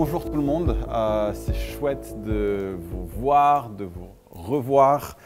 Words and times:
bonjour 0.00 0.24
tout 0.24 0.36
le 0.36 0.42
monde. 0.42 0.78
Euh, 0.88 1.30
c'est 1.34 1.52
chouette 1.52 2.14
de 2.24 2.74
vous 2.90 3.04
voir, 3.18 3.68
de 3.68 3.84
vous 3.84 4.08
revoir 4.30 5.18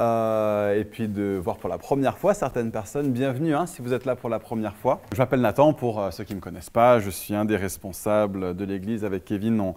euh, 0.00 0.76
et 0.76 0.84
puis 0.84 1.06
de 1.06 1.40
voir 1.40 1.58
pour 1.58 1.68
la 1.68 1.78
première 1.78 2.18
fois 2.18 2.34
certaines 2.34 2.72
personnes. 2.72 3.12
Bienvenue 3.12 3.54
hein, 3.54 3.66
si 3.66 3.82
vous 3.82 3.92
êtes 3.92 4.04
là 4.04 4.16
pour 4.16 4.28
la 4.28 4.40
première 4.40 4.74
fois. 4.74 5.00
Je 5.12 5.18
m'appelle 5.18 5.42
Nathan 5.42 5.72
pour 5.72 6.00
euh, 6.00 6.10
ceux 6.10 6.24
qui 6.24 6.32
ne 6.32 6.38
me 6.38 6.42
connaissent 6.42 6.70
pas. 6.70 6.98
Je 6.98 7.08
suis 7.08 7.36
un 7.36 7.44
des 7.44 7.54
responsables 7.54 8.56
de 8.56 8.64
l'église 8.64 9.04
avec 9.04 9.24
Kevin. 9.24 9.74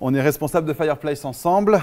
On, 0.00 0.14
est 0.14 0.22
responsable 0.22 0.66
de 0.66 0.72
Fireplace 0.72 1.26
ensemble 1.26 1.78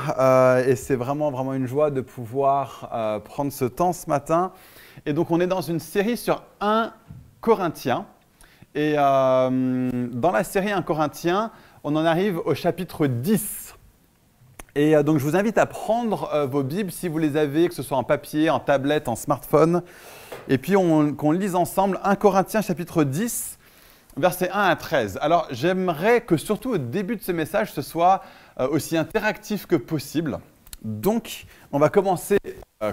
et 0.66 0.76
c'est 0.76 0.96
vraiment, 0.96 1.30
vraiment 1.30 1.54
une 1.54 1.68
joie 1.68 1.92
de 1.92 2.02
pouvoir 2.02 3.22
prendre 3.24 3.52
ce 3.52 3.66
temps 3.66 3.94
ce 3.94 4.10
matin. 4.10 4.52
Et 5.06 5.14
donc 5.14 5.30
on 5.30 5.40
est 5.40 5.48
dans 5.48 5.62
une 5.62 5.80
série 5.80 6.18
sur 6.18 6.42
1 6.60 6.92
Corinthien. 7.40 8.08
Et 8.74 8.96
dans 8.96 10.32
la 10.34 10.44
série 10.44 10.72
1 10.72 10.82
Corinthien, 10.82 11.52
on 11.84 11.96
en 11.96 12.06
arrive 12.06 12.40
au 12.46 12.54
chapitre 12.54 13.08
10. 13.08 13.76
Et 14.76 14.96
euh, 14.96 15.04
donc 15.04 15.18
je 15.18 15.24
vous 15.24 15.36
invite 15.36 15.58
à 15.58 15.66
prendre 15.66 16.30
euh, 16.34 16.46
vos 16.46 16.64
Bibles 16.64 16.92
si 16.92 17.08
vous 17.08 17.18
les 17.18 17.38
avez, 17.38 17.68
que 17.68 17.74
ce 17.74 17.84
soit 17.84 17.98
en 17.98 18.04
papier, 18.04 18.50
en 18.50 18.60
tablette, 18.60 19.08
en 19.08 19.16
smartphone, 19.16 19.82
et 20.48 20.58
puis 20.58 20.74
qu'on 20.74 21.32
lise 21.32 21.56
ensemble 21.56 22.00
1 22.04 22.16
Corinthiens 22.16 22.62
chapitre 22.62 23.04
10, 23.04 23.58
versets 24.18 24.50
1 24.52 24.62
à 24.62 24.76
13. 24.76 25.20
Alors 25.22 25.48
j'aimerais 25.52 26.22
que 26.22 26.38
surtout 26.38 26.72
au 26.72 26.78
début 26.78 27.16
de 27.16 27.22
ce 27.22 27.32
message, 27.32 27.72
ce 27.72 27.82
soit 27.82 28.24
euh, 28.60 28.68
aussi 28.68 28.98
interactif 28.98 29.66
que 29.66 29.76
possible. 29.76 30.40
Donc 30.84 31.46
on 31.72 31.80
va 31.80 31.90
commencer, 31.90 32.38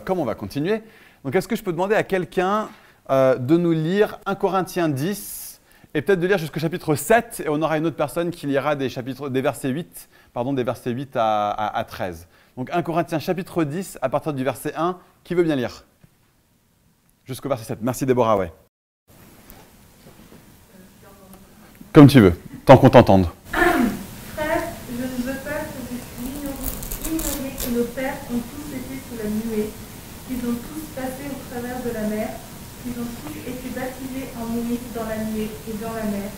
comme 0.05 0.19
on 0.19 0.25
va 0.25 0.35
continuer. 0.35 0.83
Donc 1.25 1.37
est-ce 1.37 1.47
que 1.47 1.55
je 1.55 1.63
peux 1.63 1.73
demander 1.73 1.95
à 1.95 2.03
quelqu'un 2.03 2.69
de 3.09 3.57
nous 3.57 3.71
lire 3.71 4.19
1 4.27 4.35
Corinthiens 4.35 4.89
10 4.89 5.46
et 5.95 6.03
peut-être 6.03 6.21
de 6.21 6.27
lire 6.27 6.39
jusqu'au 6.39 6.61
chapitre 6.61 6.95
7, 6.95 7.43
et 7.47 7.49
on 7.49 7.61
aura 7.63 7.79
une 7.79 7.87
autre 7.87 7.97
personne 7.97 8.31
qui 8.31 8.47
lira 8.47 8.77
des, 8.77 8.89
chapitres, 8.89 9.29
des 9.29 9.41
versets 9.41 9.69
8, 9.69 10.09
pardon, 10.33 10.53
des 10.53 10.65
versets 10.65 10.91
8 10.91 11.13
à, 11.15 11.85
13. 11.89 12.29
Donc 12.57 12.71
1 12.71 12.83
Corinthiens 12.83 13.19
chapitre 13.19 13.65
10, 13.65 13.99
à 14.03 14.09
partir 14.09 14.33
du 14.33 14.45
verset 14.45 14.75
1, 14.77 14.99
qui 15.25 15.35
veut 15.35 15.43
bien 15.43 15.57
lire? 15.57 15.85
Jusqu'au 17.25 17.49
verset 17.49 17.65
7. 17.65 17.79
Merci 17.83 18.07
Déborah. 18.07 18.47
Comme 21.93 22.09
tu 22.09 22.21
veux, 22.21 22.35
tant 22.65 22.77
qu'on 22.77 22.91
t'entende. 22.91 23.29
Frère, 23.53 24.63
je 24.91 25.03
ne 25.03 25.33
veux 25.33 25.39
pas 25.41 25.65
que 25.65 25.81
vous 25.89 25.99
ignoriez 27.09 27.57
que 27.57 27.79
nos 27.79 27.85
pères 27.85 28.19
ont 28.31 28.39
tous 28.39 28.77
été 28.77 29.01
sous 29.09 29.17
la 29.17 29.31
nuée, 29.31 29.71
qu'ils 30.29 30.49
ont 30.49 30.55
tous 30.55 30.85
passé 30.95 31.25
au 31.31 31.51
travers 31.51 31.83
de 31.83 31.91
la 31.95 32.03
mer, 32.15 32.29
ils 32.87 32.93
ont 33.01 33.07
tous 33.25 33.51
été 33.51 33.67
dans 34.57 35.05
la 35.05 35.21
nuée 35.29 35.53
et 35.69 35.75
dans 35.83 35.93
la 35.93 36.09
mer. 36.09 36.33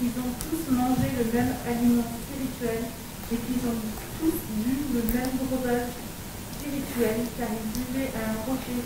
Ils 0.00 0.16
ont 0.16 0.32
tous 0.40 0.72
mangé 0.72 1.12
le 1.12 1.28
même 1.28 1.52
aliment 1.68 2.08
spirituel 2.24 2.88
et 3.28 3.36
qu'ils 3.36 3.62
ont 3.68 3.80
tous 4.16 4.32
bu 4.64 4.96
le 4.96 5.02
même 5.12 5.28
breuvage 5.44 5.92
spirituel 6.56 7.20
car 7.36 7.48
ils 7.52 7.68
buvaient 7.76 8.12
à 8.16 8.32
un 8.32 8.38
rocher, 8.48 8.80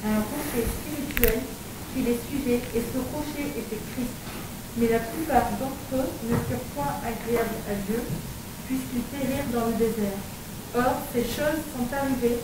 à 0.00 0.08
un 0.08 0.22
rocher 0.24 0.64
spirituel 0.64 1.40
qui 1.92 2.00
les 2.00 2.16
suivait 2.24 2.64
et 2.72 2.80
ce 2.80 2.98
rocher 3.12 3.60
était 3.60 3.82
Christ. 3.92 4.16
Mais 4.78 4.88
la 4.88 5.04
plupart 5.04 5.52
d'entre 5.60 5.92
eux 5.92 6.08
ne 6.24 6.36
furent 6.48 6.68
point 6.72 6.96
agréables 7.04 7.60
à 7.68 7.76
Dieu 7.84 8.00
puisqu'ils 8.64 9.04
périrent 9.12 9.52
dans 9.52 9.68
le 9.68 9.76
désert. 9.76 10.16
Or, 10.74 10.96
ces 11.12 11.28
choses 11.28 11.60
sont 11.76 11.86
arrivées 11.92 12.40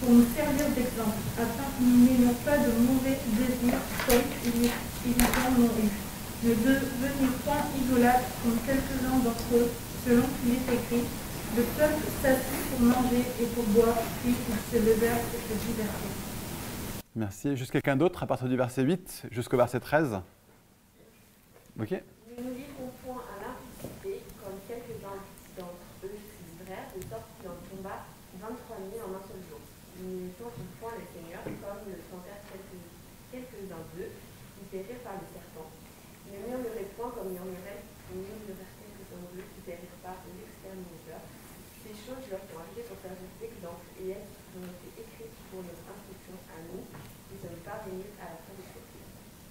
pour 0.00 0.10
nous 0.10 0.24
servir 0.34 0.66
d'exemple, 0.74 1.20
afin 1.36 1.68
que 1.76 1.84
nous 1.84 2.04
n'ayons 2.08 2.34
pas 2.42 2.56
de 2.56 2.72
mauvais 2.88 3.20
désirs 3.36 3.80
comme 4.08 4.24
ils 4.44 5.20
en 5.20 5.60
ont 5.60 5.74
eu. 5.76 5.90
Ne 6.42 6.54
devenez 6.54 7.28
point 7.44 7.60
idolâtres 7.76 8.32
comme 8.42 8.56
quelques-uns 8.64 9.18
d'entre 9.22 9.54
eux, 9.54 9.68
selon 10.06 10.22
qu'il 10.40 10.54
est 10.54 10.74
écrit. 10.74 11.04
Le 11.54 11.62
peuple 11.76 12.04
s'assit 12.22 12.70
pour 12.70 12.80
manger 12.80 13.24
et 13.40 13.46
pour 13.46 13.64
boire, 13.64 13.98
puis 14.22 14.32
ils 14.32 14.72
se 14.72 14.82
levèrent 14.82 15.18
pour 15.18 15.40
se 15.40 15.66
divertir. 15.66 16.10
Merci. 17.14 17.56
Juste 17.56 17.72
quelqu'un 17.72 17.96
d'autre 17.96 18.22
à 18.22 18.26
partir 18.26 18.48
du 18.48 18.56
verset 18.56 18.82
8 18.82 19.26
jusqu'au 19.30 19.56
verset 19.58 19.80
13 19.80 20.20
Ok 21.78 21.90
Ne 21.90 22.42
nous 22.42 22.54
livrons 22.54 22.90
point 23.04 23.20
à 23.36 23.42
l'impudicité 23.42 24.22
comme 24.42 24.54
quelques-uns 24.66 25.20
d'entre 25.58 25.74
eux 26.04 26.18
frères, 26.64 26.86
de 26.96 27.02
sorte 27.02 27.26
qu'il 27.40 27.50
en 27.50 27.58
tomba 27.68 28.06
23 28.40 28.76
000 28.94 29.02
en 29.04 29.16
un 29.16 29.22
seul 29.26 29.42
jour 29.50 29.58
nous 29.98 30.30
ne 30.30 30.70
point 30.78 30.94
le 30.94 31.06
Seigneur, 31.10 31.42
comme 31.42 31.82
le 31.90 31.98
sentèrent 32.06 32.44
quelques-uns 32.46 33.84
d'eux, 33.96 34.12
qui 34.14 34.64
périrent 34.70 35.02
par 35.02 35.18
le 35.18 35.26
serpent. 35.34 35.70
Ne 36.30 36.38
murmurez 36.46 36.86
point 36.94 37.10
comme 37.10 37.34
murmuraient 37.34 37.82
quelques-uns 38.06 39.26
d'eux, 39.34 39.46
qui 39.50 39.60
périrent 39.66 40.00
par 40.04 40.22
l'exterminateur. 40.30 41.20
Ces 41.82 41.96
choses 41.96 42.24
leur 42.30 42.44
sont 42.46 42.60
arrivées 42.60 42.86
pour 42.86 43.00
servir 43.02 43.30
d'exemple, 43.40 43.88
et 43.98 44.14
elles 44.14 44.30
ont 44.54 44.68
été 44.68 44.88
écrites 45.00 45.38
pour 45.50 45.64
notre 45.64 45.86
instruction 45.90 46.36
à 46.52 46.58
nous, 46.70 46.84
qui 47.26 47.36
sommes 47.40 47.60
parvenus 47.66 48.14
à 48.22 48.36
la 48.36 48.38
fin 48.46 48.54
des 48.54 48.68
choses. 48.70 48.94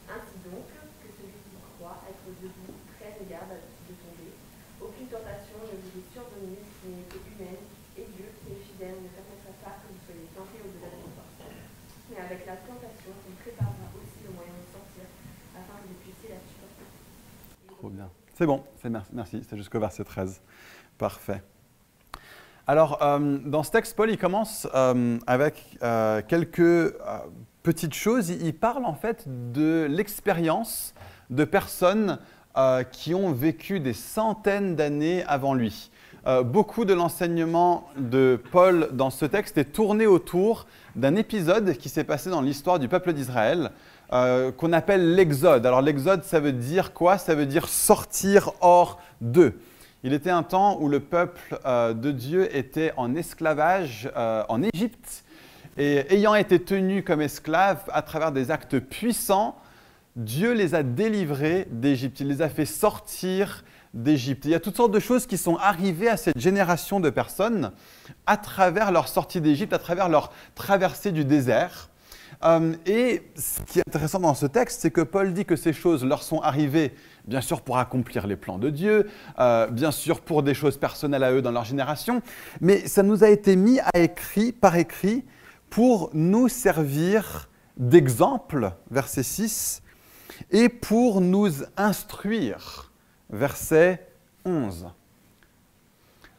Ainsi 0.07 0.37
donc, 0.47 0.65
que 1.03 1.09
celui 1.09 1.37
qui 1.45 1.57
croit 1.77 2.01
être 2.07 2.25
debout 2.39 2.77
prenne 2.97 3.21
garde 3.27 3.59
de 3.59 3.93
tomber. 3.97 4.33
Aucune 4.79 5.11
tentation 5.11 5.59
ne 5.67 5.75
vous 5.75 5.99
est 5.99 6.09
survenue 6.15 6.63
qui 6.79 6.87
n'est 6.95 7.11
humaine, 7.11 7.65
et 7.99 8.07
Dieu, 8.15 8.31
qui 8.39 8.55
est 8.55 8.63
fidèle, 8.63 9.03
ne 9.03 9.11
permettra 9.11 9.51
pas 9.59 9.75
Trop 17.67 17.89
bien. 17.89 18.09
C'est 18.35 18.45
bon, 18.45 18.63
merci, 19.13 19.43
c'est 19.47 19.57
jusqu'au 19.57 19.79
verset 19.79 20.03
13. 20.03 20.41
Parfait. 20.97 21.41
Alors, 22.69 23.01
euh, 23.01 23.39
dans 23.43 23.63
ce 23.63 23.71
texte, 23.71 23.95
Paul, 23.95 24.11
il 24.11 24.17
commence 24.19 24.67
euh, 24.75 25.17
avec 25.25 25.77
euh, 25.81 26.21
quelques 26.27 26.93
petites 27.63 27.95
choses. 27.95 28.29
Il, 28.29 28.53
parle 28.53 28.85
en 28.85 28.93
fait 28.93 29.23
de 29.51 29.87
l'expérience 29.89 30.93
de 31.29 31.45
personnes 31.45 32.19
qui 32.91 33.15
ont 33.15 33.31
vécu 33.31 33.79
des 33.79 33.93
centaines 33.93 34.75
d'années 34.75 35.23
avant 35.23 35.53
lui. 35.53 35.89
Euh, 36.29 36.43
beaucoup 36.43 36.85
de 36.85 36.93
l'enseignement 36.93 37.89
de 37.97 38.39
Paul 38.51 38.89
dans 38.91 39.09
ce 39.09 39.25
texte 39.25 39.57
est 39.57 39.71
tourné 39.73 40.05
autour 40.05 40.67
d'un 40.95 41.15
épisode 41.15 41.73
qui 41.73 41.89
s'est 41.89 42.03
passé 42.03 42.29
dans 42.29 42.41
l'histoire 42.41 42.77
du 42.77 42.87
peuple 42.87 43.13
d'Israël, 43.13 43.71
euh, 44.13 44.51
qu'on 44.51 44.71
appelle 44.71 45.15
l'Exode. 45.15 45.65
Alors 45.65 45.81
l'Exode, 45.81 46.23
ça 46.23 46.39
veut 46.39 46.51
dire 46.51 46.93
quoi? 46.93 47.17
Ça 47.17 47.33
veut 47.33 47.47
dire 47.47 47.67
sortir 47.67 48.51
hors 48.61 49.01
d'eux. 49.21 49.59
Il 50.03 50.13
était 50.13 50.29
un 50.29 50.43
temps 50.43 50.77
où 50.79 50.87
le 50.87 50.99
peuple 50.99 51.59
euh, 51.65 51.95
de 51.95 52.11
Dieu 52.11 52.55
était 52.55 52.93
en 52.95 53.15
esclavage 53.15 54.11
en 54.15 54.61
Égypte, 54.61 55.23
et 55.79 56.13
ayant 56.13 56.35
été 56.35 56.59
tenu 56.59 57.01
comme 57.01 57.21
esclaves 57.21 57.81
à 57.91 58.03
travers 58.03 58.31
des 58.31 58.51
actes 58.51 58.77
puissants, 58.77 59.57
Dieu 60.15 60.53
les 60.53 60.75
a 60.75 60.83
délivrés 60.83 61.67
d'Égypte. 61.71 62.19
Il 62.19 62.27
les 62.27 62.43
a 62.43 62.49
fait 62.49 62.65
sortir 62.65 63.63
d'Égypte. 63.93 64.45
Il 64.45 64.51
y 64.51 64.55
a 64.55 64.59
toutes 64.59 64.77
sortes 64.77 64.91
de 64.91 64.99
choses 64.99 65.25
qui 65.25 65.37
sont 65.37 65.57
arrivées 65.57 66.09
à 66.09 66.17
cette 66.17 66.39
génération 66.39 66.99
de 66.99 67.09
personnes 67.09 67.71
à 68.25 68.37
travers 68.37 68.91
leur 68.91 69.07
sortie 69.07 69.41
d'Égypte, 69.41 69.73
à 69.73 69.79
travers 69.79 70.09
leur 70.09 70.31
traversée 70.55 71.11
du 71.11 71.25
désert. 71.25 71.89
Euh, 72.43 72.73
et 72.85 73.23
ce 73.35 73.61
qui 73.63 73.79
est 73.79 73.83
intéressant 73.87 74.19
dans 74.19 74.33
ce 74.33 74.45
texte, 74.45 74.81
c'est 74.81 74.91
que 74.91 75.01
Paul 75.01 75.33
dit 75.33 75.45
que 75.45 75.55
ces 75.55 75.73
choses 75.73 76.05
leur 76.05 76.23
sont 76.23 76.39
arrivées, 76.39 76.93
bien 77.25 77.41
sûr, 77.41 77.61
pour 77.61 77.77
accomplir 77.77 78.27
les 78.27 78.35
plans 78.35 78.57
de 78.57 78.69
Dieu, 78.69 79.09
euh, 79.39 79.67
bien 79.67 79.91
sûr, 79.91 80.21
pour 80.21 80.43
des 80.43 80.53
choses 80.53 80.77
personnelles 80.77 81.23
à 81.23 81.31
eux 81.33 81.41
dans 81.41 81.51
leur 81.51 81.65
génération, 81.65 82.21
mais 82.61 82.87
ça 82.87 83.03
nous 83.03 83.23
a 83.23 83.29
été 83.29 83.55
mis 83.55 83.79
à 83.79 83.99
écrit, 83.99 84.51
par 84.51 84.75
écrit 84.75 85.25
pour 85.69 86.09
nous 86.13 86.47
servir 86.47 87.49
d'exemple, 87.77 88.71
verset 88.89 89.23
6, 89.23 89.81
et 90.51 90.69
pour 90.69 91.21
nous 91.21 91.49
instruire 91.75 92.88
verset 93.29 94.07
11. 94.45 94.87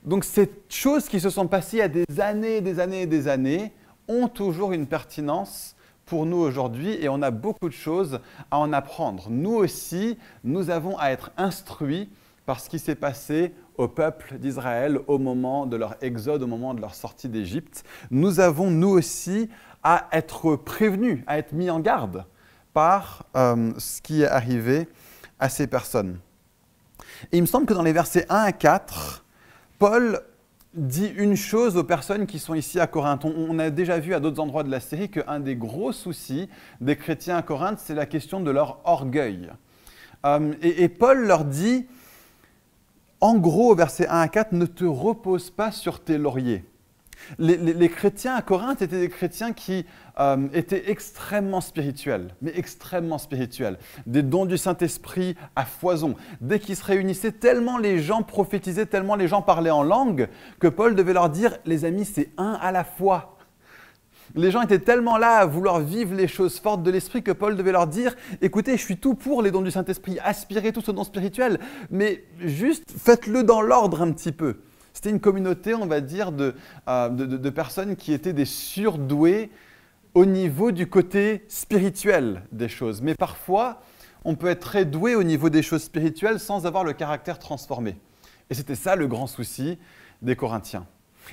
Donc 0.04 0.24
ces 0.24 0.50
choses 0.68 1.08
qui 1.08 1.20
se 1.20 1.30
sont 1.30 1.46
passées 1.46 1.80
a 1.80 1.88
des 1.88 2.04
années, 2.20 2.60
des 2.60 2.80
années 2.80 3.02
et 3.02 3.06
des 3.06 3.28
années 3.28 3.72
ont 4.08 4.28
toujours 4.28 4.72
une 4.72 4.86
pertinence 4.86 5.76
pour 6.06 6.26
nous 6.26 6.38
aujourd'hui 6.38 6.96
et 7.00 7.08
on 7.08 7.22
a 7.22 7.30
beaucoup 7.30 7.68
de 7.68 7.74
choses 7.74 8.20
à 8.50 8.58
en 8.58 8.72
apprendre. 8.72 9.28
Nous 9.30 9.54
aussi, 9.54 10.18
nous 10.42 10.70
avons 10.70 10.98
à 10.98 11.10
être 11.10 11.30
instruits 11.36 12.08
par 12.46 12.58
ce 12.58 12.68
qui 12.68 12.78
s'est 12.78 12.96
passé 12.96 13.54
au 13.76 13.86
peuple 13.86 14.38
d'Israël 14.38 14.98
au 15.06 15.18
moment 15.18 15.66
de 15.66 15.76
leur 15.76 15.96
exode, 16.02 16.42
au 16.42 16.46
moment 16.46 16.74
de 16.74 16.80
leur 16.80 16.94
sortie 16.94 17.28
d'Égypte. 17.28 17.84
Nous 18.10 18.40
avons, 18.40 18.70
nous 18.70 18.88
aussi, 18.88 19.48
à 19.82 20.08
être 20.12 20.56
prévenus, 20.56 21.22
à 21.26 21.38
être 21.38 21.52
mis 21.52 21.70
en 21.70 21.78
garde 21.78 22.24
par 22.72 23.24
euh, 23.36 23.72
ce 23.78 24.02
qui 24.02 24.22
est 24.22 24.28
arrivé 24.28 24.88
à 25.38 25.48
ces 25.48 25.66
personnes. 25.66 26.18
Il 27.32 27.42
me 27.42 27.46
semble 27.46 27.66
que 27.66 27.74
dans 27.74 27.82
les 27.82 27.92
versets 27.92 28.26
1 28.28 28.34
à 28.34 28.52
4, 28.52 29.24
Paul 29.78 30.20
dit 30.74 31.12
une 31.16 31.36
chose 31.36 31.76
aux 31.76 31.84
personnes 31.84 32.26
qui 32.26 32.38
sont 32.38 32.54
ici 32.54 32.78
à 32.78 32.86
Corinthe. 32.86 33.24
On, 33.24 33.58
a 33.58 33.70
déjà 33.70 33.98
vu 33.98 34.14
à 34.14 34.20
d'autres 34.20 34.40
endroits 34.40 34.62
de 34.62 34.70
la 34.70 34.80
série 34.80 35.10
qu'un 35.10 35.40
des 35.40 35.56
gros 35.56 35.92
soucis 35.92 36.48
des 36.80 36.96
chrétiens 36.96 37.38
à 37.38 37.42
Corinthe, 37.42 37.78
c'est 37.78 37.94
la 37.94 38.06
question 38.06 38.40
de 38.40 38.50
leur 38.50 38.80
orgueil. 38.84 39.50
Euh, 40.24 40.52
et, 40.62 40.88
Paul 40.88 41.26
leur 41.26 41.44
dit, 41.44 41.86
en 43.20 43.36
gros, 43.38 43.74
verset 43.74 44.06
1 44.06 44.20
à 44.20 44.28
4, 44.28 44.52
ne 44.52 44.66
te 44.66 44.84
repose 44.84 45.50
pas 45.50 45.72
sur 45.72 46.00
tes 46.00 46.18
lauriers. 46.18 46.64
Les, 47.38 47.88
chrétiens 47.88 48.34
à 48.34 48.42
Corinthe 48.42 48.82
étaient 48.82 49.00
des 49.00 49.08
chrétiens 49.08 49.52
qui 49.52 49.86
euh, 50.18 50.48
étaient 50.52 50.90
extrêmement 50.90 51.60
spirituels, 51.60 52.34
mais 52.42 52.52
extrêmement 52.56 53.18
spirituels. 53.18 53.78
Des 54.06 54.22
dons 54.22 54.46
du 54.46 54.58
Saint-Esprit 54.58 55.36
à 55.56 55.64
foison. 55.64 56.14
Dès 56.40 56.58
qu'ils 56.58 56.76
se 56.76 56.84
réunissaient, 56.84 57.32
tellement 57.32 57.78
les 57.78 57.98
gens 57.98 58.22
prophétisaient, 58.22 58.86
tellement 58.86 59.16
les 59.16 59.28
gens 59.28 59.42
parlaient 59.42 59.70
en 59.70 59.82
langue, 59.82 60.28
que 60.58 60.68
Paul 60.68 60.94
devait 60.94 61.12
leur 61.12 61.30
dire, 61.30 61.56
les 61.64 61.84
amis, 61.84 62.04
c'est 62.04 62.30
un 62.36 62.58
à 62.60 62.72
la 62.72 62.84
fois. 62.84 63.36
Les 64.34 64.50
gens 64.50 64.62
étaient 64.62 64.78
tellement 64.78 65.16
là 65.16 65.38
à 65.38 65.46
vouloir 65.46 65.80
vivre 65.80 66.14
les 66.14 66.28
choses 66.28 66.60
fortes 66.60 66.82
de 66.82 66.90
l'esprit 66.90 67.22
que 67.22 67.32
Paul 67.32 67.56
devait 67.56 67.72
leur 67.72 67.88
dire 67.88 68.14
écoutez, 68.40 68.76
je 68.76 68.82
suis 68.82 68.96
tout 68.96 69.14
pour 69.14 69.42
les 69.42 69.50
dons 69.50 69.62
du 69.62 69.72
Saint-Esprit, 69.72 70.18
aspirez 70.22 70.72
tous 70.72 70.88
aux 70.88 70.92
dons 70.92 71.04
spirituels, 71.04 71.58
mais 71.90 72.24
juste 72.38 72.84
faites-le 72.96 73.42
dans 73.42 73.60
l'ordre 73.60 74.02
un 74.02 74.12
petit 74.12 74.32
peu. 74.32 74.58
C'était 75.00 75.16
une 75.16 75.20
communauté, 75.20 75.74
on 75.74 75.86
va 75.86 76.02
dire, 76.02 76.30
euh, 76.86 77.08
de, 77.08 77.48
personnes 77.48 77.96
qui 77.96 78.12
étaient 78.12 78.34
des 78.34 78.44
surdoués 78.44 79.50
au 80.12 80.26
niveau 80.26 80.72
du 80.72 80.90
côté 80.90 81.46
spirituel 81.48 82.42
des 82.52 82.68
choses. 82.68 83.00
Mais 83.00 83.14
parfois, 83.14 83.80
on 84.26 84.34
peut 84.34 84.48
être 84.48 84.60
très 84.60 84.84
doué 84.84 85.14
au 85.14 85.22
niveau 85.22 85.48
des 85.48 85.62
choses 85.62 85.84
spirituelles 85.84 86.38
sans 86.38 86.66
avoir 86.66 86.84
le 86.84 86.92
caractère 86.92 87.38
transformé. 87.38 87.96
Et 88.50 88.54
c'était 88.54 88.74
ça 88.74 88.94
le 88.94 89.06
grand 89.06 89.26
souci 89.26 89.78
des 90.20 90.36
Corinthiens. 90.36 90.86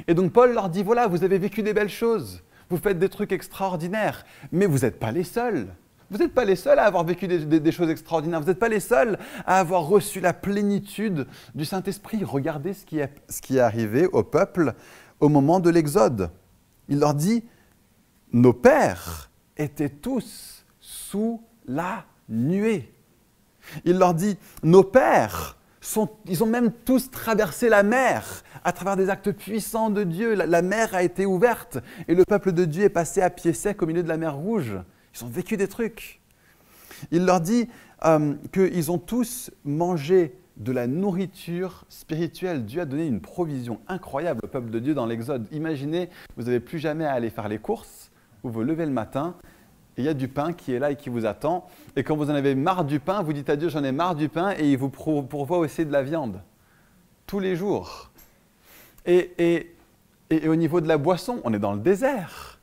Et 0.07 0.13
donc 0.13 0.31
Paul 0.31 0.53
leur 0.53 0.69
dit, 0.69 0.81
voilà, 0.81 1.07
vous 1.07 1.25
avez 1.25 1.37
vécu 1.37 1.61
des 1.61 1.73
belles 1.73 1.89
choses, 1.89 2.43
vous 2.69 2.77
faites 2.77 2.99
des 2.99 3.09
trucs 3.09 3.33
extraordinaires, 3.33 4.23
mais 4.53 4.65
vous 4.65 4.85
n'êtes 4.85 4.97
pas 4.97 5.11
les 5.11 5.25
seuls. 5.25 5.67
Vous 6.09 6.17
n'êtes 6.17 6.33
pas 6.33 6.45
les 6.45 6.55
seuls 6.55 6.79
à 6.79 6.85
avoir 6.85 7.03
vécu 7.03 7.27
des, 7.27 7.71
choses 7.71 7.89
extraordinaires. 7.89 8.39
Vous 8.39 8.47
n'êtes 8.47 8.59
pas 8.59 8.69
les 8.69 8.79
seuls 8.79 9.17
à 9.45 9.59
avoir 9.59 9.83
reçu 9.83 10.21
la 10.21 10.33
plénitude 10.33 11.27
du 11.53 11.65
Saint-Esprit. 11.65 12.23
Regardez 12.23 12.73
ce 12.73 12.85
qui, 12.85 12.99
est, 12.99 13.11
ce 13.27 13.41
qui 13.41 13.57
est 13.57 13.61
arrivé 13.61 14.07
au 14.07 14.23
peuple 14.23 14.73
au 15.19 15.27
moment 15.27 15.59
de 15.59 15.69
l'Exode. 15.69 16.31
Il 16.87 16.99
leur 16.99 17.13
dit, 17.13 17.43
nos 18.31 18.53
pères 18.53 19.29
étaient 19.57 19.89
tous 19.89 20.65
sous 20.79 21.41
la 21.67 22.05
nuée. 22.29 22.93
Il 23.83 23.97
leur 23.97 24.13
dit, 24.13 24.37
nos 24.63 24.83
pères, 24.83 25.57
sont, 25.81 26.09
ils 26.25 26.41
ont 26.43 26.47
même 26.47 26.71
tous 26.71 27.11
traversé 27.11 27.67
la 27.67 27.83
mer 27.83 28.43
à 28.63 28.71
travers 28.71 28.95
des 28.95 29.09
actes 29.09 29.31
puissants 29.31 29.89
de 29.89 30.03
Dieu. 30.03 30.35
la 30.35 30.61
mer 30.61 30.95
a 30.95 31.03
été 31.03 31.25
ouverte 31.25 31.79
et 32.07 32.15
le 32.15 32.23
peuple 32.23 32.53
de 32.53 32.63
Dieu 32.65 32.83
est 32.83 32.89
passé 32.89 33.21
à 33.21 33.29
pied 33.29 33.53
sec 33.53 33.81
au 33.81 33.85
milieu 33.85 34.03
de 34.03 34.07
la 34.07 34.17
mer 34.17 34.35
Rouge. 34.35 34.77
Ils 35.17 35.25
ont 35.25 35.29
vécu 35.29 35.57
des 35.57 35.67
trucs. 35.67 36.21
Il 37.11 37.25
leur 37.25 37.41
dit 37.41 37.67
euh, 38.05 38.35
qu'ils 38.51 38.91
ont 38.91 38.97
tous 38.97 39.51
mangé 39.65 40.37
de 40.57 40.71
la 40.71 40.87
nourriture 40.87 41.85
spirituelle. 41.89 42.65
Dieu 42.65 42.81
a 42.81 42.85
donné 42.85 43.05
une 43.07 43.21
provision 43.21 43.79
incroyable 43.87 44.41
au 44.43 44.47
peuple 44.47 44.69
de 44.69 44.79
Dieu 44.79 44.93
dans 44.93 45.05
l'Exode. 45.05 45.47
Imaginez, 45.51 46.09
vous 46.35 46.43
n'avez 46.43 46.59
plus 46.59 46.79
jamais 46.79 47.05
à 47.05 47.13
aller 47.13 47.29
faire 47.29 47.47
les 47.47 47.59
courses, 47.59 48.11
vous 48.43 48.51
vous 48.51 48.63
levez 48.63 48.85
le 48.85 48.91
matin, 48.91 49.35
et 49.97 50.01
il 50.01 50.05
y 50.05 50.09
a 50.09 50.13
du 50.13 50.27
pain 50.27 50.53
qui 50.53 50.73
est 50.73 50.79
là 50.79 50.91
et 50.91 50.95
qui 50.95 51.09
vous 51.09 51.25
attend. 51.25 51.67
Et 51.95 52.03
quand 52.03 52.15
vous 52.15 52.29
en 52.29 52.35
avez 52.35 52.55
marre 52.55 52.85
du 52.85 52.99
pain, 52.99 53.21
vous 53.21 53.33
dites 53.33 53.49
à 53.49 53.55
Dieu, 53.55 53.69
j'en 53.69 53.83
ai 53.83 53.91
marre 53.91 54.15
du 54.15 54.29
pain, 54.29 54.53
et 54.57 54.71
il 54.71 54.77
vous 54.77 54.89
pourvoit 54.89 55.59
aussi 55.59 55.85
de 55.85 55.91
la 55.91 56.03
viande. 56.03 56.41
Tous 57.25 57.39
les 57.39 57.55
jours. 57.55 58.11
et 59.05 59.73
au 60.47 60.55
niveau 60.55 60.81
de 60.81 60.87
la 60.87 60.97
boisson, 60.97 61.39
on 61.43 61.53
est 61.53 61.59
dans 61.59 61.73
le 61.73 61.79
désert. 61.79 62.59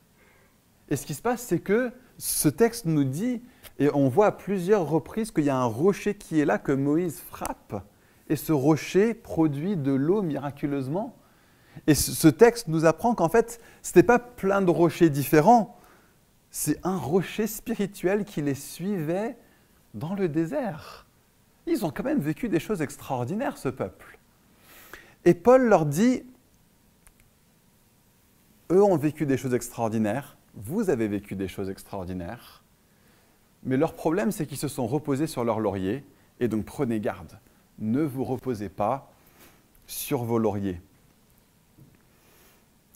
Et 0.89 0.95
ce 0.95 1.05
qui 1.05 1.13
se 1.13 1.21
passe, 1.21 1.41
c'est 1.41 1.59
que 1.59 1.91
ce 2.17 2.49
texte 2.49 2.85
nous 2.85 3.03
dit, 3.03 3.41
et 3.79 3.89
on 3.93 4.07
voit 4.07 4.27
à 4.27 4.31
plusieurs 4.31 4.87
reprises 4.87 5.31
qu'il 5.31 5.43
y 5.43 5.49
a 5.49 5.57
un 5.57 5.65
rocher 5.65 6.15
qui 6.15 6.39
est 6.39 6.45
là 6.45 6.57
que 6.57 6.71
Moïse 6.71 7.19
frappe, 7.19 7.83
et 8.29 8.35
ce 8.35 8.51
rocher 8.51 9.13
produit 9.13 9.75
de 9.75 9.91
l'eau 9.91 10.21
miraculeusement. 10.21 11.15
Et 11.87 11.93
ce 11.93 12.27
texte 12.27 12.67
nous 12.67 12.85
apprend 12.85 13.15
qu'en 13.15 13.29
fait, 13.29 13.59
ce 13.81 13.89
n'était 13.89 14.03
pas 14.03 14.19
plein 14.19 14.61
de 14.61 14.71
rochers 14.71 15.09
différents, 15.09 15.77
c'est 16.49 16.79
un 16.85 16.97
rocher 16.97 17.47
spirituel 17.47 18.23
qui 18.23 18.41
les 18.41 18.55
suivait 18.55 19.37
dans 19.93 20.15
le 20.15 20.29
désert. 20.29 21.05
Ils 21.67 21.85
ont 21.85 21.91
quand 21.91 22.03
même 22.03 22.21
vécu 22.21 22.47
des 22.47 22.59
choses 22.59 22.81
extraordinaires, 22.81 23.57
ce 23.57 23.69
peuple. 23.69 24.17
Et 25.25 25.33
Paul 25.33 25.63
leur 25.67 25.85
dit, 25.85 26.23
eux 28.71 28.83
ont 28.83 28.97
vécu 28.97 29.25
des 29.25 29.37
choses 29.37 29.53
extraordinaires, 29.53 30.37
vous 30.55 30.89
avez 30.89 31.07
vécu 31.07 31.35
des 31.35 31.47
choses 31.47 31.69
extraordinaires, 31.69 32.63
mais 33.63 33.77
leur 33.77 33.93
problème, 33.93 34.31
c'est 34.31 34.45
qu'ils 34.45 34.57
se 34.57 34.67
sont 34.67 34.87
reposés 34.87 35.27
sur 35.27 35.43
leur 35.43 35.59
laurier, 35.59 36.03
et 36.39 36.47
donc 36.47 36.65
prenez 36.65 36.99
garde, 36.99 37.39
ne 37.79 38.01
vous 38.01 38.23
reposez 38.23 38.69
pas 38.69 39.11
sur 39.87 40.23
vos 40.23 40.37
lauriers. 40.37 40.81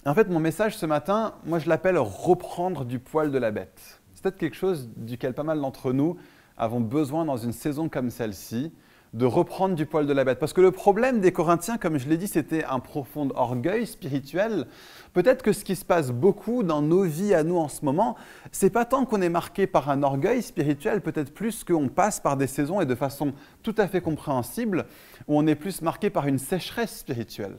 En 0.05 0.13
fait, 0.13 0.29
mon 0.29 0.39
message 0.39 0.77
ce 0.77 0.85
matin, 0.85 1.35
moi 1.45 1.59
je 1.59 1.67
l'appelle 1.67 1.97
reprendre 1.97 2.85
du 2.85 2.99
poil 2.99 3.31
de 3.31 3.37
la 3.37 3.51
bête. 3.51 4.01
C'est 4.13 4.23
peut-être 4.23 4.37
quelque 4.37 4.55
chose 4.55 4.89
duquel 4.95 5.33
pas 5.33 5.43
mal 5.43 5.59
d'entre 5.59 5.91
nous 5.91 6.17
avons 6.57 6.81
besoin 6.81 7.25
dans 7.25 7.37
une 7.37 7.53
saison 7.53 7.89
comme 7.89 8.09
celle-ci, 8.09 8.71
de 9.13 9.25
reprendre 9.25 9.75
du 9.75 9.85
poil 9.85 10.05
de 10.05 10.13
la 10.13 10.23
bête. 10.23 10.39
Parce 10.39 10.53
que 10.53 10.61
le 10.61 10.71
problème 10.71 11.19
des 11.19 11.31
Corinthiens, 11.31 11.77
comme 11.77 11.97
je 11.97 12.07
l'ai 12.07 12.17
dit, 12.17 12.27
c'était 12.27 12.63
un 12.63 12.79
profond 12.79 13.29
orgueil 13.35 13.87
spirituel. 13.87 14.67
Peut-être 15.13 15.41
que 15.41 15.51
ce 15.51 15.63
qui 15.63 15.75
se 15.75 15.83
passe 15.83 16.11
beaucoup 16.11 16.63
dans 16.63 16.81
nos 16.81 17.03
vies 17.03 17.33
à 17.33 17.43
nous 17.43 17.57
en 17.57 17.69
ce 17.69 17.83
moment, 17.83 18.15
c'est 18.51 18.69
pas 18.69 18.85
tant 18.85 19.05
qu'on 19.05 19.21
est 19.21 19.29
marqué 19.29 19.65
par 19.65 19.89
un 19.89 20.03
orgueil 20.03 20.43
spirituel, 20.43 21.01
peut-être 21.01 21.33
plus 21.33 21.63
qu'on 21.63 21.87
passe 21.87 22.19
par 22.19 22.37
des 22.37 22.47
saisons 22.47 22.81
et 22.81 22.85
de 22.85 22.95
façon 22.95 23.33
tout 23.63 23.75
à 23.77 23.87
fait 23.87 24.01
compréhensible, 24.01 24.85
où 25.27 25.37
on 25.37 25.47
est 25.47 25.55
plus 25.55 25.81
marqué 25.81 26.09
par 26.09 26.27
une 26.27 26.39
sécheresse 26.39 26.99
spirituelle 26.99 27.57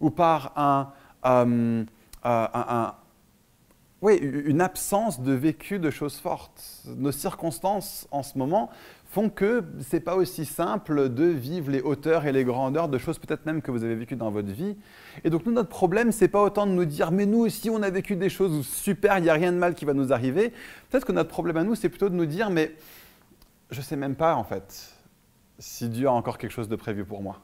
ou 0.00 0.10
par 0.10 0.52
un, 0.56 0.92
euh, 1.24 1.84
euh, 2.24 2.86
oui, 4.02 4.16
une 4.16 4.60
absence 4.60 5.20
de 5.20 5.32
vécu 5.32 5.78
de 5.78 5.90
choses 5.90 6.16
fortes. 6.16 6.62
Nos 6.96 7.12
circonstances 7.12 8.06
en 8.10 8.22
ce 8.22 8.36
moment 8.36 8.70
font 9.08 9.30
que 9.30 9.64
ce 9.80 9.96
n'est 9.96 10.00
pas 10.00 10.16
aussi 10.16 10.44
simple 10.44 11.08
de 11.08 11.24
vivre 11.24 11.70
les 11.70 11.80
hauteurs 11.80 12.26
et 12.26 12.32
les 12.32 12.44
grandeurs 12.44 12.88
de 12.88 12.98
choses 12.98 13.18
peut-être 13.18 13.46
même 13.46 13.62
que 13.62 13.70
vous 13.70 13.84
avez 13.84 13.94
vécues 13.94 14.16
dans 14.16 14.30
votre 14.30 14.48
vie. 14.48 14.76
Et 15.24 15.30
donc 15.30 15.46
nous, 15.46 15.52
notre 15.52 15.68
problème, 15.68 16.12
c'est 16.12 16.28
pas 16.28 16.42
autant 16.42 16.66
de 16.66 16.72
nous 16.72 16.84
dire, 16.84 17.12
mais 17.12 17.26
nous 17.26 17.38
aussi, 17.38 17.70
on 17.70 17.82
a 17.82 17.90
vécu 17.90 18.16
des 18.16 18.28
choses 18.28 18.66
super, 18.66 19.18
il 19.18 19.22
n'y 19.22 19.30
a 19.30 19.34
rien 19.34 19.52
de 19.52 19.58
mal 19.58 19.74
qui 19.74 19.84
va 19.84 19.94
nous 19.94 20.12
arriver. 20.12 20.52
Peut-être 20.90 21.06
que 21.06 21.12
notre 21.12 21.30
problème 21.30 21.56
à 21.56 21.64
nous, 21.64 21.74
c'est 21.74 21.88
plutôt 21.88 22.08
de 22.08 22.14
nous 22.14 22.26
dire, 22.26 22.50
mais 22.50 22.74
je 23.70 23.80
sais 23.80 23.96
même 23.96 24.16
pas 24.16 24.34
en 24.34 24.44
fait 24.44 24.92
si 25.58 25.88
Dieu 25.88 26.08
a 26.08 26.12
encore 26.12 26.38
quelque 26.38 26.52
chose 26.52 26.68
de 26.68 26.76
prévu 26.76 27.04
pour 27.04 27.22
moi. 27.22 27.40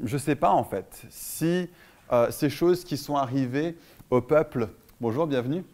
Je 0.00 0.14
ne 0.14 0.20
sais 0.20 0.36
pas 0.36 0.50
en 0.50 0.64
fait 0.64 1.04
si 1.10 1.68
euh, 2.12 2.30
ces 2.30 2.50
choses 2.50 2.84
qui 2.84 2.96
sont 2.96 3.16
arrivées 3.16 3.76
au 4.10 4.20
peuple, 4.20 4.68
bonjour, 5.00 5.26
bienvenue, 5.26 5.64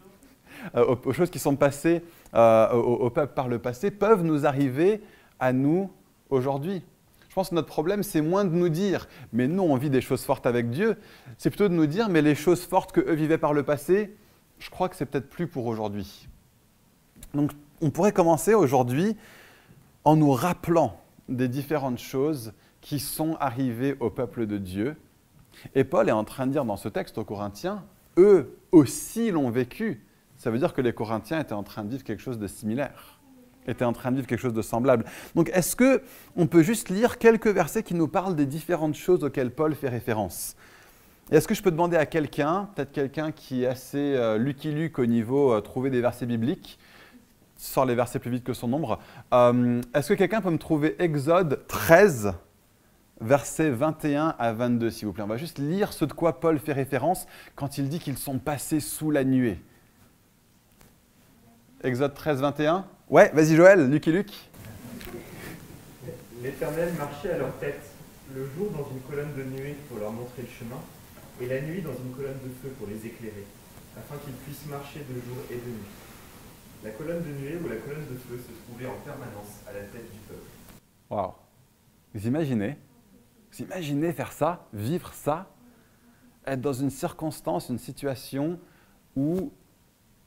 euh, 0.75 0.95
aux, 1.03 1.13
choses 1.13 1.29
qui 1.29 1.39
sont 1.39 1.55
passées 1.55 2.03
euh, 2.33 2.71
au, 2.73 3.09
peuple 3.09 3.33
par 3.33 3.47
le 3.47 3.59
passé 3.59 3.91
peuvent 3.91 4.23
nous 4.23 4.45
arriver 4.45 5.01
à 5.39 5.53
nous 5.53 5.91
aujourd'hui. 6.29 6.83
Je 7.29 7.35
pense 7.35 7.49
que 7.49 7.55
notre 7.55 7.67
problème, 7.67 8.03
c'est 8.03 8.21
moins 8.21 8.43
de 8.43 8.53
nous 8.53 8.69
dire, 8.69 9.07
mais 9.31 9.47
nous, 9.47 9.63
on 9.63 9.75
vit 9.77 9.89
des 9.89 10.01
choses 10.01 10.23
fortes 10.23 10.45
avec 10.45 10.69
Dieu. 10.69 10.97
C'est 11.37 11.49
plutôt 11.49 11.69
de 11.69 11.73
nous 11.73 11.85
dire, 11.85 12.09
mais 12.09 12.21
les 12.21 12.35
choses 12.35 12.61
fortes 12.61 12.91
que 12.91 12.99
eux 12.99 13.13
vivaient 13.13 13.37
par 13.37 13.53
le 13.53 13.63
passé, 13.63 14.15
je 14.59 14.69
crois 14.69 14.89
que 14.89 14.95
c'est 14.95 15.05
peut-être 15.05 15.29
plus 15.29 15.47
pour 15.47 15.65
aujourd'hui. 15.65 16.27
Donc, 17.33 17.51
on 17.81 17.89
pourrait 17.89 18.11
commencer 18.11 18.53
aujourd'hui 18.53 19.15
en 20.03 20.15
nous 20.15 20.31
rappelant 20.31 20.99
des 21.29 21.47
différentes 21.47 21.99
choses 21.99 22.53
qui 22.81 22.99
sont 22.99 23.37
arrivées 23.39 23.95
au 23.99 24.09
peuple 24.09 24.45
de 24.45 24.57
Dieu. 24.57 24.97
Et 25.75 25.83
Paul 25.83 26.09
est 26.09 26.13
en 26.13 26.23
train 26.23 26.47
de 26.47 26.51
dire 26.51 26.65
dans 26.65 26.77
ce 26.77 26.89
texte 26.89 27.17
aux 27.17 27.23
Corinthiens, 27.23 27.83
eux 28.17 28.57
aussi 28.71 29.31
l'ont 29.31 29.49
vécu 29.49 30.03
ça 30.41 30.49
veut 30.49 30.57
dire 30.57 30.73
que 30.73 30.81
les 30.81 30.91
Corinthiens 30.91 31.39
étaient 31.39 31.53
en 31.53 31.61
train 31.61 31.83
de 31.83 31.89
vivre 31.91 32.03
quelque 32.03 32.23
chose 32.23 32.39
de 32.39 32.47
similaire, 32.47 33.19
étaient 33.67 33.85
en 33.85 33.93
train 33.93 34.09
de 34.09 34.15
vivre 34.15 34.27
quelque 34.27 34.39
chose 34.39 34.55
de 34.55 34.63
semblable. 34.63 35.05
Donc 35.35 35.51
est-ce 35.53 35.75
que 35.75 36.01
on 36.35 36.47
peut 36.47 36.63
juste 36.63 36.89
lire 36.89 37.19
quelques 37.19 37.45
versets 37.45 37.83
qui 37.83 37.93
nous 37.93 38.07
parlent 38.07 38.35
des 38.35 38.47
différentes 38.47 38.95
choses 38.95 39.23
auxquelles 39.23 39.51
Paul 39.51 39.75
fait 39.75 39.89
référence? 39.89 40.55
Est-ce 41.29 41.47
que 41.47 41.53
je 41.53 41.61
peux 41.61 41.69
demander 41.69 41.95
à 41.95 42.07
quelqu'un, 42.07 42.69
peut-être 42.73 42.91
quelqu'un 42.91 43.31
qui 43.31 43.65
est 43.65 43.67
assez 43.67 44.15
euh, 44.15 44.39
Lucky 44.39 44.89
au 44.97 45.05
niveau 45.05 45.53
euh, 45.53 45.61
trouver 45.61 45.91
des 45.91 46.01
versets 46.01 46.25
bibliques, 46.25 46.79
sort 47.55 47.85
les 47.85 47.93
versets 47.93 48.17
plus 48.17 48.31
vite 48.31 48.43
que 48.43 48.53
son 48.53 48.67
nombre, 48.67 48.97
euh, 49.35 49.79
est-ce 49.93 50.09
que 50.09 50.15
quelqu'un 50.15 50.41
peut 50.41 50.49
me 50.49 50.57
trouver 50.57 50.95
Exode 50.97 51.67
13 51.67 52.33
versets 53.19 53.69
21 53.69 54.33
à 54.39 54.53
22, 54.53 54.89
s'il 54.89 55.05
vous 55.05 55.13
plaît? 55.13 55.23
On 55.23 55.27
va 55.27 55.37
juste 55.37 55.59
lire 55.59 55.93
ce 55.93 56.03
de 56.03 56.13
quoi 56.13 56.39
Paul 56.39 56.57
fait 56.57 56.73
référence 56.73 57.27
quand 57.53 57.77
il 57.77 57.89
dit 57.89 57.99
qu'ils 57.99 58.17
sont 58.17 58.39
passés 58.39 58.79
sous 58.79 59.11
la 59.11 59.23
nuée. 59.23 59.59
Exode 61.83 62.13
13, 62.13 62.41
21. 62.41 62.85
Ouais, 63.09 63.31
vas-y 63.33 63.55
Joël, 63.55 63.89
Luc 63.89 64.07
et 64.07 64.11
Luc. 64.11 64.31
L'Éternel 66.43 66.93
marchait 66.93 67.31
à 67.31 67.37
leur 67.39 67.57
tête, 67.57 67.81
le 68.35 68.45
jour 68.55 68.69
dans 68.69 68.87
une 68.91 69.01
colonne 69.01 69.33
de 69.35 69.43
nuée 69.43 69.75
pour 69.89 69.97
leur 69.97 70.11
montrer 70.11 70.43
le 70.43 70.47
chemin, 70.47 70.79
et 71.41 71.47
la 71.47 71.61
nuit 71.61 71.81
dans 71.81 71.93
une 71.93 72.13
colonne 72.15 72.37
de 72.43 72.49
feu 72.61 72.69
pour 72.77 72.87
les 72.87 73.03
éclairer, 73.07 73.45
afin 73.97 74.15
qu'ils 74.23 74.33
puissent 74.33 74.67
marcher 74.67 74.99
de 74.99 75.15
jour 75.15 75.37
et 75.49 75.55
de 75.55 75.69
nuit. 75.69 75.91
La 76.83 76.91
colonne 76.91 77.23
de 77.23 77.31
nuée 77.31 77.57
ou 77.63 77.67
la 77.67 77.77
colonne 77.77 78.05
de 78.05 78.17
feu 78.17 78.37
se 78.37 78.53
trouvait 78.63 78.87
en 78.87 78.99
permanence 79.03 79.61
à 79.67 79.73
la 79.73 79.81
tête 79.81 80.11
du 80.11 80.19
peuple. 80.27 80.49
Waouh 81.09 81.33
Vous 82.13 82.27
imaginez 82.27 82.77
Vous 83.51 83.63
imaginez 83.63 84.13
faire 84.13 84.31
ça, 84.31 84.67
vivre 84.71 85.13
ça, 85.13 85.51
être 86.45 86.61
dans 86.61 86.73
une 86.73 86.91
circonstance, 86.91 87.69
une 87.69 87.79
situation 87.79 88.59
où 89.15 89.51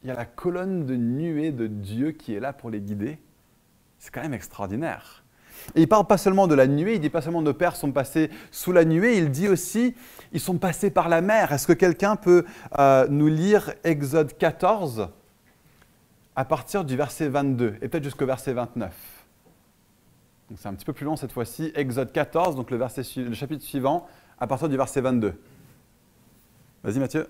il 0.04 0.08
y 0.08 0.10
a 0.10 0.14
la 0.14 0.26
colonne 0.26 0.84
de 0.84 0.94
nuée 0.96 1.50
de 1.50 1.66
Dieu 1.66 2.12
qui 2.12 2.34
est 2.34 2.40
là 2.40 2.52
pour 2.52 2.68
les 2.68 2.80
guider. 2.80 3.18
C'est 3.98 4.12
quand 4.12 4.20
même 4.20 4.34
extraordinaire. 4.34 5.24
Et 5.74 5.80
il 5.80 5.88
parle 5.88 6.06
pas 6.06 6.18
seulement 6.18 6.46
de 6.46 6.54
la 6.54 6.66
nuée, 6.66 6.96
il 6.96 7.00
dit 7.00 7.08
pas 7.08 7.22
seulement 7.22 7.40
nos 7.40 7.54
pères 7.54 7.74
sont 7.74 7.90
passés 7.90 8.28
sous 8.50 8.70
la 8.70 8.84
nuée, 8.84 9.16
il 9.16 9.30
dit 9.30 9.48
aussi 9.48 9.94
ils 10.32 10.40
sont 10.40 10.58
passés 10.58 10.90
par 10.90 11.08
la 11.08 11.22
mer. 11.22 11.52
Est-ce 11.52 11.66
que 11.66 11.72
quelqu'un 11.72 12.16
peut 12.16 12.44
euh, 12.78 13.06
nous 13.08 13.28
lire 13.28 13.72
Exode 13.82 14.36
14 14.36 15.08
à 16.36 16.44
partir 16.44 16.84
du 16.84 16.96
verset 16.96 17.28
22 17.28 17.76
et 17.80 17.88
peut-être 17.88 18.04
jusqu'au 18.04 18.26
verset 18.26 18.52
29 18.52 18.92
c'est 20.56 20.68
un 20.68 20.74
petit 20.74 20.84
peu 20.84 20.92
plus 20.92 21.04
long 21.06 21.16
cette 21.16 21.32
fois-ci. 21.32 21.72
Exode 21.74 22.12
14, 22.12 22.54
donc 22.54 22.70
le, 22.70 22.76
verset, 22.76 23.02
le 23.16 23.34
chapitre 23.34 23.64
suivant, 23.64 24.06
à 24.38 24.46
partir 24.46 24.68
du 24.68 24.76
verset 24.76 25.00
22. 25.00 25.34
Vas-y 26.82 26.98
Mathieu. 26.98 27.26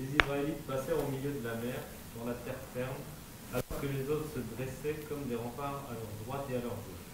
Les 0.00 0.10
Israélites 0.10 0.66
passèrent 0.66 0.98
au 0.98 1.10
milieu 1.10 1.30
de 1.30 1.44
la 1.46 1.54
mer, 1.54 1.78
sur 2.14 2.26
la 2.26 2.34
terre 2.42 2.58
ferme, 2.74 2.98
alors 3.52 3.78
que 3.80 3.86
les 3.86 4.10
autres 4.10 4.26
se 4.34 4.42
dressaient 4.54 5.06
comme 5.08 5.22
des 5.30 5.36
remparts 5.36 5.86
à 5.86 5.94
leur 5.94 6.10
droite 6.26 6.50
et 6.50 6.56
à 6.58 6.62
leur 6.66 6.74
gauche. 6.74 7.06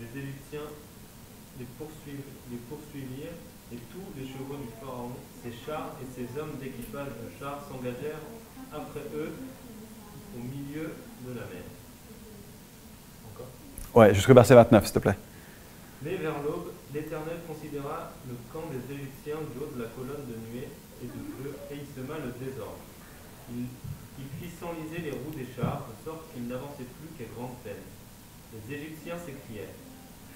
Les 0.00 0.20
Égyptiens 0.20 0.68
les, 1.58 1.66
poursuivirent, 1.78 3.38
et 3.72 3.78
tous 3.88 4.04
les 4.20 4.26
chevaux 4.28 4.60
du 4.60 4.68
Pharaon, 4.80 5.16
ses 5.42 5.52
chars 5.64 5.96
et 5.96 6.06
ses 6.12 6.28
hommes 6.38 6.60
d'équipage 6.60 7.08
de 7.08 7.28
chars 7.40 7.64
s'engagèrent 7.70 8.20
après 8.70 9.04
eux 9.16 9.32
au 10.36 10.42
milieu 10.44 10.92
de 11.24 11.28
la 11.28 11.46
mer. 11.48 11.64
Encore 13.32 13.48
Ouais, 13.94 14.14
jusqu'au 14.14 14.34
verset 14.34 14.54
29, 14.54 14.84
s'il 14.84 14.92
te 14.92 14.98
plaît. 14.98 15.16
Mais 16.02 16.16
vers 16.16 16.42
l'aube, 16.42 16.72
l'Éternel 16.92 17.38
considéra 17.46 18.12
le 18.28 18.34
camp 18.52 18.68
des 18.68 18.94
Égyptiens 18.94 19.40
du 19.40 19.58
haut 19.58 19.72
de 19.74 19.82
la 19.82 19.88
colonne 19.88 20.26
de 20.28 20.36
nuée 20.52 20.68
et 21.02 21.10
de 21.10 21.22
feu, 21.34 21.50
et 21.70 21.76
il 21.82 21.86
sema 21.90 22.14
le 22.18 22.30
désordre. 22.38 22.78
Il 23.50 24.28
fit 24.38 24.54
s'enliser 24.54 25.02
les 25.02 25.10
roues 25.10 25.34
des 25.34 25.48
chars, 25.50 25.86
de 25.90 25.94
sorte 26.04 26.30
qu'ils 26.32 26.46
n'avançaient 26.46 26.88
plus 27.00 27.10
qu'à 27.18 27.26
grande 27.34 27.58
peine. 27.64 27.82
Les 28.54 28.76
Égyptiens 28.76 29.18
s'écrièrent 29.18 29.74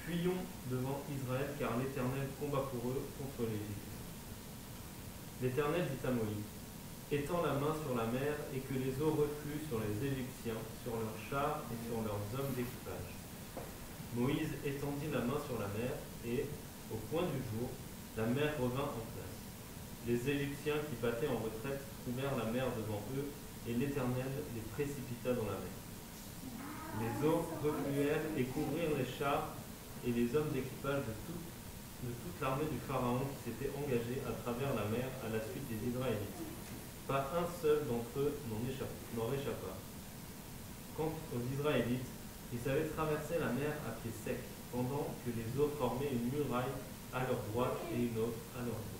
Fuyons 0.03 0.43
devant 0.71 1.03
Israël, 1.07 1.51
car 1.59 1.77
l'Éternel 1.79 2.27
combat 2.39 2.67
pour 2.71 2.91
eux 2.91 3.03
contre 3.19 3.47
l'Égypte. 3.47 3.87
L'Éternel 5.41 5.87
dit 5.87 6.07
à 6.07 6.11
Moïse 6.11 6.47
Étends 7.11 7.43
la 7.43 7.55
main 7.55 7.71
sur 7.83 7.95
la 7.95 8.07
mer 8.11 8.35
et 8.51 8.59
que 8.59 8.75
les 8.75 8.91
eaux 8.99 9.15
refluent 9.15 9.63
sur 9.67 9.79
les 9.79 9.95
Égyptiens, 10.03 10.59
sur 10.83 10.95
leurs 10.99 11.19
chars 11.29 11.63
et 11.71 11.77
sur 11.87 12.03
leurs 12.03 12.23
hommes 12.35 12.51
d'équipage. 12.55 13.11
Moïse 14.15 14.51
étendit 14.65 15.07
la 15.13 15.23
main 15.23 15.39
sur 15.47 15.59
la 15.59 15.71
mer 15.71 15.95
et, 16.27 16.45
au 16.91 16.97
point 17.11 17.23
du 17.23 17.39
jour, 17.51 17.69
la 18.17 18.25
mer 18.25 18.55
revint 18.59 18.91
en. 18.91 19.16
Les 20.07 20.23
Égyptiens 20.23 20.79
qui 20.87 20.95
battaient 21.03 21.27
en 21.27 21.43
retraite 21.43 21.83
trouvèrent 21.99 22.39
la 22.39 22.47
mer 22.47 22.63
devant 22.79 23.03
eux 23.19 23.27
et 23.67 23.73
l'Éternel 23.75 24.31
les 24.55 24.63
précipita 24.71 25.35
dans 25.35 25.43
la 25.43 25.59
mer. 25.59 25.75
Les 27.03 27.27
eaux 27.27 27.43
refluèrent 27.59 28.23
et 28.39 28.47
couvrirent 28.47 28.95
les 28.95 29.03
chars 29.03 29.51
et 30.07 30.11
les 30.15 30.31
hommes 30.31 30.47
d'équipage 30.55 31.03
de, 31.03 32.07
toute 32.07 32.39
l'armée 32.39 32.71
du 32.71 32.79
Pharaon 32.87 33.19
qui 33.19 33.51
s'était 33.51 33.71
engagée 33.75 34.23
à 34.23 34.31
travers 34.47 34.71
la 34.79 34.87
mer 34.87 35.11
à 35.19 35.27
la 35.27 35.43
suite 35.43 35.67
des 35.67 35.91
Israélites. 35.91 36.39
Pas 37.05 37.27
un 37.35 37.43
seul 37.59 37.83
d'entre 37.91 38.15
eux 38.15 38.31
n'en 38.47 38.63
échappa. 38.63 39.75
Quant 40.95 41.11
aux 41.35 41.43
Israélites, 41.51 42.07
ils 42.55 42.63
avaient 42.63 42.87
traversé 42.95 43.43
la 43.43 43.51
mer 43.51 43.75
à 43.83 43.91
pied 43.99 44.11
sec, 44.23 44.39
pendant 44.71 45.11
que 45.27 45.35
les 45.35 45.51
eaux 45.59 45.71
formaient 45.77 46.15
une 46.15 46.31
muraille 46.31 46.71
à 47.11 47.27
leur 47.27 47.43
droite 47.51 47.75
et 47.91 48.07
une 48.07 48.17
autre 48.23 48.39
à 48.55 48.63
leur 48.63 48.71
gauche. 48.71 48.96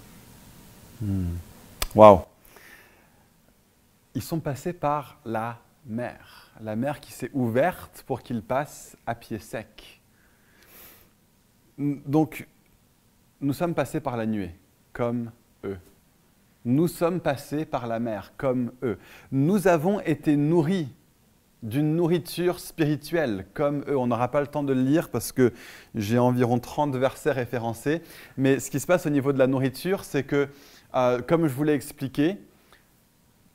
Waouh! 1.96 2.22
ils 4.18 4.24
sont 4.24 4.39
passés 4.39 4.74
par 4.74 5.20
la 5.25 5.60
mer, 5.86 6.50
la 6.60 6.75
mer 6.75 7.00
qui 7.00 7.12
s'est 7.12 7.30
ouverte 7.34 8.04
pour 8.08 8.24
qu'ils 8.24 8.42
passent 8.42 8.98
à 9.06 9.13
pied 9.13 9.38
sec. 9.38 10.01
Donc, 11.77 12.48
nous 13.42 13.54
sommes 13.54 13.75
passés 13.75 14.00
par 14.00 14.18
la 14.18 14.25
nuée, 14.25 14.56
comme 14.92 15.30
eux. 15.63 15.77
Nous 16.66 16.88
sommes 16.88 17.20
passés 17.20 17.63
par 17.63 17.86
la 17.86 18.00
mer, 18.00 18.34
comme 18.38 18.72
eux. 18.82 18.98
Nous 19.32 19.68
avons 19.68 20.00
été 20.00 20.36
nourris 20.36 20.89
d'une 21.62 21.96
nourriture 21.96 22.60
spirituelle, 22.60 23.46
comme 23.54 23.84
eux. 23.88 23.98
On 23.98 24.08
n'aura 24.08 24.30
pas 24.30 24.42
le 24.42 24.48
temps 24.48 24.63
de 24.63 24.74
le 24.74 24.82
lire 24.82 25.10
parce 25.10 25.32
que 25.32 25.54
j'ai 25.94 26.18
environ 26.18 26.58
30 26.58 26.96
versets 26.96 27.34
référencés. 27.34 28.01
Mais 28.36 28.60
ce 28.60 28.72
qui 28.72 28.80
se 28.80 28.88
passe 28.88 29.06
au 29.06 29.12
niveau 29.12 29.32
de 29.32 29.38
la 29.38 29.46
nourriture, 29.46 30.04
c'est 30.04 30.24
que, 30.24 30.50
euh, 30.96 31.22
comme 31.22 31.48
je 31.48 31.53
vous 31.53 31.63
l'ai 31.63 31.74
expliqué, 31.74 32.38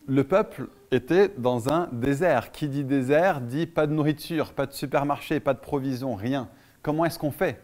le 0.07 0.25
peuple 0.25 0.69
était 0.91 1.31
dans 1.39 1.73
un 1.73 1.89
désert. 1.93 2.53
Qui 2.53 2.69
dit 2.69 2.85
désert 2.85 3.41
dit 3.41 3.67
pas 3.67 3.87
de 3.87 3.93
nourriture, 3.93 4.53
pas 4.53 4.67
de 4.67 4.73
supermarché, 4.73 5.41
pas 5.41 5.55
de 5.55 5.61
provisions, 5.61 6.15
rien. 6.15 6.49
Comment 6.83 7.05
est-ce 7.05 7.19
qu'on 7.19 7.31
fait? 7.31 7.61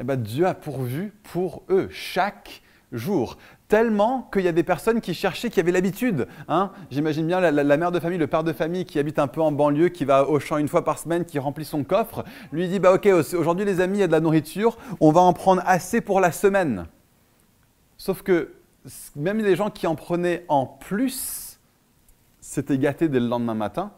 Eh 0.00 0.04
bien, 0.04 0.16
Dieu 0.16 0.46
a 0.46 0.54
pourvu 0.54 1.12
pour 1.24 1.62
eux 1.68 1.88
chaque 1.90 2.62
jour. 2.92 3.36
Tellement 3.68 4.28
qu'il 4.32 4.42
y 4.42 4.48
a 4.48 4.52
des 4.52 4.62
personnes 4.62 5.00
qui 5.00 5.14
cherchaient, 5.14 5.48
qui 5.48 5.60
avaient 5.60 5.72
l'habitude. 5.72 6.26
Hein. 6.48 6.72
J'imagine 6.90 7.26
bien 7.26 7.40
la, 7.40 7.76
mère 7.76 7.92
de 7.92 8.00
famille, 8.00 8.18
le 8.18 8.26
père 8.26 8.42
de 8.42 8.52
famille 8.52 8.84
qui 8.84 8.98
habite 8.98 9.18
un 9.18 9.28
peu 9.28 9.40
en 9.40 9.52
banlieue, 9.52 9.90
qui 9.90 10.04
va 10.04 10.28
au 10.28 10.40
champ 10.40 10.58
une 10.58 10.68
fois 10.68 10.84
par 10.84 10.98
semaine, 10.98 11.24
qui 11.24 11.38
remplit 11.38 11.64
son 11.64 11.84
coffre. 11.84 12.24
Lui 12.52 12.68
dit 12.68 12.80
bah, 12.80 12.92
Ok, 12.92 13.06
aujourd'hui 13.06 13.64
les 13.64 13.80
amis, 13.80 13.98
il 13.98 14.00
y 14.00 14.04
a 14.04 14.08
de 14.08 14.12
la 14.12 14.20
nourriture, 14.20 14.76
on 15.00 15.12
va 15.12 15.20
en 15.20 15.32
prendre 15.32 15.62
assez 15.66 16.00
pour 16.00 16.20
la 16.20 16.32
semaine. 16.32 16.86
Sauf 17.96 18.22
que 18.22 18.50
même 19.16 19.38
les 19.38 19.56
gens 19.56 19.70
qui 19.70 19.86
en 19.86 19.94
prenaient 19.94 20.44
en 20.48 20.66
plus 20.66 21.58
s'étaient 22.40 22.78
gâtés 22.78 23.08
dès 23.08 23.20
le 23.20 23.26
lendemain 23.26 23.54
matin. 23.54 23.92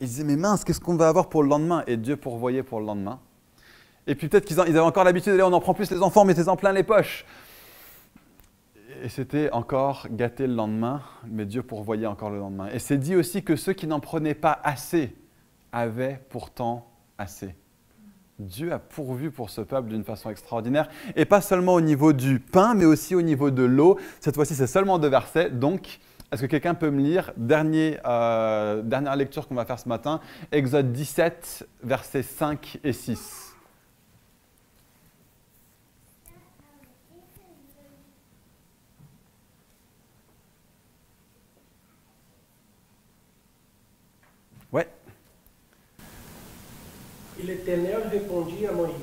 Ils 0.00 0.08
disaient, 0.08 0.24
mais 0.24 0.36
mince, 0.36 0.64
qu'est-ce 0.64 0.80
qu'on 0.80 0.96
va 0.96 1.08
avoir 1.08 1.28
pour 1.28 1.42
le 1.42 1.48
lendemain? 1.48 1.84
Et 1.86 1.96
Dieu 1.96 2.16
pourvoyait 2.16 2.62
pour 2.62 2.80
le 2.80 2.86
lendemain. 2.86 3.20
Et 4.06 4.14
puis 4.14 4.28
peut-être 4.28 4.44
qu'ils 4.44 4.60
avaient 4.60 4.78
encore 4.80 5.04
l'habitude 5.04 5.32
d'aller, 5.32 5.42
on 5.42 5.52
en 5.52 5.60
prend 5.60 5.74
plus 5.74 5.90
les 5.90 6.02
enfants, 6.02 6.24
mettez-en 6.24 6.56
plein 6.56 6.72
les 6.72 6.82
poches. 6.82 7.24
Et 9.02 9.08
c'était 9.08 9.50
encore 9.52 10.06
gâté 10.10 10.46
le 10.46 10.54
lendemain, 10.54 11.02
mais 11.26 11.46
Dieu 11.46 11.62
pourvoyait 11.62 12.06
encore 12.06 12.30
le 12.30 12.38
lendemain. 12.38 12.68
Et 12.72 12.78
c'est 12.78 12.98
dit 12.98 13.16
aussi 13.16 13.42
que 13.42 13.56
ceux 13.56 13.72
qui 13.72 13.86
n'en 13.86 14.00
prenaient 14.00 14.34
pas 14.34 14.60
assez 14.62 15.16
avaient 15.72 16.20
pourtant 16.28 16.90
assez. 17.18 17.54
Dieu 18.38 18.72
a 18.72 18.78
pourvu 18.78 19.30
pour 19.30 19.50
ce 19.50 19.60
peuple 19.60 19.90
d'une 19.90 20.04
façon 20.04 20.30
extraordinaire, 20.30 20.88
et 21.14 21.24
pas 21.24 21.40
seulement 21.40 21.74
au 21.74 21.80
niveau 21.80 22.12
du 22.12 22.40
pain, 22.40 22.74
mais 22.74 22.84
aussi 22.84 23.14
au 23.14 23.22
niveau 23.22 23.50
de 23.50 23.62
l'eau. 23.62 23.98
Cette 24.20 24.34
fois-ci, 24.34 24.54
c'est 24.54 24.66
seulement 24.66 24.98
deux 24.98 25.08
versets, 25.08 25.50
donc 25.50 26.00
est-ce 26.32 26.42
que 26.42 26.46
quelqu'un 26.46 26.74
peut 26.74 26.90
me 26.90 27.00
lire 27.00 27.32
euh, 27.38 28.82
Dernière 28.82 29.14
lecture 29.14 29.46
qu'on 29.46 29.54
va 29.54 29.64
faire 29.64 29.78
ce 29.78 29.88
matin, 29.88 30.20
Exode 30.50 30.90
17, 30.92 31.68
versets 31.84 32.24
5 32.24 32.80
et 32.82 32.92
6. 32.92 33.54
Ouais. 44.72 44.88
Et 47.44 47.46
l'Éternel 47.46 48.08
répondit 48.10 48.66
à 48.66 48.72
Moïse, 48.72 48.94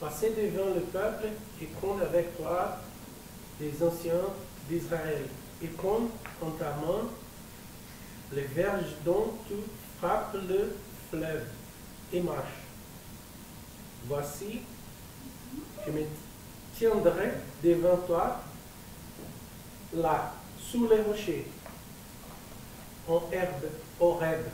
Passez 0.00 0.30
devant 0.30 0.74
le 0.74 0.80
peuple 0.80 1.28
et 1.62 1.66
compte 1.80 2.02
avec 2.02 2.36
toi 2.36 2.78
les 3.60 3.70
anciens 3.80 4.26
d'Israël, 4.68 5.22
et 5.62 5.68
compte 5.68 6.10
en 6.42 6.50
ta 6.50 6.70
main 6.70 7.08
les 8.32 8.42
verges 8.42 8.96
dont 9.04 9.34
tu 9.46 9.54
frappes 9.98 10.34
le 10.48 10.74
fleuve, 11.10 11.44
et 12.12 12.20
marche. 12.22 12.58
Voici, 14.08 14.62
je 15.86 15.92
me 15.92 16.02
tiendrai 16.76 17.34
devant 17.62 17.98
toi, 17.98 18.40
là, 19.94 20.34
sous 20.58 20.88
les 20.88 21.02
rochers, 21.02 21.46
en 23.08 23.22
herbe, 23.30 23.68
au 24.00 24.14
rêve. 24.14 24.48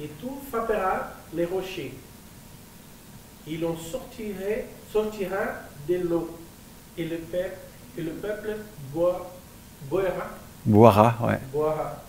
Et 0.00 0.08
tout 0.20 0.38
frappera 0.50 1.15
les 1.34 1.44
rochers. 1.44 1.94
Il 3.46 3.64
en 3.64 3.76
sortirait, 3.76 4.66
sortira 4.92 5.44
de 5.88 5.96
l'eau, 5.96 6.36
et 6.98 7.04
le 7.04 7.18
peuple, 7.18 7.58
et 7.98 8.02
le 8.02 8.12
peuple 8.12 8.56
boira. 8.92 9.30
Boira, 10.64 11.16
ouais. 11.22 11.38
Boira. 11.52 12.02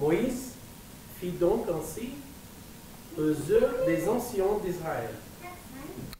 Moïse 0.00 0.54
fit 1.20 1.30
donc 1.30 1.66
ainsi 1.68 2.10
aux 3.16 3.28
yeux 3.28 3.68
des 3.86 4.08
anciens 4.08 4.58
d'Israël. 4.64 5.10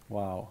Waouh. 0.08 0.46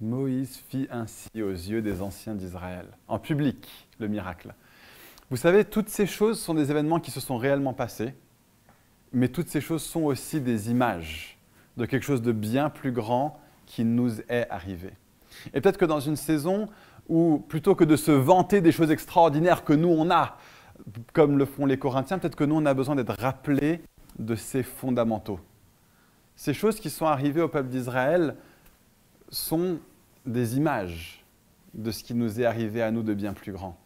Moïse 0.00 0.62
fit 0.68 0.86
ainsi 0.90 1.42
aux 1.42 1.50
yeux 1.50 1.82
des 1.82 2.02
anciens 2.02 2.34
d'Israël, 2.34 2.86
en 3.08 3.18
public, 3.18 3.66
le 3.98 4.08
miracle. 4.08 4.54
Vous 5.30 5.36
savez, 5.36 5.64
toutes 5.64 5.88
ces 5.88 6.06
choses 6.06 6.40
sont 6.40 6.54
des 6.54 6.70
événements 6.70 7.00
qui 7.00 7.10
se 7.10 7.20
sont 7.20 7.36
réellement 7.36 7.72
passés 7.72 8.14
mais 9.12 9.28
toutes 9.28 9.48
ces 9.48 9.60
choses 9.60 9.82
sont 9.82 10.02
aussi 10.02 10.40
des 10.40 10.70
images 10.70 11.38
de 11.76 11.86
quelque 11.86 12.02
chose 12.02 12.22
de 12.22 12.32
bien 12.32 12.70
plus 12.70 12.92
grand 12.92 13.40
qui 13.66 13.84
nous 13.84 14.20
est 14.28 14.48
arrivé. 14.50 14.90
Et 15.52 15.60
peut-être 15.60 15.78
que 15.78 15.84
dans 15.84 16.00
une 16.00 16.16
saison 16.16 16.68
où, 17.08 17.44
plutôt 17.48 17.74
que 17.74 17.84
de 17.84 17.96
se 17.96 18.10
vanter 18.10 18.60
des 18.60 18.72
choses 18.72 18.90
extraordinaires 18.90 19.64
que 19.64 19.72
nous, 19.72 19.88
on 19.88 20.10
a, 20.10 20.38
comme 21.12 21.38
le 21.38 21.44
font 21.44 21.66
les 21.66 21.78
Corinthiens, 21.78 22.18
peut-être 22.18 22.36
que 22.36 22.44
nous, 22.44 22.56
on 22.56 22.66
a 22.66 22.74
besoin 22.74 22.96
d'être 22.96 23.14
rappelés 23.20 23.82
de 24.18 24.34
ces 24.34 24.62
fondamentaux. 24.62 25.40
Ces 26.34 26.54
choses 26.54 26.80
qui 26.80 26.90
sont 26.90 27.06
arrivées 27.06 27.40
au 27.40 27.48
peuple 27.48 27.68
d'Israël 27.68 28.36
sont 29.30 29.78
des 30.24 30.56
images 30.56 31.24
de 31.74 31.90
ce 31.90 32.02
qui 32.02 32.14
nous 32.14 32.40
est 32.40 32.44
arrivé 32.44 32.82
à 32.82 32.90
nous 32.90 33.02
de 33.02 33.14
bien 33.14 33.32
plus 33.32 33.52
grand. 33.52 33.76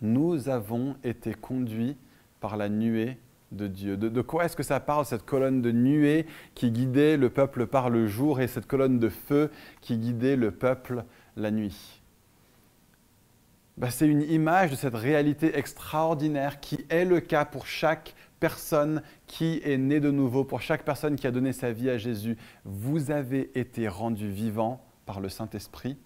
Nous 0.00 0.48
avons 0.48 0.96
été 1.02 1.34
conduits 1.34 1.96
par 2.40 2.56
la 2.56 2.68
nuée 2.68 3.18
de 3.54 4.20
quoi 4.20 4.44
est-ce 4.44 4.56
que 4.56 4.62
ça 4.62 4.80
parle, 4.80 5.04
cette 5.04 5.24
colonne 5.24 5.62
de 5.62 5.72
nuée 5.72 6.26
qui 6.54 6.70
guidait 6.70 7.16
le 7.16 7.30
peuple 7.30 7.66
par 7.66 7.90
le 7.90 8.06
jour 8.06 8.40
et 8.40 8.48
cette 8.48 8.66
colonne 8.66 8.98
de 8.98 9.08
feu 9.08 9.50
qui 9.80 9.96
guidait 9.96 10.36
le 10.36 10.50
peuple 10.50 11.04
la 11.36 11.50
nuit? 11.50 12.02
Bah, 13.76 13.90
C'est 13.90 14.06
une 14.06 14.22
image 14.22 14.70
de 14.70 14.76
cette 14.76 14.94
réalité 14.94 15.56
extraordinaire 15.58 16.60
qui 16.60 16.84
est 16.88 17.04
le 17.04 17.20
cas 17.20 17.44
pour 17.44 17.66
chaque 17.66 18.14
personne 18.38 19.02
qui 19.26 19.60
est 19.64 19.78
née 19.78 20.00
de 20.00 20.10
nouveau, 20.10 20.44
pour 20.44 20.60
chaque 20.60 20.84
personne 20.84 21.16
qui 21.16 21.26
a 21.26 21.30
donné 21.30 21.52
sa 21.52 21.72
vie 21.72 21.90
à 21.90 21.98
Jésus. 21.98 22.36
Vous 22.64 23.10
avez 23.10 23.50
été 23.58 23.88
rendu 23.88 24.28
vivant 24.28 24.84
par 25.06 25.20
le 25.20 25.28
Saint-Esprit. 25.28 25.96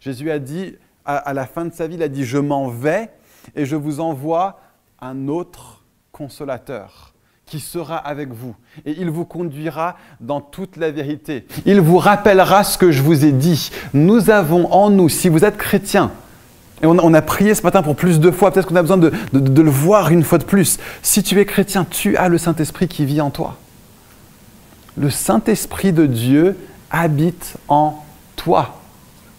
Jésus 0.00 0.30
a 0.30 0.38
dit, 0.38 0.76
à, 1.04 1.16
à 1.16 1.32
la 1.32 1.46
fin 1.46 1.64
de 1.64 1.72
sa 1.72 1.86
vie, 1.86 1.96
il 1.96 2.02
a 2.02 2.08
dit, 2.08 2.24
je 2.24 2.38
m'en 2.38 2.68
vais 2.68 3.10
et 3.54 3.66
je 3.66 3.76
vous 3.76 4.00
envoie 4.00 4.60
un 5.00 5.28
autre 5.28 5.81
consolateur 6.12 7.12
qui 7.46 7.58
sera 7.58 7.96
avec 7.96 8.32
vous 8.32 8.54
et 8.86 8.94
il 8.98 9.10
vous 9.10 9.24
conduira 9.24 9.96
dans 10.20 10.40
toute 10.40 10.76
la 10.76 10.90
vérité. 10.90 11.46
Il 11.66 11.80
vous 11.80 11.98
rappellera 11.98 12.64
ce 12.64 12.78
que 12.78 12.92
je 12.92 13.02
vous 13.02 13.24
ai 13.24 13.32
dit. 13.32 13.70
Nous 13.92 14.30
avons 14.30 14.72
en 14.72 14.90
nous, 14.90 15.08
si 15.08 15.28
vous 15.28 15.44
êtes 15.44 15.56
chrétien, 15.56 16.12
et 16.82 16.86
on, 16.86 17.14
a 17.14 17.22
prié 17.22 17.54
ce 17.54 17.62
matin 17.62 17.82
pour 17.82 17.94
plus 17.94 18.18
de 18.18 18.30
fois, 18.32 18.50
peut-être 18.50 18.66
qu'on 18.66 18.74
a 18.74 18.82
besoin 18.82 18.96
de, 18.96 19.12
le 19.32 19.70
voir 19.70 20.10
une 20.10 20.24
fois 20.24 20.38
de 20.38 20.44
plus. 20.44 20.78
Si 21.00 21.22
tu 21.22 21.38
es 21.38 21.44
chrétien, 21.44 21.86
tu 21.88 22.16
as 22.16 22.28
le 22.28 22.38
Saint-Esprit 22.38 22.88
qui 22.88 23.04
vit 23.04 23.20
en 23.20 23.30
toi. 23.30 23.56
Le 24.96 25.08
Saint-Esprit 25.08 25.92
de 25.92 26.06
Dieu 26.06 26.56
habite 26.90 27.54
en 27.68 28.04
toi. 28.34 28.80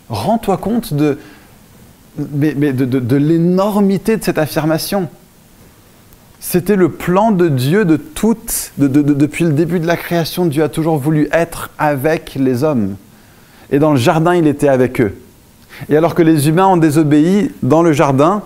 Rends-toi 0.07 0.55
compte 0.57 0.93
de 0.93 1.17
l'énormité 2.17 4.15
de 4.15 4.23
cette 4.23 4.37
affirmation. 4.37 5.09
C'était 6.45 6.75
le 6.75 6.89
plan 6.89 7.31
de 7.31 7.47
Dieu 7.47 7.85
de 7.85 7.95
toute, 7.95 8.73
depuis 8.77 9.45
le 9.45 9.53
début 9.53 9.79
de 9.79 9.87
la 9.87 9.95
création. 9.95 10.45
Dieu 10.45 10.61
a 10.61 10.69
toujours 10.69 10.97
voulu 10.97 11.29
être 11.31 11.71
avec 11.79 12.35
les 12.35 12.65
hommes. 12.65 12.95
Et 13.71 13.79
dans 13.79 13.91
le 13.91 13.97
jardin, 13.97 14.35
il 14.35 14.45
était 14.45 14.67
avec 14.67 14.99
eux. 14.99 15.15
Et 15.89 15.95
alors 15.95 16.13
que 16.13 16.21
les 16.21 16.49
humains 16.49 16.67
ont 16.67 16.77
désobéi 16.77 17.49
dans 17.63 17.81
le 17.81 17.93
jardin, 17.93 18.43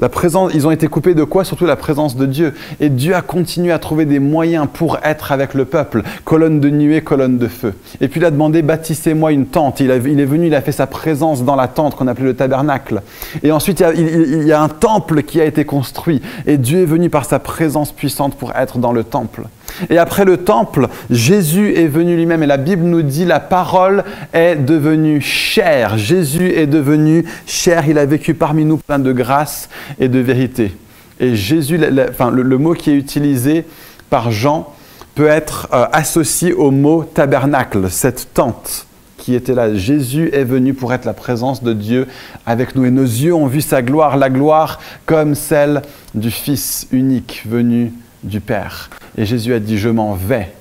la 0.00 0.08
présence, 0.08 0.52
ils 0.54 0.66
ont 0.66 0.70
été 0.70 0.86
coupés 0.86 1.14
de 1.14 1.24
quoi? 1.24 1.44
Surtout 1.44 1.66
la 1.66 1.76
présence 1.76 2.16
de 2.16 2.26
Dieu. 2.26 2.54
Et 2.80 2.88
Dieu 2.88 3.14
a 3.14 3.22
continué 3.22 3.72
à 3.72 3.78
trouver 3.78 4.04
des 4.04 4.18
moyens 4.18 4.68
pour 4.72 4.98
être 5.02 5.32
avec 5.32 5.54
le 5.54 5.64
peuple. 5.64 6.02
Colonne 6.24 6.60
de 6.60 6.70
nuée, 6.70 7.00
colonne 7.00 7.38
de 7.38 7.48
feu. 7.48 7.74
Et 8.00 8.08
puis 8.08 8.20
il 8.20 8.24
a 8.24 8.30
demandé, 8.30 8.62
bâtissez-moi 8.62 9.32
une 9.32 9.46
tente. 9.46 9.80
Il, 9.80 9.90
est 9.90 9.98
venu, 9.98 10.46
il 10.46 10.54
a 10.54 10.60
fait 10.60 10.72
sa 10.72 10.86
présence 10.86 11.44
dans 11.44 11.56
la 11.56 11.68
tente 11.68 11.96
qu'on 11.96 12.06
appelait 12.06 12.26
le 12.26 12.36
tabernacle. 12.36 13.02
Et 13.42 13.50
ensuite, 13.50 13.82
il 13.96 14.46
y 14.46 14.52
a 14.52 14.62
un 14.62 14.68
temple 14.68 15.22
qui 15.22 15.40
a 15.40 15.44
été 15.44 15.64
construit. 15.64 16.22
Et 16.46 16.58
Dieu 16.58 16.82
est 16.82 16.86
venu 16.86 17.10
par 17.10 17.24
sa 17.24 17.38
présence 17.38 17.92
puissante 17.92 18.36
pour 18.36 18.54
être 18.54 18.78
dans 18.78 18.92
le 18.92 19.04
temple. 19.04 19.42
Et 19.90 19.98
après 19.98 20.24
le 20.24 20.38
temple, 20.38 20.88
Jésus 21.10 21.74
est 21.74 21.86
venu 21.86 22.16
lui-même. 22.16 22.42
Et 22.42 22.46
la 22.46 22.56
Bible 22.56 22.84
nous 22.84 23.02
dit, 23.02 23.24
la 23.24 23.40
parole 23.40 24.04
est 24.32 24.56
devenue 24.56 25.20
chair. 25.20 25.98
Jésus 25.98 26.52
est 26.52 26.66
devenu 26.66 27.24
chair. 27.46 27.88
Il 27.88 27.98
a 27.98 28.06
vécu 28.06 28.34
parmi 28.34 28.64
nous 28.64 28.78
plein 28.78 28.98
de 28.98 29.12
grâce 29.12 29.68
et 29.98 30.08
de 30.08 30.18
vérité. 30.18 30.76
Et 31.20 31.34
Jésus, 31.34 31.80
enfin, 32.08 32.30
le, 32.30 32.58
mot 32.58 32.74
qui 32.74 32.90
est 32.90 32.96
utilisé 32.96 33.64
par 34.10 34.30
Jean 34.30 34.72
peut 35.14 35.26
être 35.26 35.68
euh, 35.72 35.86
associé 35.92 36.52
au 36.52 36.70
mot 36.70 37.02
tabernacle, 37.02 37.90
cette 37.90 38.32
tente 38.34 38.86
qui 39.16 39.34
était 39.34 39.54
là. 39.54 39.74
Jésus 39.74 40.30
est 40.32 40.44
venu 40.44 40.74
pour 40.74 40.92
être 40.94 41.04
la 41.04 41.12
présence 41.12 41.62
de 41.62 41.72
Dieu 41.72 42.06
avec 42.46 42.76
nous. 42.76 42.84
Et 42.84 42.90
nos 42.90 43.02
yeux 43.02 43.34
ont 43.34 43.46
vu 43.46 43.60
sa 43.60 43.82
gloire, 43.82 44.16
la 44.16 44.30
gloire 44.30 44.78
comme 45.06 45.34
celle 45.34 45.82
du 46.14 46.30
Fils 46.30 46.86
unique 46.92 47.42
venu 47.46 47.92
du 48.22 48.40
Père. 48.40 48.90
Et 49.16 49.24
Jésus 49.24 49.54
a 49.54 49.60
dit, 49.60 49.78
je 49.78 49.88
m'en 49.88 50.14
vais, 50.14 50.52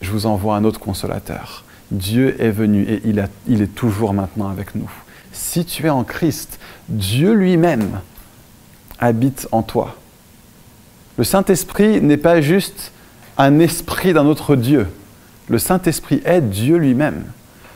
je 0.00 0.10
vous 0.10 0.26
envoie 0.26 0.56
un 0.56 0.64
autre 0.64 0.80
consolateur. 0.80 1.64
Dieu 1.90 2.40
est 2.40 2.50
venu 2.50 2.82
et 2.84 3.02
il, 3.04 3.26
il 3.46 3.62
est 3.62 3.74
toujours 3.74 4.14
maintenant 4.14 4.48
avec 4.48 4.74
nous. 4.74 4.90
Si 5.32 5.64
tu 5.64 5.86
es 5.86 5.90
en 5.90 6.04
Christ, 6.04 6.58
Dieu 6.88 7.32
lui-même 7.32 8.00
habite 8.98 9.48
en 9.52 9.62
toi. 9.62 9.96
Le 11.18 11.24
Saint-Esprit 11.24 12.00
n'est 12.00 12.16
pas 12.16 12.40
juste 12.40 12.92
un 13.38 13.58
esprit 13.58 14.12
d'un 14.12 14.26
autre 14.26 14.56
Dieu. 14.56 14.86
Le 15.48 15.58
Saint-Esprit 15.58 16.22
est 16.24 16.40
Dieu 16.40 16.76
lui-même. 16.76 17.24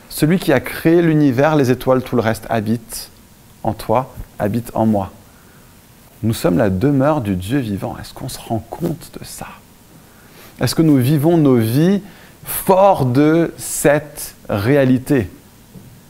Celui 0.09 0.39
qui 0.39 0.53
a 0.53 0.59
créé 0.59 1.01
l'univers, 1.01 1.55
les 1.55 1.69
étoiles, 1.69 2.01
tout 2.01 2.15
le 2.15 2.21
reste 2.21 2.45
habite 2.49 3.09
en 3.63 3.73
toi, 3.73 4.13
habite 4.39 4.71
en 4.73 4.85
moi. 4.85 5.11
Nous 6.23 6.33
sommes 6.33 6.57
la 6.57 6.69
demeure 6.69 7.21
du 7.21 7.35
Dieu 7.35 7.59
vivant. 7.59 7.95
Est-ce 8.01 8.13
qu'on 8.13 8.29
se 8.29 8.39
rend 8.39 8.63
compte 8.69 9.11
de 9.19 9.23
ça? 9.23 9.47
Est-ce 10.59 10.73
que 10.73 10.81
nous 10.81 10.97
vivons 10.97 11.37
nos 11.37 11.57
vies 11.57 12.01
fort 12.43 13.05
de 13.05 13.53
cette 13.57 14.35
réalité? 14.49 15.29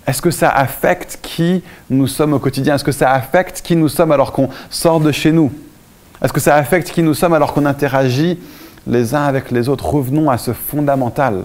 Est-ce 0.06 0.22
que 0.22 0.32
ça 0.32 0.50
affecte 0.50 1.20
qui 1.22 1.64
nous 1.90 2.08
sommes 2.08 2.32
au 2.32 2.40
quotidien? 2.40 2.76
Est-ce 2.76 2.86
que 2.86 2.94
ça 2.94 3.12
affecte 3.12 3.62
qui 3.62 3.76
nous 3.76 3.90
sommes 3.90 4.14
alors 4.14 4.32
qu'on 4.32 4.50
sort 4.70 5.02
de 5.02 5.12
chez 5.12 5.34
nous? 5.34 5.52
Est-ce 6.24 6.32
que 6.32 6.40
ça 6.40 6.56
affecte 6.56 6.92
qui 6.92 7.04
nous 7.04 7.14
sommes 7.14 7.34
alors 7.34 7.54
qu'on 7.54 7.66
interagit 7.66 8.40
les 8.88 9.14
uns 9.14 9.26
avec 9.26 9.52
les 9.52 9.68
autres? 9.68 9.86
Revenons 9.86 10.30
à 10.30 10.38
ce 10.38 10.54
fondamental. 10.54 11.44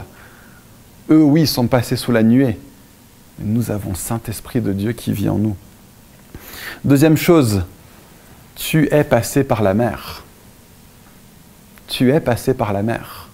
Eux, 1.11 1.23
oui, 1.23 1.49
sont 1.49 1.67
passés 1.67 1.97
sous 1.97 2.13
la 2.13 2.23
nuée. 2.23 2.59
Nous 3.41 3.73
avons 3.73 3.95
Saint-Esprit 3.95 4.61
de 4.61 4.73
Dieu 4.73 4.93
qui 4.93 5.13
vit 5.13 5.29
en 5.29 5.39
nous. 5.39 5.57
Deuxième 6.85 7.17
chose, 7.17 7.63
tu 8.57 8.89
es 8.93 9.05
passé 9.05 9.45
par 9.45 9.63
la 9.63 9.75
mer. 9.75 10.23
Tu 11.89 12.13
es 12.13 12.21
passé 12.21 12.55
par 12.55 12.73
la 12.73 12.83
mer. 12.83 13.29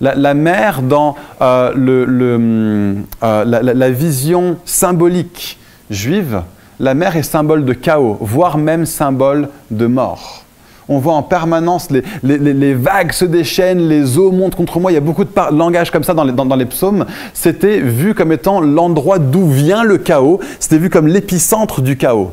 La, 0.00 0.34
mer 0.34 0.82
dans 0.82 1.16
euh, 1.40 1.72
le, 1.74 3.04
euh, 3.22 3.44
la, 3.44 3.90
vision 3.90 4.56
symbolique 4.64 5.58
juive, 5.90 6.42
la 6.78 6.94
mer 6.94 7.16
est 7.16 7.24
symbole 7.24 7.64
de 7.64 7.72
chaos, 7.72 8.16
voire 8.20 8.58
même 8.58 8.86
symbole 8.86 9.48
de 9.72 9.86
mort. 9.86 10.44
On 10.88 10.98
voit 10.98 11.14
en 11.14 11.22
permanence 11.22 11.90
les, 11.90 12.02
les, 12.22 12.74
vagues 12.74 13.12
se 13.12 13.24
déchaînent, 13.24 13.88
les 13.88 14.18
eaux 14.18 14.30
montent 14.30 14.54
contre 14.54 14.78
moi. 14.78 14.92
Il 14.92 14.94
y 14.94 14.98
a 14.98 15.00
beaucoup 15.02 15.24
de 15.24 15.56
langage 15.56 15.90
comme 15.90 16.04
ça 16.04 16.14
dans 16.14 16.24
les, 16.24 16.32
dans 16.32 16.56
les 16.56 16.66
psaumes. 16.66 17.04
C'était 17.34 17.80
vu 17.80 18.14
comme 18.14 18.32
étant 18.32 18.60
l'endroit 18.60 19.18
d'où 19.18 19.48
vient 19.48 19.84
le 19.84 19.98
chaos. 19.98 20.40
C'était 20.60 20.78
vu 20.78 20.88
comme 20.90 21.08
l'épicentre 21.08 21.82
du 21.82 21.98
chaos. 21.98 22.30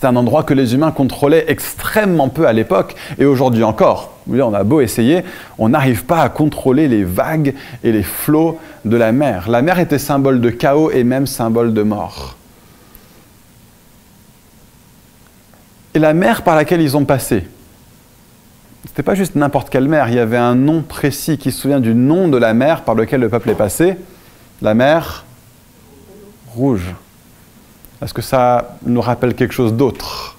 C'est 0.00 0.06
un 0.06 0.16
endroit 0.16 0.44
que 0.44 0.54
les 0.54 0.72
humains 0.72 0.92
contrôlaient 0.92 1.44
extrêmement 1.48 2.30
peu 2.30 2.46
à 2.46 2.54
l'époque 2.54 2.94
et 3.18 3.26
aujourd'hui 3.26 3.64
encore. 3.64 4.14
On 4.30 4.54
a 4.54 4.64
beau 4.64 4.80
essayer, 4.80 5.24
on 5.58 5.68
n'arrive 5.68 6.06
pas 6.06 6.22
à 6.22 6.30
contrôler 6.30 6.88
les 6.88 7.04
vagues 7.04 7.54
et 7.84 7.92
les 7.92 8.02
flots 8.02 8.58
de 8.86 8.96
la 8.96 9.12
mer. 9.12 9.50
La 9.50 9.60
mer 9.60 9.78
était 9.78 9.98
symbole 9.98 10.40
de 10.40 10.48
chaos 10.48 10.90
et 10.90 11.04
même 11.04 11.26
symbole 11.26 11.74
de 11.74 11.82
mort. 11.82 12.36
Et 15.92 15.98
la 15.98 16.14
mer 16.14 16.44
par 16.44 16.56
laquelle 16.56 16.80
ils 16.80 16.96
ont 16.96 17.04
passé, 17.04 17.46
ce 18.84 18.88
n'était 18.88 19.02
pas 19.02 19.14
juste 19.14 19.34
n'importe 19.34 19.68
quelle 19.68 19.86
mer, 19.86 20.08
il 20.08 20.14
y 20.14 20.18
avait 20.18 20.38
un 20.38 20.54
nom 20.54 20.80
précis 20.80 21.36
qui 21.36 21.52
se 21.52 21.60
souvient 21.60 21.80
du 21.80 21.94
nom 21.94 22.28
de 22.28 22.38
la 22.38 22.54
mer 22.54 22.84
par 22.84 22.94
lequel 22.94 23.20
le 23.20 23.28
peuple 23.28 23.50
est 23.50 23.54
passé, 23.54 23.96
la 24.62 24.72
mer 24.72 25.26
rouge. 26.54 26.94
Est-ce 28.02 28.14
que 28.14 28.22
ça 28.22 28.76
nous 28.86 29.02
rappelle 29.02 29.34
quelque 29.34 29.52
chose 29.52 29.74
d'autre 29.74 30.38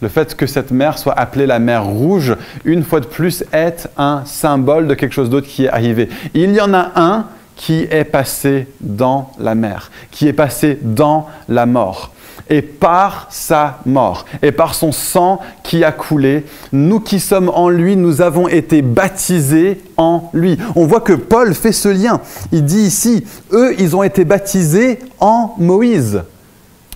Le 0.00 0.08
fait 0.08 0.34
que 0.34 0.46
cette 0.46 0.70
mer 0.70 0.96
soit 0.96 1.12
appelée 1.12 1.46
la 1.46 1.58
mer 1.58 1.84
rouge, 1.84 2.34
une 2.64 2.84
fois 2.84 3.00
de 3.00 3.06
plus, 3.06 3.44
est 3.52 3.86
un 3.98 4.22
symbole 4.24 4.86
de 4.86 4.94
quelque 4.94 5.12
chose 5.12 5.28
d'autre 5.28 5.46
qui 5.46 5.66
est 5.66 5.68
arrivé. 5.68 6.08
Il 6.32 6.52
y 6.52 6.60
en 6.60 6.72
a 6.72 6.92
un 6.96 7.26
qui 7.54 7.86
est 7.90 8.04
passé 8.04 8.66
dans 8.80 9.32
la 9.38 9.54
mer, 9.54 9.90
qui 10.10 10.26
est 10.26 10.32
passé 10.32 10.78
dans 10.80 11.28
la 11.48 11.66
mort. 11.66 12.12
Et 12.48 12.62
par 12.62 13.26
sa 13.28 13.80
mort 13.84 14.24
et 14.40 14.50
par 14.50 14.74
son 14.74 14.90
sang 14.90 15.40
qui 15.62 15.84
a 15.84 15.92
coulé, 15.92 16.46
nous 16.72 16.98
qui 16.98 17.20
sommes 17.20 17.50
en 17.50 17.68
lui, 17.68 17.94
nous 17.94 18.22
avons 18.22 18.48
été 18.48 18.80
baptisés 18.80 19.82
en 19.98 20.30
lui. 20.32 20.56
On 20.74 20.86
voit 20.86 21.02
que 21.02 21.12
Paul 21.12 21.54
fait 21.54 21.72
ce 21.72 21.90
lien. 21.90 22.22
Il 22.50 22.64
dit 22.64 22.80
ici, 22.80 23.26
eux, 23.52 23.74
ils 23.78 23.94
ont 23.94 24.02
été 24.02 24.24
baptisés 24.24 24.98
en 25.20 25.54
Moïse. 25.58 26.22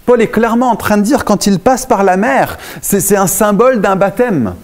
Paul 0.06 0.20
est 0.20 0.28
clairement 0.28 0.70
en 0.70 0.76
train 0.76 0.98
de 0.98 1.02
dire 1.02 1.24
quand 1.24 1.46
il 1.46 1.58
passe 1.58 1.86
par 1.86 2.04
la 2.04 2.16
mer, 2.16 2.58
c'est 2.82 3.16
un 3.16 3.26
symbole 3.26 3.80
d'un 3.80 3.96
baptême. 3.96 4.54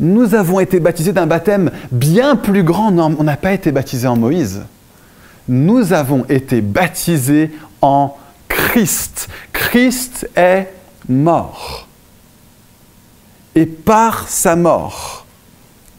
Nous 0.00 0.34
avons 0.34 0.60
été 0.60 0.80
baptisés 0.80 1.12
d'un 1.12 1.26
baptême 1.26 1.70
bien 1.92 2.36
plus 2.36 2.62
grand. 2.62 2.90
Non, 2.90 3.14
on 3.18 3.24
n'a 3.24 3.36
pas 3.36 3.52
été 3.52 3.70
baptisés 3.70 4.08
en 4.08 4.16
Moïse. 4.16 4.62
Nous 5.46 5.92
avons 5.92 6.24
été 6.28 6.62
baptisés 6.62 7.52
en 7.80 8.16
Christ. 8.48 9.28
Christ 9.52 10.28
est 10.36 10.72
mort. 11.08 11.86
Et 13.54 13.66
par 13.66 14.28
sa 14.28 14.56
mort, 14.56 15.26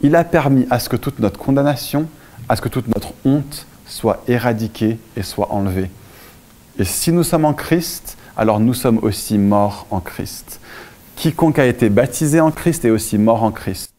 il 0.02 0.16
a 0.16 0.24
permis 0.24 0.68
à 0.70 0.80
ce 0.80 0.90
que 0.90 0.98
toute 0.98 1.20
notre 1.20 1.40
condamnation, 1.40 2.08
à 2.50 2.56
ce 2.56 2.62
que 2.62 2.70
toute 2.70 2.88
notre 2.94 3.14
honte 3.24 3.66
soit 3.88 4.24
éradiquée 4.28 5.00
et 5.16 5.24
soit 5.24 5.54
enlevée. 5.54 5.90
Et 6.78 6.84
si 6.84 7.12
nous 7.12 7.24
sommes 7.24 7.46
en 7.46 7.54
Christ, 7.54 8.15
alors 8.38 8.60
nous 8.60 8.74
sommes 8.74 8.98
aussi 8.98 9.38
morts 9.38 9.88
en 9.92 10.02
Christ. 10.02 10.60
Quiconque 11.16 11.60
a 11.60 11.66
été 11.66 11.90
baptisé 11.90 12.42
en 12.42 12.52
Christ 12.52 12.84
est 12.84 12.90
aussi 12.90 13.18
mort 13.18 13.44
en 13.44 13.52
Christ. 13.52 13.94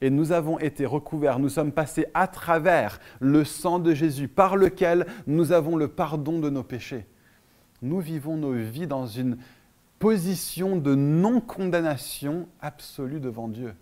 Et 0.00 0.10
nous 0.10 0.32
avons 0.32 0.58
été 0.58 0.86
recouverts, 0.86 1.38
nous 1.38 1.48
sommes 1.48 1.72
passés 1.72 2.06
à 2.14 2.26
travers 2.26 3.00
le 3.20 3.44
sang 3.44 3.78
de 3.78 3.94
Jésus, 3.94 4.28
par 4.28 4.56
lequel 4.56 5.06
nous 5.26 5.52
avons 5.52 5.76
le 5.76 5.88
pardon 5.88 6.38
de 6.38 6.50
nos 6.50 6.62
péchés. 6.62 7.06
Nous 7.82 8.00
vivons 8.00 8.36
nos 8.36 8.52
vies 8.52 8.86
dans 8.86 9.06
une 9.06 9.38
position 9.98 10.76
de 10.76 10.94
non-condamnation 10.94 12.48
absolue 12.60 13.20
devant 13.20 13.48
Dieu. 13.48 13.74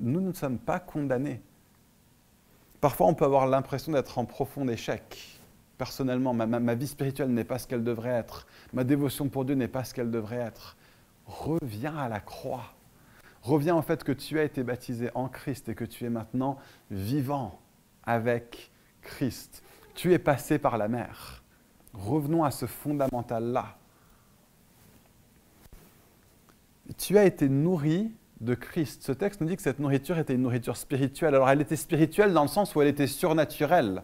Nous 0.00 0.20
ne 0.20 0.32
sommes 0.32 0.58
pas 0.58 0.78
condamnés. 0.78 1.40
Parfois, 2.80 3.06
on 3.06 3.14
peut 3.14 3.24
avoir 3.24 3.46
l'impression 3.46 3.92
d'être 3.92 4.18
en 4.18 4.24
profond 4.24 4.66
échec. 4.68 5.37
Personnellement, 5.78 6.34
ma, 6.34 6.74
vie 6.74 6.88
spirituelle 6.88 7.30
n'est 7.30 7.44
pas 7.44 7.58
ce 7.58 7.68
qu'elle 7.68 7.84
devrait 7.84 8.10
être. 8.10 8.46
Ma 8.72 8.82
dévotion 8.82 9.28
pour 9.28 9.44
Dieu 9.44 9.54
n'est 9.54 9.68
pas 9.68 9.84
ce 9.84 9.94
qu'elle 9.94 10.10
devrait 10.10 10.36
être. 10.36 10.76
Reviens 11.26 11.96
à 11.96 12.08
la 12.08 12.18
croix. 12.18 12.74
Reviens 13.42 13.76
au 13.76 13.82
fait 13.82 14.02
que 14.02 14.10
tu 14.10 14.40
as 14.40 14.42
été 14.42 14.64
baptisé 14.64 15.10
en 15.14 15.28
Christ 15.28 15.68
et 15.68 15.76
que 15.76 15.84
tu 15.84 16.04
es 16.04 16.10
maintenant 16.10 16.58
vivant 16.90 17.60
avec 18.02 18.72
Christ. 19.02 19.62
Tu 19.94 20.12
es 20.12 20.18
passé 20.18 20.58
par 20.58 20.78
la 20.78 20.88
mer. 20.88 21.44
Revenons 21.94 22.42
à 22.42 22.50
ce 22.50 22.66
fondamental-là. 22.66 23.76
Tu 26.96 27.18
as 27.18 27.24
été 27.24 27.48
nourri 27.48 28.12
de 28.40 28.54
Christ. 28.54 29.04
Ce 29.04 29.12
texte 29.12 29.40
nous 29.40 29.46
dit 29.46 29.56
que 29.56 29.62
cette 29.62 29.78
nourriture 29.78 30.18
était 30.18 30.34
une 30.34 30.42
nourriture 30.42 30.76
spirituelle. 30.76 31.34
Alors 31.34 31.48
elle 31.48 31.60
était 31.60 31.76
spirituelle 31.76 32.32
dans 32.32 32.42
le 32.42 32.48
sens 32.48 32.74
où 32.74 32.82
elle 32.82 32.88
était 32.88 33.06
surnaturelle. 33.06 34.02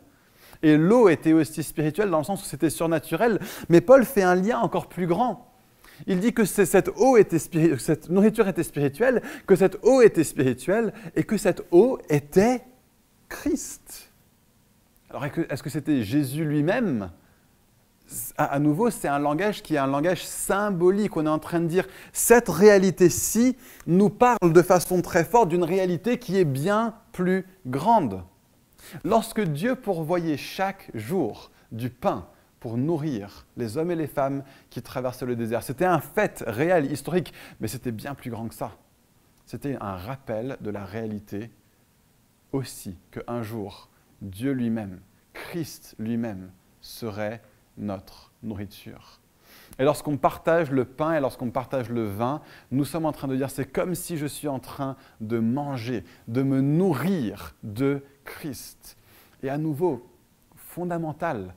Et 0.64 0.78
l'eau 0.78 1.10
était 1.10 1.34
aussi 1.34 1.62
spirituelle 1.62 2.08
dans 2.08 2.16
le 2.16 2.24
sens 2.24 2.42
où 2.42 2.46
c'était 2.46 2.70
surnaturel. 2.70 3.38
Mais 3.68 3.82
Paul 3.82 4.02
fait 4.06 4.22
un 4.22 4.34
lien 4.34 4.58
encore 4.60 4.88
plus 4.88 5.06
grand. 5.06 5.52
Il 6.06 6.20
dit 6.20 6.32
que 6.32 6.46
cette, 6.46 6.90
eau 6.96 7.18
était 7.18 7.38
cette 7.38 8.08
nourriture 8.08 8.48
était 8.48 8.62
spirituelle, 8.62 9.20
que 9.46 9.56
cette 9.56 9.78
eau 9.82 10.00
était 10.00 10.24
spirituelle 10.24 10.94
et 11.14 11.22
que 11.24 11.36
cette 11.36 11.62
eau 11.70 11.98
était 12.08 12.64
Christ. 13.28 14.10
Alors 15.10 15.26
est-ce 15.26 15.62
que 15.62 15.70
c'était 15.70 16.02
Jésus 16.02 16.46
lui-même? 16.46 17.10
À, 18.38 18.58
nouveau, 18.58 18.88
c'est 18.88 19.08
un 19.08 19.18
langage 19.18 19.62
qui 19.62 19.74
est 19.74 19.78
un 19.78 19.86
langage 19.86 20.24
symbolique. 20.24 21.14
On 21.18 21.26
est 21.26 21.28
en 21.28 21.38
train 21.38 21.60
de 21.60 21.66
dire, 21.66 21.86
cette 22.12 22.48
réalité-ci 22.48 23.56
nous 23.86 24.08
parle 24.08 24.52
de 24.52 24.62
façon 24.62 25.02
très 25.02 25.24
forte 25.24 25.50
d'une 25.50 25.64
réalité 25.64 26.18
qui 26.18 26.38
est 26.38 26.44
bien 26.46 26.94
plus 27.12 27.46
grande. 27.66 28.24
Lorsque 29.04 29.40
Dieu 29.40 29.74
pourvoyait 29.74 30.36
chaque 30.36 30.90
jour 30.94 31.50
du 31.72 31.90
pain 31.90 32.26
pour 32.60 32.76
nourrir 32.76 33.46
les 33.56 33.76
hommes 33.76 33.90
et 33.90 33.96
les 33.96 34.06
femmes 34.06 34.42
qui 34.70 34.82
traversaient 34.82 35.26
le 35.26 35.36
désert, 35.36 35.62
c'était 35.62 35.84
un 35.84 36.00
fait 36.00 36.42
réel, 36.46 36.90
historique, 36.90 37.32
mais 37.60 37.68
c'était 37.68 37.92
bien 37.92 38.14
plus 38.14 38.30
grand 38.30 38.48
que 38.48 38.54
ça. 38.54 38.72
C'était 39.46 39.76
un 39.80 39.96
rappel 39.96 40.56
de 40.60 40.70
la 40.70 40.84
réalité 40.84 41.50
aussi 42.52 42.96
qu'un 43.10 43.42
jour, 43.42 43.90
Dieu 44.22 44.52
lui-même, 44.52 45.00
Christ 45.32 45.94
lui-même, 45.98 46.50
serait 46.80 47.42
notre 47.76 48.32
nourriture. 48.42 49.20
Et 49.78 49.84
lorsqu'on 49.84 50.16
partage 50.16 50.70
le 50.70 50.84
pain 50.84 51.14
et 51.14 51.20
lorsqu'on 51.20 51.50
partage 51.50 51.90
le 51.90 52.04
vin, 52.04 52.40
nous 52.70 52.84
sommes 52.84 53.06
en 53.06 53.12
train 53.12 53.28
de 53.28 53.36
dire, 53.36 53.50
c'est 53.50 53.66
comme 53.66 53.94
si 53.94 54.16
je 54.16 54.26
suis 54.26 54.48
en 54.48 54.58
train 54.58 54.96
de 55.20 55.38
manger, 55.38 56.04
de 56.28 56.42
me 56.42 56.60
nourrir 56.60 57.54
de 57.62 58.02
Christ. 58.24 58.96
Et 59.42 59.48
à 59.48 59.58
nouveau, 59.58 60.06
fondamental, 60.56 61.54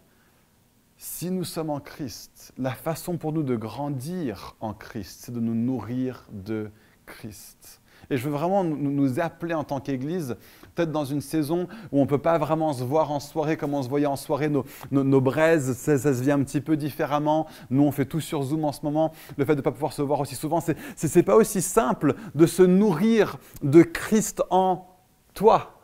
si 0.97 1.29
nous 1.29 1.43
sommes 1.43 1.69
en 1.69 1.79
Christ, 1.79 2.53
la 2.57 2.71
façon 2.71 3.17
pour 3.17 3.31
nous 3.31 3.43
de 3.43 3.55
grandir 3.55 4.55
en 4.59 4.73
Christ, 4.73 5.21
c'est 5.25 5.31
de 5.31 5.39
nous 5.39 5.55
nourrir 5.55 6.25
de 6.31 6.71
Christ. 7.05 7.81
Et 8.09 8.17
je 8.17 8.23
veux 8.23 8.31
vraiment 8.31 8.63
nous 8.63 9.19
appeler 9.19 9.53
en 9.53 9.63
tant 9.63 9.79
qu'Église, 9.79 10.37
peut-être 10.75 10.91
dans 10.91 11.05
une 11.05 11.21
saison 11.21 11.67
où 11.91 11.99
on 11.99 12.01
ne 12.01 12.07
peut 12.07 12.17
pas 12.17 12.37
vraiment 12.37 12.71
se 12.71 12.83
voir 12.83 13.11
en 13.11 13.19
soirée 13.19 13.57
comme 13.57 13.73
on 13.73 13.83
se 13.83 13.89
voyait 13.89 14.05
en 14.05 14.15
soirée, 14.15 14.49
nos, 14.49 14.63
nos, 14.91 15.21
braises, 15.21 15.73
ça, 15.73 15.97
se 15.97 16.21
vient 16.21 16.39
un 16.39 16.43
petit 16.43 16.61
peu 16.61 16.77
différemment. 16.77 17.47
Nous, 17.69 17.83
on 17.83 17.91
fait 17.91 18.05
tout 18.05 18.21
sur 18.21 18.43
Zoom 18.43 18.65
en 18.65 18.71
ce 18.71 18.81
moment. 18.83 19.11
Le 19.35 19.45
fait 19.45 19.53
de 19.53 19.59
ne 19.59 19.63
pas 19.63 19.71
pouvoir 19.71 19.93
se 19.93 20.01
voir 20.01 20.19
aussi 20.19 20.35
souvent, 20.35 20.61
ce 20.61 20.73
n'est 21.17 21.23
pas 21.23 21.35
aussi 21.35 21.61
simple 21.61 22.15
de 22.33 22.45
se 22.45 22.63
nourrir 22.63 23.37
de 23.61 23.83
Christ 23.83 24.41
en 24.49 24.87
toi. 25.33 25.76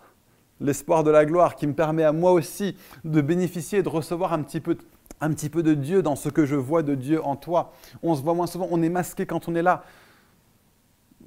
L'espoir 0.64 1.04
de 1.04 1.12
la 1.12 1.26
gloire 1.26 1.56
qui 1.56 1.68
me 1.68 1.74
permet 1.74 2.04
à 2.04 2.12
moi 2.12 2.32
aussi 2.32 2.76
de 3.04 3.22
bénéficier 3.22 3.80
et 3.80 3.84
de 3.84 3.90
recevoir 3.90 4.34
un 4.34 4.42
petit 4.42 4.60
peu 4.62 5.64
de 5.64 5.74
Dieu 5.76 6.02
dans 6.02 6.16
ce 6.16 6.30
que 6.30 6.46
je 6.46 6.56
vois 6.56 6.82
de 6.82 6.96
Dieu 6.96 7.24
en 7.24 7.36
toi. 7.36 7.74
On 8.02 8.16
se 8.16 8.24
voit 8.24 8.34
moins 8.34 8.48
souvent, 8.48 8.68
on 8.72 8.82
est 8.82 8.90
masqué 8.90 9.28
quand 9.28 9.48
on 9.48 9.54
est 9.54 9.62
là 9.62 9.84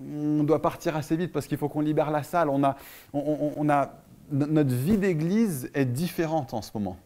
on 0.01 0.44
doit 0.44 0.61
partir 0.61 0.96
assez 0.96 1.16
vite 1.16 1.33
parce 1.33 1.46
qu'il 1.46 1.59
faut 1.59 1.68
qu'on 1.68 1.81
libère 1.81 2.11
la 2.11 2.22
salle. 2.22 2.49
On, 2.49 2.62
a, 2.62 3.92
notre 4.31 4.75
vie 4.75 4.99
d'église 4.99 5.70
est 5.75 5.85
différente 5.85 6.55
en 6.55 6.62
ce 6.62 6.70
moment. 6.75 6.99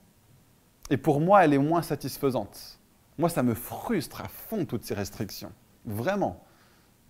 Et 0.90 0.96
pour 0.96 1.20
moi, 1.20 1.44
elle 1.44 1.54
est 1.54 1.58
moins 1.58 1.82
satisfaisante. 1.82 2.78
Moi, 3.18 3.28
ça 3.28 3.42
me 3.42 3.54
frustre 3.54 4.22
à 4.22 4.28
fond 4.28 4.64
toutes 4.64 4.84
ces 4.84 4.94
restrictions. 4.94 5.52
Vraiment. 5.84 6.42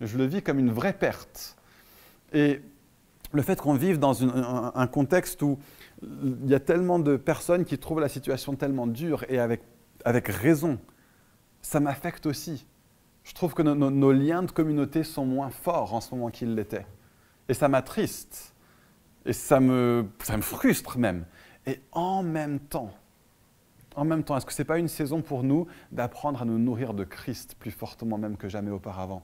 Je 0.01 0.17
le 0.17 0.25
vis 0.25 0.41
comme 0.41 0.59
une 0.59 0.71
vraie 0.71 0.93
perte. 0.93 1.55
Et 2.33 2.61
le 3.31 3.41
fait 3.41 3.59
qu'on 3.59 3.73
vive 3.73 3.97
dans 3.97 4.23
un, 4.23 4.87
contexte 4.87 5.41
où 5.41 5.57
il 6.03 6.49
y 6.49 6.55
a 6.55 6.59
tellement 6.59 6.99
de 6.99 7.15
personnes 7.17 7.65
qui 7.65 7.77
trouvent 7.77 7.99
la 7.99 8.09
situation 8.09 8.55
tellement 8.55 8.87
dure 8.87 9.23
et 9.29 9.39
avec, 9.39 9.61
raison, 10.05 10.79
ça 11.61 11.79
m'affecte 11.79 12.25
aussi 12.25 12.65
je 13.23 13.33
trouve 13.33 13.53
que 13.53 13.61
nos, 13.61 14.11
liens 14.11 14.43
de 14.43 14.51
communauté 14.51 15.03
sont 15.03 15.25
moins 15.25 15.49
forts 15.49 15.93
en 15.93 16.01
ce 16.01 16.13
moment 16.15 16.29
qu'ils 16.29 16.55
l'étaient. 16.55 16.87
Et 17.47 17.53
ça 17.53 17.67
m'attriste. 17.67 18.53
Et 19.25 19.33
ça 19.33 19.59
me, 19.59 20.07
ça 20.23 20.37
me 20.37 20.41
frustre 20.41 20.97
même. 20.97 21.25
Et 21.67 21.79
en 21.91 22.23
même 22.23 22.59
temps, 22.59 22.91
en 23.95 24.05
même 24.05 24.23
temps, 24.23 24.37
est-ce 24.37 24.45
que 24.45 24.53
ce 24.53 24.61
n'est 24.61 24.65
pas 24.65 24.79
une 24.79 24.87
saison 24.87 25.21
pour 25.21 25.43
nous 25.43 25.67
d'apprendre 25.91 26.41
à 26.41 26.45
nous 26.45 26.57
nourrir 26.57 26.93
de 26.93 27.03
Christ 27.03 27.55
plus 27.59 27.71
fortement 27.71 28.17
même 28.17 28.37
que 28.37 28.49
jamais 28.49 28.71
auparavant? 28.71 29.21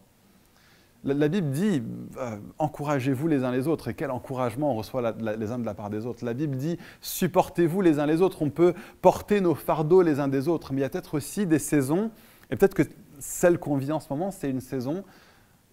La, 1.13 1.27
Bible 1.27 1.49
dit 1.51 1.81
euh, 2.17 2.37
encouragez-vous 2.57 3.27
les 3.27 3.43
uns 3.43 3.51
les 3.51 3.67
autres. 3.67 3.87
Et 3.87 3.93
quel 3.93 4.11
encouragement 4.11 4.73
on 4.73 4.75
reçoit 4.75 5.13
les 5.19 5.51
uns 5.51 5.59
de 5.59 5.65
la 5.65 5.73
part 5.73 5.89
des 5.89 6.05
autres. 6.05 6.25
La 6.25 6.33
Bible 6.33 6.57
dit 6.57 6.77
supportez-vous 7.01 7.81
les 7.81 7.99
uns 7.99 8.05
les 8.05 8.21
autres. 8.21 8.41
On 8.41 8.49
peut 8.49 8.73
porter 9.01 9.41
nos 9.41 9.55
fardeaux 9.55 10.01
les 10.01 10.19
uns 10.19 10.27
des 10.27 10.47
autres. 10.47 10.73
Mais 10.73 10.79
il 10.79 10.83
y 10.83 10.85
a 10.85 10.89
peut-être 10.89 11.15
aussi 11.15 11.45
des 11.45 11.59
saisons, 11.59 12.11
et 12.51 12.55
peut-être 12.55 12.73
que 12.73 12.83
celle 13.19 13.57
qu'on 13.57 13.77
vit 13.77 13.91
en 13.91 13.99
ce 13.99 14.07
moment, 14.09 14.31
c'est 14.31 14.49
une 14.49 14.61
saison 14.61 15.03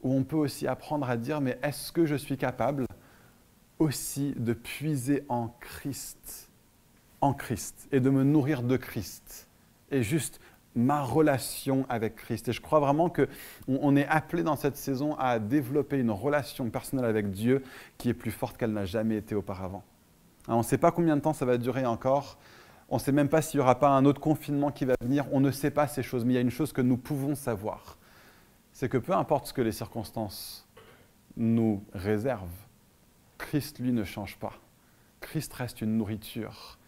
où 0.02 0.12
on 0.12 0.22
peut 0.22 0.36
aussi 0.36 0.66
apprendre 0.66 1.08
à 1.08 1.16
dire, 1.16 1.40
mais 1.40 1.58
est-ce 1.62 1.90
que 1.92 2.06
je 2.06 2.14
suis 2.14 2.36
capable 2.36 2.86
aussi 3.78 4.34
de 4.36 4.52
puiser 4.52 5.24
en 5.28 5.48
Christ, 5.60 6.50
en 7.20 7.32
Christ, 7.32 7.88
et 7.90 8.00
de 8.00 8.10
me 8.10 8.22
nourrir 8.22 8.62
de 8.62 8.76
Christ, 8.76 9.48
et 9.90 10.02
juste 10.02 10.40
ma 10.74 11.02
relation 11.02 11.86
avec 11.88 12.16
Christ. 12.16 12.48
Et 12.48 12.52
je 12.52 12.60
crois 12.60 12.80
vraiment 12.80 13.08
qu'on 13.08 13.26
on 13.68 13.96
est 13.96 14.06
appelé 14.06 14.42
dans 14.42 14.56
cette 14.56 14.76
saison 14.76 15.14
à 15.18 15.38
développer 15.38 15.98
une 15.98 16.10
relation 16.10 16.68
personnelle 16.70 17.06
avec 17.06 17.30
Dieu 17.30 17.62
qui 17.98 18.08
est 18.08 18.14
plus 18.14 18.32
forte 18.32 18.56
qu'elle 18.56 18.72
n'a 18.72 18.84
jamais 18.84 19.16
été 19.16 19.34
auparavant. 19.34 19.84
on 20.48 20.58
ne 20.58 20.62
sait 20.62 20.78
pas 20.78 20.90
combien 20.90 21.16
de 21.16 21.22
temps 21.22 21.32
ça 21.32 21.44
va 21.44 21.58
durer 21.58 21.86
encore, 21.86 22.38
on 22.88 22.96
ne 22.96 23.00
sait 23.00 23.12
même 23.12 23.28
pas 23.28 23.42
s'il 23.42 23.58
n'y 23.58 23.62
aura 23.62 23.78
pas 23.78 23.88
un 23.88 24.04
autre 24.04 24.20
confinement 24.20 24.70
qui 24.70 24.84
va 24.84 24.94
venir. 25.00 25.26
On 25.32 25.40
ne 25.40 25.50
sait 25.50 25.70
pas 25.70 25.88
ces 25.88 26.02
choses. 26.02 26.24
Mais 26.24 26.34
il 26.34 26.36
y 26.36 26.38
a 26.38 26.42
une 26.42 26.50
chose 26.50 26.72
que 26.72 26.82
nous 26.82 26.96
pouvons 26.96 27.34
savoir. 27.34 27.98
C'est 28.72 28.88
que 28.88 28.98
peu 28.98 29.12
importe 29.12 29.48
ce 29.48 29.52
que 29.52 29.62
les 29.62 29.72
circonstances 29.72 30.68
nous 31.36 31.82
réservent, 31.92 32.48
Christ, 33.38 33.78
lui, 33.78 33.92
ne 33.92 34.04
change 34.04 34.36
pas. 34.36 34.52
Christ 35.20 35.52
reste 35.54 35.80
une 35.80 35.96
nourriture. 35.96 36.78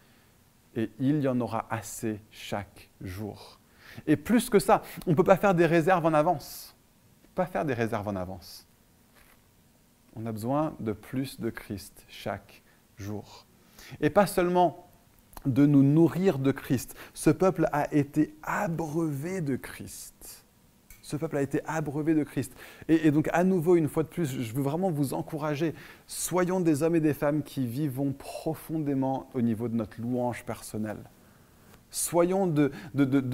Et 0.75 0.91
il 0.99 1.21
y 1.21 1.27
en 1.27 1.39
aura 1.41 1.65
assez 1.69 2.19
chaque 2.29 2.89
jour. 3.01 3.59
Et 4.05 4.15
plus 4.15 4.49
que 4.49 4.59
ça, 4.59 4.83
on 5.05 5.11
ne 5.11 5.15
peut 5.15 5.23
pas 5.23 5.37
faire 5.37 5.55
des 5.55 5.65
réserves 5.65 6.05
en 6.05 6.13
avance. 6.13 6.75
Pas 7.35 7.45
faire 7.45 7.65
des 7.65 7.73
réserves 7.73 8.07
en 8.07 8.15
avance. 8.15 8.67
On 10.15 10.25
a 10.25 10.31
besoin 10.31 10.75
de 10.79 10.93
plus 10.93 11.39
de 11.39 11.49
Christ 11.49 12.05
chaque 12.07 12.63
jour. 12.97 13.45
Et 14.01 14.09
pas 14.09 14.25
seulement 14.25 14.87
de 15.45 15.65
nous 15.65 15.83
nourrir 15.83 16.39
de 16.39 16.51
Christ. 16.51 16.95
Ce 17.13 17.29
peuple 17.29 17.67
a 17.71 17.93
été 17.93 18.35
abreuvé 18.43 19.41
de 19.41 19.55
Christ. 19.55 20.43
Ce 21.01 21.15
peuple 21.15 21.37
a 21.37 21.41
été 21.41 21.61
abreuvé 21.65 22.13
de 22.15 22.23
Christ. 22.23 22.53
Et, 22.89 23.11
donc, 23.11 23.29
à 23.31 23.45
nouveau, 23.45 23.77
une 23.77 23.87
fois 23.87 24.03
de 24.03 24.09
plus, 24.09 24.41
je 24.41 24.53
veux 24.53 24.61
vraiment 24.61 24.91
vous 24.91 25.13
encourager. 25.13 25.73
Soyons 26.05 26.59
des 26.59 26.83
hommes 26.83 26.97
et 26.97 26.99
des 26.99 27.13
femmes 27.13 27.43
qui 27.43 27.65
vivons 27.65 28.11
profondément 28.11 29.29
au 29.33 29.41
niveau 29.41 29.69
de 29.69 29.75
notre 29.75 30.01
louange 30.01 30.43
personnelle. 30.43 30.97
Soyons 31.91 32.47
de, 32.47 32.71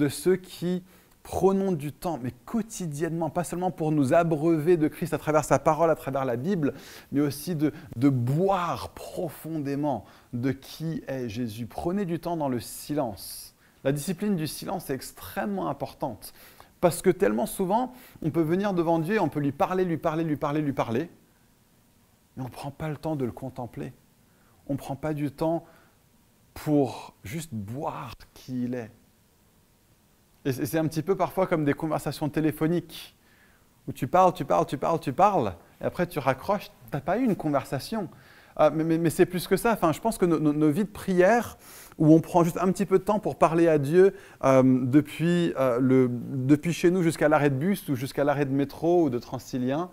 ceux 0.08 0.36
qui 0.36 0.82
prenons 1.22 1.72
du 1.72 1.90
temps, 1.90 2.18
mais 2.22 2.32
quotidiennement, 2.44 3.30
pas 3.30 3.44
seulement 3.44 3.70
pour 3.70 3.92
nous 3.92 4.12
abreuver 4.12 4.76
de 4.76 4.88
Christ 4.88 5.14
à 5.14 5.18
travers 5.18 5.44
sa 5.44 5.58
parole, 5.58 5.90
à 5.90 5.94
travers 5.94 6.26
la 6.26 6.36
Bible, 6.36 6.74
mais 7.12 7.20
aussi 7.22 7.54
de, 7.54 7.72
de 7.96 8.08
boire 8.10 8.90
profondément 8.90 10.04
de 10.34 10.52
qui 10.52 11.02
est 11.08 11.28
Jésus. 11.30 11.66
Prenez 11.66 12.04
du 12.04 12.20
temps 12.20 12.36
dans 12.36 12.50
le 12.50 12.60
silence. 12.60 13.54
La 13.84 13.92
discipline 13.92 14.36
du 14.36 14.46
silence 14.46 14.90
est 14.90 14.94
extrêmement 14.94 15.68
importante. 15.68 16.34
Parce 16.84 17.00
que 17.00 17.08
tellement 17.08 17.46
souvent, 17.46 17.94
on 18.20 18.30
peut 18.30 18.42
venir 18.42 18.74
devant 18.74 18.98
Dieu 18.98 19.18
on 19.18 19.30
peut 19.30 19.40
lui 19.40 19.52
parler, 19.52 19.86
lui 19.86 19.96
parler, 19.96 20.22
lui 20.22 20.36
parler, 20.36 20.60
lui 20.60 20.74
parler, 20.74 21.08
mais 22.36 22.42
on 22.42 22.46
ne 22.46 22.52
prend 22.52 22.70
pas 22.70 22.90
le 22.90 22.96
temps 22.98 23.16
de 23.16 23.24
le 23.24 23.32
contempler. 23.32 23.94
On 24.66 24.74
ne 24.74 24.78
prend 24.78 24.96
pas 24.96 25.14
du 25.14 25.30
temps 25.30 25.64
pour 26.54 27.14
juste 27.24 27.52
boire 27.52 28.14
qui 28.32 28.64
il 28.64 28.74
est. 28.74 28.90
Et 30.44 30.52
c'est 30.52 30.78
un 30.78 30.86
petit 30.86 31.02
peu 31.02 31.16
parfois 31.16 31.46
comme 31.46 31.64
des 31.64 31.74
conversations 31.74 32.28
téléphoniques, 32.28 33.16
où 33.88 33.92
tu 33.92 34.06
parles, 34.06 34.32
tu 34.32 34.44
parles, 34.44 34.66
tu 34.66 34.78
parles, 34.78 35.00
tu 35.00 35.12
parles, 35.12 35.54
et 35.80 35.84
après 35.84 36.06
tu 36.06 36.18
raccroches, 36.18 36.66
tu 36.66 36.72
n'as 36.92 37.00
pas 37.00 37.18
eu 37.18 37.24
une 37.24 37.36
conversation. 37.36 38.08
Euh, 38.60 38.70
mais, 38.72 39.10
c'est 39.10 39.26
plus 39.26 39.48
que 39.48 39.56
ça. 39.56 39.72
Enfin, 39.72 39.92
je 39.92 40.00
pense 40.00 40.18
que 40.18 40.26
nos, 40.26 40.70
vies 40.70 40.84
de 40.84 40.88
prière, 40.88 41.58
où 41.98 42.14
on 42.14 42.20
prend 42.20 42.44
juste 42.44 42.58
un 42.58 42.70
petit 42.70 42.86
peu 42.86 42.98
de 42.98 43.04
temps 43.04 43.18
pour 43.18 43.36
parler 43.36 43.68
à 43.68 43.78
Dieu 43.78 44.14
euh, 44.44 44.62
depuis, 44.62 45.52
euh, 45.58 45.78
le, 45.80 46.08
depuis 46.10 46.72
chez 46.72 46.90
nous 46.90 47.02
jusqu'à 47.02 47.28
l'arrêt 47.28 47.50
de 47.50 47.56
bus 47.56 47.88
ou 47.88 47.96
jusqu'à 47.96 48.24
l'arrêt 48.24 48.44
de 48.44 48.52
métro 48.52 49.04
ou 49.04 49.10
de 49.10 49.18
Transilien, 49.18 49.90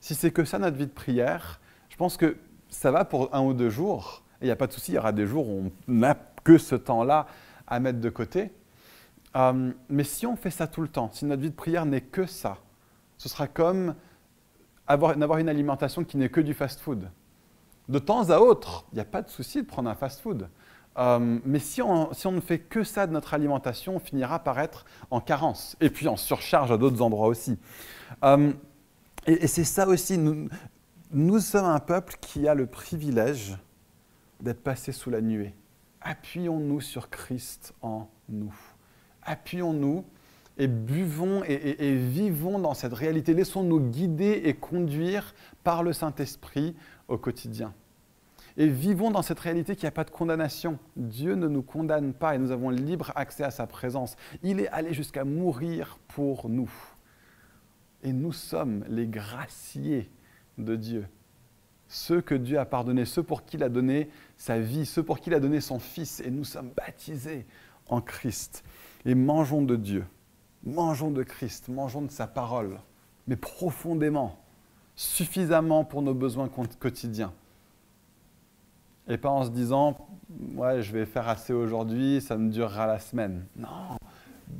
si 0.00 0.14
c'est 0.14 0.30
que 0.30 0.44
ça 0.44 0.58
notre 0.58 0.76
vie 0.76 0.86
de 0.86 0.92
prière, 0.92 1.60
je 1.88 1.96
pense 1.96 2.16
que 2.16 2.36
ça 2.68 2.90
va 2.90 3.04
pour 3.04 3.34
un 3.34 3.42
ou 3.42 3.52
deux 3.52 3.70
jours. 3.70 4.23
Il 4.44 4.48
n'y 4.48 4.52
a 4.52 4.56
pas 4.56 4.66
de 4.66 4.72
souci, 4.74 4.92
il 4.92 4.96
y 4.96 4.98
aura 4.98 5.12
des 5.12 5.26
jours 5.26 5.48
où 5.48 5.64
on 5.88 5.92
n'a 5.92 6.14
que 6.44 6.58
ce 6.58 6.74
temps-là 6.74 7.26
à 7.66 7.80
mettre 7.80 7.98
de 7.98 8.10
côté. 8.10 8.52
Euh, 9.36 9.72
mais 9.88 10.04
si 10.04 10.26
on 10.26 10.36
fait 10.36 10.50
ça 10.50 10.66
tout 10.66 10.82
le 10.82 10.88
temps, 10.88 11.08
si 11.14 11.24
notre 11.24 11.40
vie 11.40 11.48
de 11.48 11.54
prière 11.54 11.86
n'est 11.86 12.02
que 12.02 12.26
ça, 12.26 12.58
ce 13.16 13.30
sera 13.30 13.48
comme 13.48 13.94
avoir, 14.86 15.38
une 15.38 15.48
alimentation 15.48 16.04
qui 16.04 16.18
n'est 16.18 16.28
que 16.28 16.42
du 16.42 16.52
fast-food. 16.52 17.10
De 17.88 17.98
temps 17.98 18.28
à 18.28 18.38
autre, 18.38 18.84
il 18.92 18.96
n'y 18.96 19.00
a 19.00 19.06
pas 19.06 19.22
de 19.22 19.30
souci 19.30 19.62
de 19.62 19.66
prendre 19.66 19.88
un 19.88 19.94
fast-food. 19.94 20.50
Euh, 20.98 21.38
mais 21.46 21.58
si 21.58 21.80
on, 21.80 22.10
ne 22.10 22.40
fait 22.40 22.58
que 22.58 22.84
ça 22.84 23.06
de 23.06 23.12
notre 23.12 23.32
alimentation, 23.32 23.96
on 23.96 23.98
finira 23.98 24.40
par 24.40 24.60
être 24.60 24.84
en 25.10 25.22
carence 25.22 25.74
et 25.80 25.88
puis 25.88 26.06
en 26.06 26.16
surcharge 26.16 26.70
à 26.70 26.76
d'autres 26.76 27.00
endroits 27.00 27.28
aussi. 27.28 27.58
Euh, 28.24 28.52
et, 29.26 29.46
c'est 29.46 29.64
ça 29.64 29.88
aussi, 29.88 30.18
nous 30.18 31.40
sommes 31.40 31.64
un 31.64 31.80
peuple 31.80 32.16
qui 32.20 32.46
a 32.46 32.54
le 32.54 32.66
privilège 32.66 33.56
d'être 34.44 34.62
passé 34.62 34.92
sous 34.92 35.10
la 35.10 35.20
nuée. 35.20 35.54
Appuyons-nous 36.02 36.80
sur 36.80 37.10
Christ 37.10 37.74
en 37.80 38.08
nous. 38.28 38.54
Appuyons-nous 39.22 40.04
et 40.58 40.68
buvons 40.68 41.42
et, 41.44 41.96
vivons 41.96 42.60
dans 42.60 42.74
cette 42.74 42.92
réalité. 42.92 43.34
Laissons-nous 43.34 43.80
guider 43.80 44.42
et 44.44 44.54
conduire 44.54 45.34
par 45.64 45.82
le 45.82 45.92
Saint-Esprit 45.92 46.76
au 47.08 47.18
quotidien. 47.18 47.74
Et 48.56 48.68
vivons 48.68 49.10
dans 49.10 49.22
cette 49.22 49.40
réalité 49.40 49.74
qu'il 49.74 49.86
n'y 49.86 49.88
a 49.88 49.92
pas 49.92 50.04
de 50.04 50.10
condamnation. 50.10 50.78
Dieu 50.94 51.34
ne 51.34 51.48
nous 51.48 51.62
condamne 51.62 52.12
pas 52.12 52.36
et 52.36 52.38
nous 52.38 52.52
avons 52.52 52.70
libre 52.70 53.10
accès 53.16 53.42
à 53.42 53.50
sa 53.50 53.66
présence. 53.66 54.14
Il 54.44 54.60
est 54.60 54.68
allé 54.68 54.92
jusqu'à 54.92 55.24
mourir 55.24 55.98
pour 56.06 56.48
nous. 56.48 56.70
Et 58.04 58.12
nous 58.12 58.32
sommes 58.32 58.84
les 58.88 59.08
graciés 59.08 60.08
de 60.58 60.76
Dieu. 60.76 61.06
Ceux 61.94 62.20
que 62.20 62.34
Dieu 62.34 62.58
a 62.58 62.64
pardonnés, 62.64 63.04
ceux 63.04 63.22
pour 63.22 63.44
qui 63.44 63.56
il 63.56 63.62
a 63.62 63.68
donné 63.68 64.10
sa 64.36 64.58
vie, 64.58 64.84
ceux 64.84 65.04
pour 65.04 65.20
qui 65.20 65.30
il 65.30 65.34
a 65.34 65.38
donné 65.38 65.60
son 65.60 65.78
Fils. 65.78 66.18
Et 66.18 66.28
nous 66.28 66.42
sommes 66.42 66.70
baptisés 66.76 67.46
en 67.88 68.00
Christ. 68.00 68.64
Et 69.04 69.14
mangeons 69.14 69.62
de 69.62 69.76
Dieu, 69.76 70.04
mangeons 70.64 71.12
de 71.12 71.22
Christ, 71.22 71.68
mangeons 71.68 72.02
de 72.02 72.10
sa 72.10 72.26
parole, 72.26 72.80
mais 73.28 73.36
profondément, 73.36 74.40
suffisamment 74.96 75.84
pour 75.84 76.02
nos 76.02 76.14
besoins 76.14 76.48
quotidiens. 76.48 77.32
Et 79.06 79.16
pas 79.16 79.30
en 79.30 79.44
se 79.44 79.50
disant, 79.50 80.08
ouais, 80.56 80.82
je 80.82 80.90
vais 80.90 81.06
faire 81.06 81.28
assez 81.28 81.52
aujourd'hui, 81.52 82.20
ça 82.20 82.36
me 82.36 82.50
durera 82.50 82.88
la 82.88 82.98
semaine. 82.98 83.46
Non, 83.54 83.96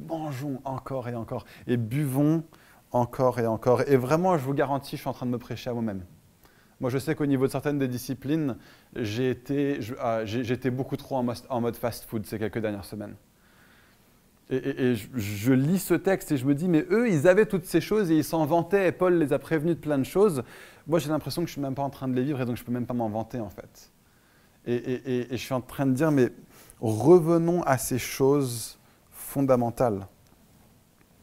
mangeons 0.08 0.60
encore 0.64 1.08
et 1.08 1.16
encore 1.16 1.46
et 1.66 1.78
buvons 1.78 2.44
encore 2.92 3.40
et 3.40 3.46
encore. 3.48 3.82
Et 3.88 3.96
vraiment, 3.96 4.38
je 4.38 4.44
vous 4.44 4.54
garantis, 4.54 4.94
je 4.94 5.00
suis 5.00 5.08
en 5.08 5.14
train 5.14 5.26
de 5.26 5.32
me 5.32 5.38
prêcher 5.38 5.68
à 5.70 5.72
moi-même. 5.72 6.04
Moi, 6.80 6.90
je 6.90 6.98
sais 6.98 7.14
qu'au 7.14 7.26
niveau 7.26 7.46
de 7.46 7.52
certaines 7.52 7.78
des 7.78 7.88
disciplines, 7.88 8.56
j'ai 8.96 9.30
été, 9.30 9.78
euh, 10.00 10.70
beaucoup 10.70 10.96
trop 10.96 11.16
en, 11.16 11.60
mode 11.60 11.76
fast-food 11.76 12.26
ces 12.26 12.38
quelques 12.38 12.58
dernières 12.58 12.84
semaines. 12.84 13.14
Et, 14.50 14.94
je, 14.94 15.52
lis 15.52 15.78
ce 15.78 15.94
texte 15.94 16.30
et 16.32 16.36
je 16.36 16.44
me 16.44 16.54
dis, 16.54 16.68
mais 16.68 16.84
eux, 16.90 17.08
ils 17.08 17.26
avaient 17.26 17.46
toutes 17.46 17.64
ces 17.64 17.80
choses 17.80 18.10
et 18.10 18.16
ils 18.16 18.24
s'en 18.24 18.44
vantaient 18.44 18.88
et 18.88 18.92
Paul 18.92 19.14
les 19.14 19.32
a 19.32 19.38
prévenus 19.38 19.76
de 19.76 19.80
plein 19.80 19.98
de 19.98 20.04
choses. 20.04 20.42
Moi, 20.86 20.98
j'ai 20.98 21.08
l'impression 21.08 21.42
que 21.42 21.46
je 21.46 21.52
ne 21.52 21.54
suis 21.54 21.62
même 21.62 21.74
pas 21.74 21.82
en 21.82 21.90
train 21.90 22.08
de 22.08 22.14
les 22.14 22.22
vivre 22.22 22.40
et 22.40 22.44
donc 22.44 22.56
je 22.56 22.62
ne 22.62 22.66
peux 22.66 22.72
même 22.72 22.86
pas 22.86 22.92
m'en 22.92 23.08
vanter 23.08 23.40
en 23.40 23.48
fait. 23.48 23.90
Et, 24.66 25.28
je 25.30 25.36
suis 25.36 25.54
en 25.54 25.60
train 25.60 25.86
de 25.86 25.92
dire, 25.92 26.10
mais 26.10 26.30
revenons 26.80 27.62
à 27.62 27.78
ces 27.78 27.98
choses 27.98 28.78
fondamentales. 29.10 30.06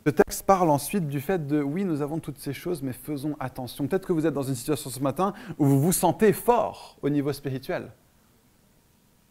Le 0.04 0.12
texte 0.12 0.44
parle 0.48 0.72
ensuite 0.72 1.08
du 1.08 1.22
fait 1.22 1.46
de, 1.46 1.62
oui, 1.62 1.86
nous 1.86 2.02
avons 2.02 2.18
toutes 2.18 2.40
ces 2.40 2.54
choses, 2.54 2.82
mais 2.82 2.92
faisons 2.92 3.36
attention. 3.40 3.86
Peut-être 3.86 4.08
que 4.08 4.14
vous 4.14 4.26
êtes 4.26 4.34
dans 4.34 4.42
une 4.42 4.56
situation 4.56 4.90
ce 4.90 5.00
matin 5.00 5.34
où 5.60 5.66
vous 5.66 5.80
vous 5.80 5.92
sentez 5.92 6.34
fort 6.34 6.98
au 7.04 7.10
niveau 7.10 7.32
spirituel. 7.34 7.92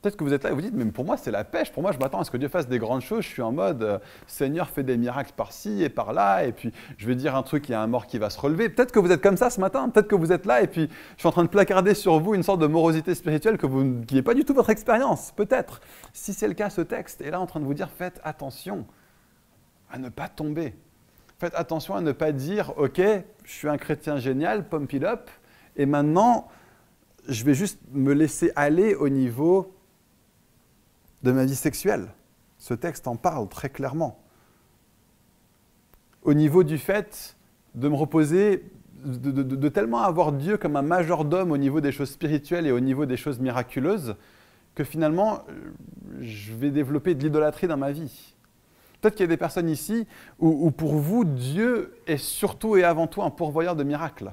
Peut-être 0.00 0.16
que 0.16 0.22
vous 0.22 0.32
êtes 0.32 0.44
là 0.44 0.50
et 0.50 0.54
vous 0.54 0.62
dites, 0.62 0.72
mais 0.72 0.84
pour 0.86 1.04
moi, 1.04 1.16
c'est 1.16 1.32
la 1.32 1.44
pêche. 1.44 1.72
Pour 1.72 1.82
moi, 1.82 1.92
je 1.92 1.98
m'attends 1.98 2.20
à 2.20 2.24
ce 2.24 2.30
que 2.30 2.36
Dieu 2.36 2.48
fasse 2.48 2.68
des 2.68 2.78
grandes 2.78 3.02
choses. 3.02 3.22
Je 3.22 3.28
suis 3.28 3.42
en 3.42 3.52
mode, 3.52 3.82
euh, 3.82 3.98
Seigneur, 4.28 4.70
fais 4.70 4.82
des 4.82 4.96
miracles 4.96 5.32
par-ci 5.36 5.82
et 5.82 5.90
par-là. 5.90 6.44
Et 6.46 6.52
puis, 6.52 6.72
je 6.96 7.06
vais 7.06 7.16
dire 7.16 7.36
un 7.36 7.42
truc, 7.42 7.68
il 7.68 7.72
y 7.72 7.74
a 7.74 7.82
un 7.82 7.86
mort 7.86 8.06
qui 8.06 8.18
va 8.18 8.30
se 8.30 8.40
relever. 8.40 8.70
Peut-être 8.70 8.92
que 8.92 8.98
vous 9.00 9.10
êtes 9.10 9.20
comme 9.20 9.36
ça 9.36 9.50
ce 9.50 9.60
matin. 9.60 9.88
Peut-être 9.90 10.08
que 10.08 10.14
vous 10.14 10.32
êtes 10.32 10.46
là 10.46 10.62
et 10.62 10.68
puis, 10.68 10.88
je 11.16 11.20
suis 11.20 11.28
en 11.28 11.32
train 11.32 11.44
de 11.44 11.48
placarder 11.48 11.94
sur 11.94 12.18
vous 12.20 12.34
une 12.34 12.44
sorte 12.44 12.60
de 12.60 12.66
morosité 12.66 13.14
spirituelle 13.14 13.58
que 13.58 13.66
vous, 13.66 14.02
qui 14.06 14.14
n'est 14.14 14.22
pas 14.22 14.34
du 14.34 14.44
tout 14.44 14.54
votre 14.54 14.70
expérience. 14.70 15.32
Peut-être. 15.32 15.80
Si 16.14 16.32
c'est 16.32 16.48
le 16.48 16.54
cas, 16.54 16.70
ce 16.70 16.80
texte 16.80 17.20
est 17.20 17.30
là 17.30 17.40
en 17.40 17.46
train 17.46 17.60
de 17.60 17.66
vous 17.66 17.74
dire, 17.74 17.90
faites 17.90 18.20
attention 18.22 18.86
à 19.90 19.98
ne 19.98 20.08
pas 20.08 20.28
tomber. 20.28 20.74
Faites 21.38 21.54
attention 21.54 21.94
à 21.94 22.00
ne 22.00 22.12
pas 22.12 22.32
dire, 22.32 22.74
OK, 22.76 23.00
je 23.44 23.50
suis 23.50 23.68
un 23.68 23.78
chrétien 23.78 24.18
génial, 24.18 24.68
pump 24.68 24.92
it 24.92 25.02
up. 25.04 25.30
Et 25.76 25.86
maintenant, 25.86 26.48
je 27.28 27.44
vais 27.44 27.54
juste 27.54 27.80
me 27.92 28.12
laisser 28.12 28.52
aller 28.56 28.94
au 28.94 29.08
niveau 29.08 29.74
de 31.22 31.32
ma 31.32 31.44
vie 31.44 31.56
sexuelle. 31.56 32.08
Ce 32.58 32.74
texte 32.74 33.08
en 33.08 33.16
parle 33.16 33.48
très 33.48 33.70
clairement. 33.70 34.22
Au 36.22 36.34
niveau 36.34 36.62
du 36.62 36.76
fait 36.76 37.36
de 37.74 37.88
me 37.88 37.94
reposer, 37.94 38.70
de, 39.04 39.30
de, 39.30 39.42
de, 39.42 39.68
tellement 39.68 40.02
avoir 40.02 40.32
Dieu 40.32 40.58
comme 40.58 40.76
un 40.76 40.82
majordome 40.82 41.52
au 41.52 41.56
niveau 41.56 41.80
des 41.80 41.92
choses 41.92 42.10
spirituelles 42.10 42.66
et 42.66 42.72
au 42.72 42.80
niveau 42.80 43.06
des 43.06 43.16
choses 43.16 43.38
miraculeuses, 43.38 44.16
que 44.74 44.84
finalement, 44.84 45.44
je 46.20 46.52
vais 46.52 46.70
développer 46.70 47.14
de 47.14 47.22
l'idolâtrie 47.22 47.66
dans 47.66 47.78
ma 47.78 47.92
vie. 47.92 48.34
Peut-être 49.00 49.14
qu'il 49.14 49.24
y 49.24 49.28
a 49.28 49.28
des 49.28 49.36
personnes 49.36 49.68
ici 49.68 50.06
où, 50.38 50.70
pour 50.70 50.94
vous, 50.94 51.24
Dieu 51.24 51.94
est 52.06 52.18
surtout 52.18 52.76
et 52.76 52.84
avant 52.84 53.06
tout 53.06 53.22
un 53.22 53.30
pourvoyeur 53.30 53.76
de 53.76 53.84
miracles. 53.84 54.32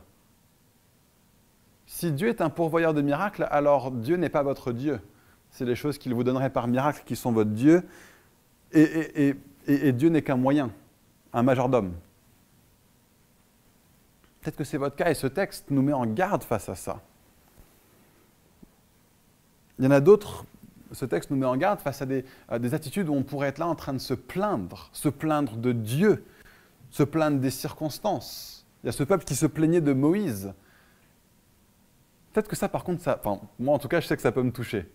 Si 1.86 2.12
Dieu 2.12 2.28
est 2.28 2.42
un 2.42 2.50
pourvoyeur 2.50 2.94
de 2.94 3.02
miracles, 3.02 3.48
alors 3.50 3.92
Dieu 3.92 4.18
n'est 4.18 4.30
pas 4.30 4.44
votre 4.44 4.74
Dieu 4.74 5.00
c'est 5.52 5.66
les 5.66 5.76
choses 5.76 5.98
qu'il 5.98 6.14
vous 6.14 6.24
donnerait 6.24 6.50
par 6.50 6.68
miracle 6.68 7.02
qui 7.06 7.16
sont 7.16 7.32
votre 7.32 7.50
Dieu. 7.50 7.84
Et 8.74 9.34
Dieu 9.94 10.10
n'est 10.10 10.22
qu'un 10.22 10.36
moyen, 10.36 10.72
un 11.34 11.44
majordome. 11.44 11.94
Peut-être 14.42 14.56
que 14.56 14.64
c'est 14.64 14.78
votre 14.78 14.96
cas 14.96 15.10
et 15.10 15.16
ce 15.16 15.28
texte 15.28 15.66
nous 15.72 15.82
met 15.82 15.94
en 15.94 16.06
garde 16.06 16.44
face 16.44 16.70
à 16.70 16.76
ça. 16.76 17.02
Il 19.80 19.86
y 19.86 19.88
en 19.88 19.92
a 19.92 20.00
d'autres, 20.00 20.46
ce 20.92 21.06
texte 21.06 21.30
nous 21.30 21.38
met 21.38 21.46
en 21.46 21.58
garde 21.58 21.80
face 21.80 22.02
à 22.02 22.06
des, 22.06 22.74
attitudes 22.74 23.10
où 23.10 23.14
on 23.14 23.24
pourrait 23.24 23.50
être 23.50 23.60
là 23.60 23.68
en 23.68 23.76
train 23.76 23.94
de 23.94 24.00
se 24.00 24.14
plaindre, 24.14 24.90
se 24.94 25.10
plaindre 25.10 25.58
de 25.58 25.72
Dieu, 25.72 26.26
se 26.90 27.04
plaindre 27.04 27.40
des 27.40 27.50
circonstances. 27.50 28.66
Il 28.84 28.88
y 28.88 28.90
a 28.90 28.94
ce 28.94 29.04
peuple 29.04 29.26
qui 29.26 29.36
se 29.36 29.46
plaignait 29.46 29.82
de 29.82 29.94
Moïse. 29.94 30.54
Peut-être 32.34 32.48
que 32.48 32.56
ça, 32.56 32.70
par 32.70 32.84
contre, 32.84 33.02
ça, 33.02 33.22
moi 33.60 33.76
en 33.76 33.80
tout 33.80 33.88
cas, 33.88 34.00
je 34.00 34.08
sais 34.08 34.16
que 34.16 34.22
ça 34.22 34.32
peut 34.32 34.44
me 34.44 34.52
toucher. 34.52 34.90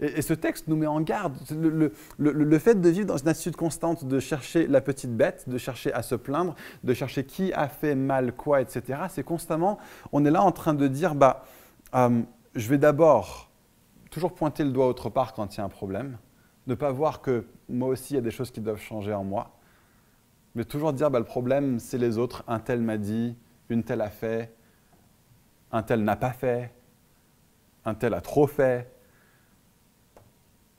Et, 0.00 0.20
ce 0.22 0.34
texte 0.34 0.68
nous 0.68 0.76
met 0.76 0.86
en 0.86 1.00
garde. 1.00 1.36
Le, 1.50 2.58
fait 2.58 2.80
de 2.80 2.88
vivre 2.88 3.06
dans 3.06 3.16
une 3.16 3.28
attitude 3.28 3.56
constante, 3.56 4.04
de 4.04 4.20
chercher 4.20 4.66
la 4.66 4.80
petite 4.80 5.16
bête, 5.16 5.48
de 5.48 5.58
chercher 5.58 5.92
à 5.92 6.02
se 6.02 6.14
plaindre, 6.14 6.54
de 6.84 6.94
chercher 6.94 7.24
qui 7.24 7.52
a 7.52 7.68
fait 7.68 7.94
mal 7.94 8.32
quoi, 8.32 8.60
etc., 8.60 9.00
c'est 9.08 9.22
constamment, 9.22 9.78
on 10.12 10.24
est 10.24 10.30
là 10.30 10.42
en 10.42 10.52
train 10.52 10.74
de 10.74 10.86
dire, 10.86 11.14
bah, 11.14 11.44
euh, 11.94 12.22
je 12.54 12.68
vais 12.68 12.78
d'abord 12.78 13.50
toujours 14.16 14.32
pointer 14.32 14.64
le 14.64 14.70
doigt 14.70 14.86
autre 14.86 15.10
part 15.10 15.34
quand 15.34 15.54
il 15.54 15.58
y 15.58 15.60
a 15.60 15.64
un 15.64 15.68
problème, 15.68 16.16
ne 16.66 16.74
pas 16.74 16.90
voir 16.90 17.20
que 17.20 17.46
moi 17.68 17.88
aussi, 17.88 18.14
il 18.14 18.16
y 18.16 18.18
a 18.18 18.22
des 18.22 18.30
choses 18.30 18.50
qui 18.50 18.62
doivent 18.62 18.80
changer 18.80 19.12
en 19.12 19.24
moi, 19.24 19.58
Mais 20.54 20.64
toujours 20.64 20.94
dire, 20.94 21.10
bah, 21.10 21.18
le 21.18 21.26
problème, 21.26 21.78
c'est 21.78 21.98
les 21.98 22.16
autres. 22.16 22.42
Un 22.48 22.58
tel 22.58 22.80
m'a 22.80 22.96
dit, 22.96 23.36
une 23.68 23.84
telle 23.84 24.00
a 24.00 24.08
fait, 24.08 24.54
un 25.70 25.82
tel 25.82 26.02
n'a 26.02 26.16
pas 26.16 26.32
fait, 26.32 26.72
un 27.84 27.94
tel 27.94 28.14
a 28.14 28.22
trop 28.22 28.46
fait, 28.46 28.90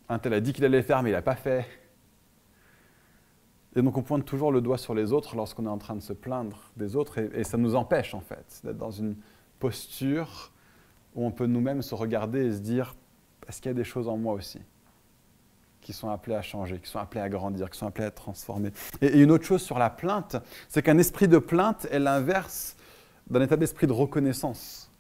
un 0.10 0.17
tel 0.17 0.34
a 0.34 0.41
dit 0.41 0.52
qu'il 0.52 0.65
allait 0.65 0.82
faire, 0.82 1.04
mais 1.04 1.12
il 1.12 1.13
n'a 1.13 1.21
pas 1.21 1.36
fait. 1.36 1.67
Et 3.76 3.84
donc 3.84 3.97
on 3.97 4.02
pointe 4.02 4.26
toujours 4.26 4.52
le 4.52 4.62
doigt 4.62 4.80
sur 4.80 4.95
les 4.95 5.13
autres 5.13 5.36
lorsqu'on 5.36 5.67
est 5.67 5.69
en 5.69 5.78
train 5.78 5.95
de 5.95 6.02
se 6.02 6.13
plaindre 6.13 6.71
des 6.76 6.95
autres, 6.95 7.19
et, 7.19 7.30
et 7.36 7.43
ça 7.43 7.58
nous 7.58 7.76
empêche 7.76 8.15
en 8.15 8.21
fait 8.21 8.62
d'être 8.63 8.80
dans 8.80 8.89
une 8.89 9.15
posture 9.60 10.52
où 11.13 11.23
on 11.23 11.30
peut 11.30 11.45
nous-mêmes 11.45 11.84
se 11.84 11.93
regarder 11.93 12.47
et 12.47 12.52
se 12.52 12.62
dire, 12.62 12.95
est-ce 13.47 13.62
qu'il 13.62 13.69
y 13.69 13.75
a 13.75 13.77
des 13.77 13.83
choses 13.83 14.07
en 14.07 14.17
moi 14.17 14.33
aussi 14.33 14.60
qui 15.81 15.93
sont 15.93 16.10
appelées 16.10 16.36
à 16.36 16.41
changer, 16.41 16.79
qui 16.79 16.89
sont 16.89 16.99
appelées 16.99 17.21
à 17.21 17.29
grandir, 17.29 17.69
qui 17.69 17.77
sont 17.77 17.88
appelées 17.88 18.05
à 18.05 18.07
être 18.07 18.15
transformées? 18.15 18.71
Et, 19.01 19.19
une 19.19 19.31
autre 19.31 19.45
chose 19.45 19.62
sur 19.62 19.79
la 19.79 19.89
plainte, 19.89 20.36
c'est 20.67 20.81
qu'un 20.81 20.97
esprit 20.97 21.27
de 21.27 21.38
plainte 21.38 21.88
est 21.91 21.99
l'inverse 21.99 22.75
d'un 23.29 23.41
état 23.41 23.55
d'esprit 23.55 23.88
de 23.88 23.93
reconnaissance. 23.93 24.91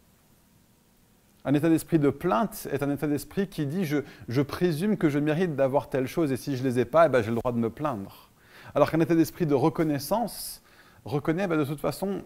Un 1.43 1.53
état 1.53 1.69
d'esprit 1.69 1.99
de 1.99 2.09
plainte 2.09 2.67
est 2.71 2.83
un 2.83 2.89
état 2.89 3.07
d'esprit 3.07 3.47
qui 3.47 3.65
dit 3.65 3.85
je, 3.85 4.41
présume 4.41 4.97
que 4.97 5.09
je 5.09 5.19
mérite 5.19 5.55
d'avoir 5.55 5.89
telle 5.89 6.07
chose 6.07 6.31
et 6.31 6.37
si 6.37 6.57
je 6.57 6.63
ne 6.63 6.67
les 6.67 6.79
ai 6.79 6.85
pas, 6.85 7.05
eh 7.05 7.09
ben, 7.09 7.21
j'ai 7.21 7.29
le 7.29 7.37
droit 7.37 7.53
de 7.53 7.57
me 7.57 7.69
plaindre. 7.69 8.29
Alors 8.75 8.91
qu'un 8.91 8.99
état 8.99 9.15
d'esprit 9.15 9.45
de 9.45 9.53
reconnaissance 9.53 10.61
reconnaît 11.05 11.47
ben, 11.47 11.57
de 11.57 11.63
toute 11.63 11.79
façon, 11.79 12.21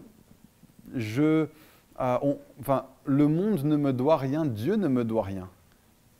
euh, 0.94 1.46
le 3.04 3.28
monde 3.28 3.64
ne 3.64 3.76
me 3.76 3.92
doit 3.92 4.16
rien, 4.16 4.44
Dieu 4.44 4.74
ne 4.74 4.88
me 4.88 5.04
doit 5.04 5.22
rien. 5.22 5.48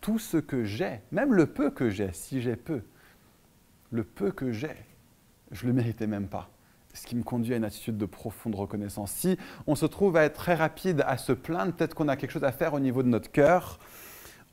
Tout 0.03 0.19
ce 0.19 0.37
que 0.37 0.65
j'ai, 0.65 1.01
même 1.13 1.33
le 1.33 1.47
peu 1.47 1.71
que 1.71 1.89
j'ai, 1.89 2.13
si 2.13 2.43
j'ai 2.43 2.57
peu, 2.57 2.83
le 3.93 4.05
peu 4.05 4.33
que 4.33 4.53
j'ai, 4.53 4.77
je 5.53 5.67
le 5.67 5.73
méritais 5.73 6.07
même 6.07 6.27
pas. 6.29 6.51
Ce 6.93 7.07
qui 7.07 7.15
me 7.15 7.23
conduit 7.23 7.55
à 7.55 7.57
une 7.57 7.65
attitude 7.65 7.97
de 7.97 8.05
profonde 8.05 8.57
reconnaissance. 8.57 9.13
Si 9.13 9.39
on 9.67 9.77
se 9.77 9.87
trouve 9.87 10.17
à 10.17 10.25
être 10.25 10.35
très 10.35 10.57
rapide 10.57 11.03
à 11.07 11.17
se 11.17 11.33
plaindre, 11.33 11.73
peut-être 11.73 11.95
qu'on 11.95 12.09
a 12.09 12.17
quelque 12.17 12.33
chose 12.33 12.45
à 12.45 12.53
faire 12.53 12.75
au 12.75 12.81
niveau 12.81 13.03
de 13.03 13.09
notre 13.09 13.31
cœur 13.31 13.79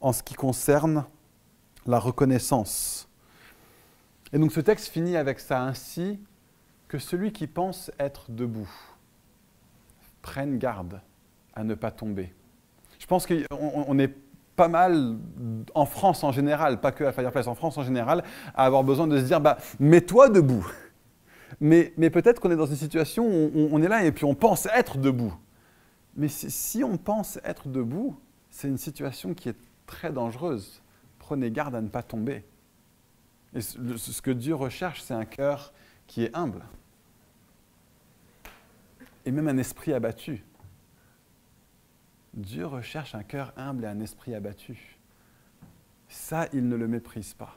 en 0.02 0.14
ce 0.14 0.24
qui 0.24 0.36
concerne 0.36 1.06
la 1.86 2.00
reconnaissance. 2.00 3.10
Et 4.32 4.38
donc 4.38 4.52
ce 4.52 4.62
texte 4.62 4.90
finit 4.90 5.18
avec 5.18 5.40
ça 5.40 5.64
ainsi 5.64 6.20
que 6.88 7.00
celui 7.00 7.32
qui 7.32 7.48
pense 7.48 7.92
être 8.00 8.32
debout 8.32 8.70
prenne 10.22 10.60
garde 10.60 11.02
à 11.56 11.64
ne 11.64 11.74
pas 11.74 11.90
tomber. 11.92 12.34
Je 13.00 13.08
pense 13.08 13.26
qu'on 13.26 13.36
on 13.52 13.98
est 13.98 14.16
pas 14.60 14.68
mal 14.68 15.16
en 15.74 15.86
France 15.86 16.22
en 16.26 16.34
général, 16.34 16.82
pas 16.82 16.92
que 16.92 17.06
à 17.06 17.14
Fireplace, 17.14 17.48
en 17.48 17.56
France 17.56 17.78
en 17.78 17.84
général, 17.84 18.26
à 18.54 18.66
avoir 18.66 18.84
besoin 18.84 19.08
de 19.08 19.18
se 19.18 19.24
dire 19.24 19.40
bah, 19.40 19.58
mets-toi 19.80 20.28
debout. 20.28 20.70
Mais, 21.62 21.94
peut-être 22.10 22.42
qu'on 22.42 22.52
est 22.52 22.58
dans 22.58 22.66
une 22.66 22.76
situation 22.76 23.26
où 23.26 23.70
on, 23.72 23.82
est 23.82 23.88
là 23.88 24.04
et 24.04 24.12
puis 24.12 24.26
on 24.26 24.36
pense 24.36 24.68
être 24.74 24.98
debout. 24.98 25.34
Mais 26.18 26.28
si, 26.28 26.84
on 26.84 26.98
pense 26.98 27.40
être 27.46 27.70
debout, 27.70 28.20
c'est 28.50 28.68
une 28.68 28.78
situation 28.78 29.34
qui 29.34 29.48
est 29.48 29.56
très 29.86 30.12
dangereuse. 30.12 30.82
Prenez 31.20 31.52
garde 31.52 31.76
à 31.76 31.82
ne 31.82 31.88
pas 31.88 32.04
tomber. 32.04 32.44
Et 33.56 33.62
ce 33.62 33.78
ce 33.96 34.22
que 34.22 34.32
Dieu 34.32 34.56
recherche, 34.56 35.02
c'est 35.02 35.14
un 35.14 35.26
cœur 35.26 35.72
qui 36.06 36.26
est 36.26 36.36
humble. 36.36 36.66
Et 39.26 39.32
même 39.32 39.48
un 39.48 39.58
esprit 39.58 39.94
abattu. 39.94 40.44
Dieu 42.34 42.66
recherche 42.66 43.16
un 43.16 43.24
cœur 43.24 43.54
humble 43.58 43.86
et 43.86 43.88
un 43.88 44.00
esprit 44.00 44.36
abattu. 44.36 44.98
Ça, 46.08 46.48
il 46.54 46.68
ne 46.68 46.76
le 46.76 46.88
méprise 46.88 47.34
pas. 47.34 47.56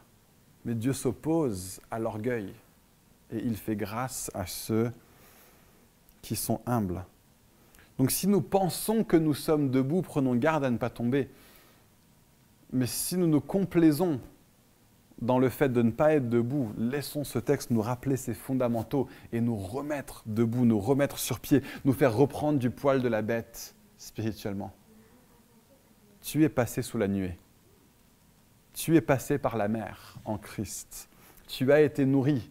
Mais 0.64 0.74
Dieu 0.74 0.92
s'oppose 0.92 1.80
à 1.90 1.98
l'orgueil 1.98 2.52
et 3.32 3.38
il 3.38 3.56
fait 3.56 3.76
grâce 3.76 4.30
à 4.34 4.46
ceux 4.46 4.92
qui 6.20 6.36
sont 6.36 6.60
humbles. 6.66 7.04
Donc 7.98 8.10
si 8.10 8.28
nous 8.28 8.40
pensons 8.40 9.04
que 9.04 9.16
nous 9.16 9.34
sommes 9.34 9.70
debout, 9.70 10.02
prenons 10.02 10.34
garde 10.34 10.64
à 10.64 10.70
ne 10.70 10.76
pas 10.76 10.90
tomber. 10.90 11.28
Mais 12.72 12.86
si 12.86 13.16
nous 13.16 13.26
nous 13.26 13.40
complaisons 13.40 14.20
dans 15.20 15.38
le 15.38 15.48
fait 15.48 15.68
de 15.68 15.82
ne 15.82 15.90
pas 15.90 16.14
être 16.14 16.28
debout, 16.28 16.72
laissons 16.78 17.24
ce 17.24 17.38
texte 17.38 17.70
nous 17.70 17.82
rappeler 17.82 18.16
ses 18.16 18.34
fondamentaux 18.34 19.08
et 19.32 19.40
nous 19.40 19.56
remettre 19.56 20.22
debout, 20.26 20.64
nous 20.64 20.80
remettre 20.80 21.18
sur 21.18 21.38
pied, 21.38 21.62
nous 21.84 21.92
faire 21.92 22.14
reprendre 22.14 22.58
du 22.58 22.70
poil 22.70 23.02
de 23.02 23.08
la 23.08 23.22
bête 23.22 23.74
spirituellement. 24.02 24.72
Tu 26.20 26.44
es 26.44 26.48
passé 26.48 26.82
sous 26.82 26.98
la 26.98 27.08
nuée. 27.08 27.38
Tu 28.74 28.96
es 28.96 29.00
passé 29.00 29.38
par 29.38 29.56
la 29.56 29.68
mer 29.68 30.16
en 30.24 30.38
Christ. 30.38 31.08
Tu 31.46 31.72
as 31.72 31.80
été 31.80 32.04
nourri 32.04 32.50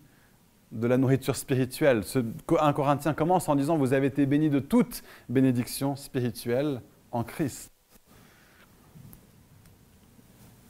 de 0.72 0.88
la 0.88 0.98
nourriture 0.98 1.36
spirituelle. 1.36 2.04
Ce, 2.04 2.20
1 2.20 2.74
Corinthiens 2.74 3.14
commence 3.14 3.50
en 3.50 3.56
disant 3.56 3.78
Vous 3.78 3.94
avez 3.94 4.08
été 4.08 4.26
bénis 4.26 4.50
de 4.50 4.60
toute 4.60 5.04
bénédiction 5.30 5.96
spirituelle 5.96 6.82
en 7.12 7.24
Christ. 7.24 7.72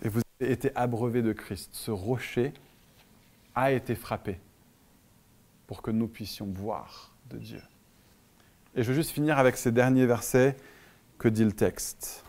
Et 0.03 0.09
vous 0.09 0.21
avez 0.39 0.51
été 0.51 0.75
abreuvé 0.75 1.21
de 1.21 1.33
Christ. 1.33 1.69
Ce 1.73 1.91
rocher 1.91 2.53
a 3.53 3.71
été 3.71 3.93
frappé 3.93 4.39
pour 5.67 5.81
que 5.81 5.91
nous 5.91 6.07
puissions 6.07 6.47
boire 6.47 7.13
de 7.29 7.37
Dieu. 7.37 7.61
Et 8.75 8.83
je 8.83 8.89
veux 8.89 8.95
juste 8.95 9.11
finir 9.11 9.37
avec 9.37 9.57
ces 9.57 9.71
derniers 9.71 10.05
versets 10.05 10.55
que 11.21 11.27
dit 11.27 11.45
le 11.45 11.51
texte. 11.51 12.25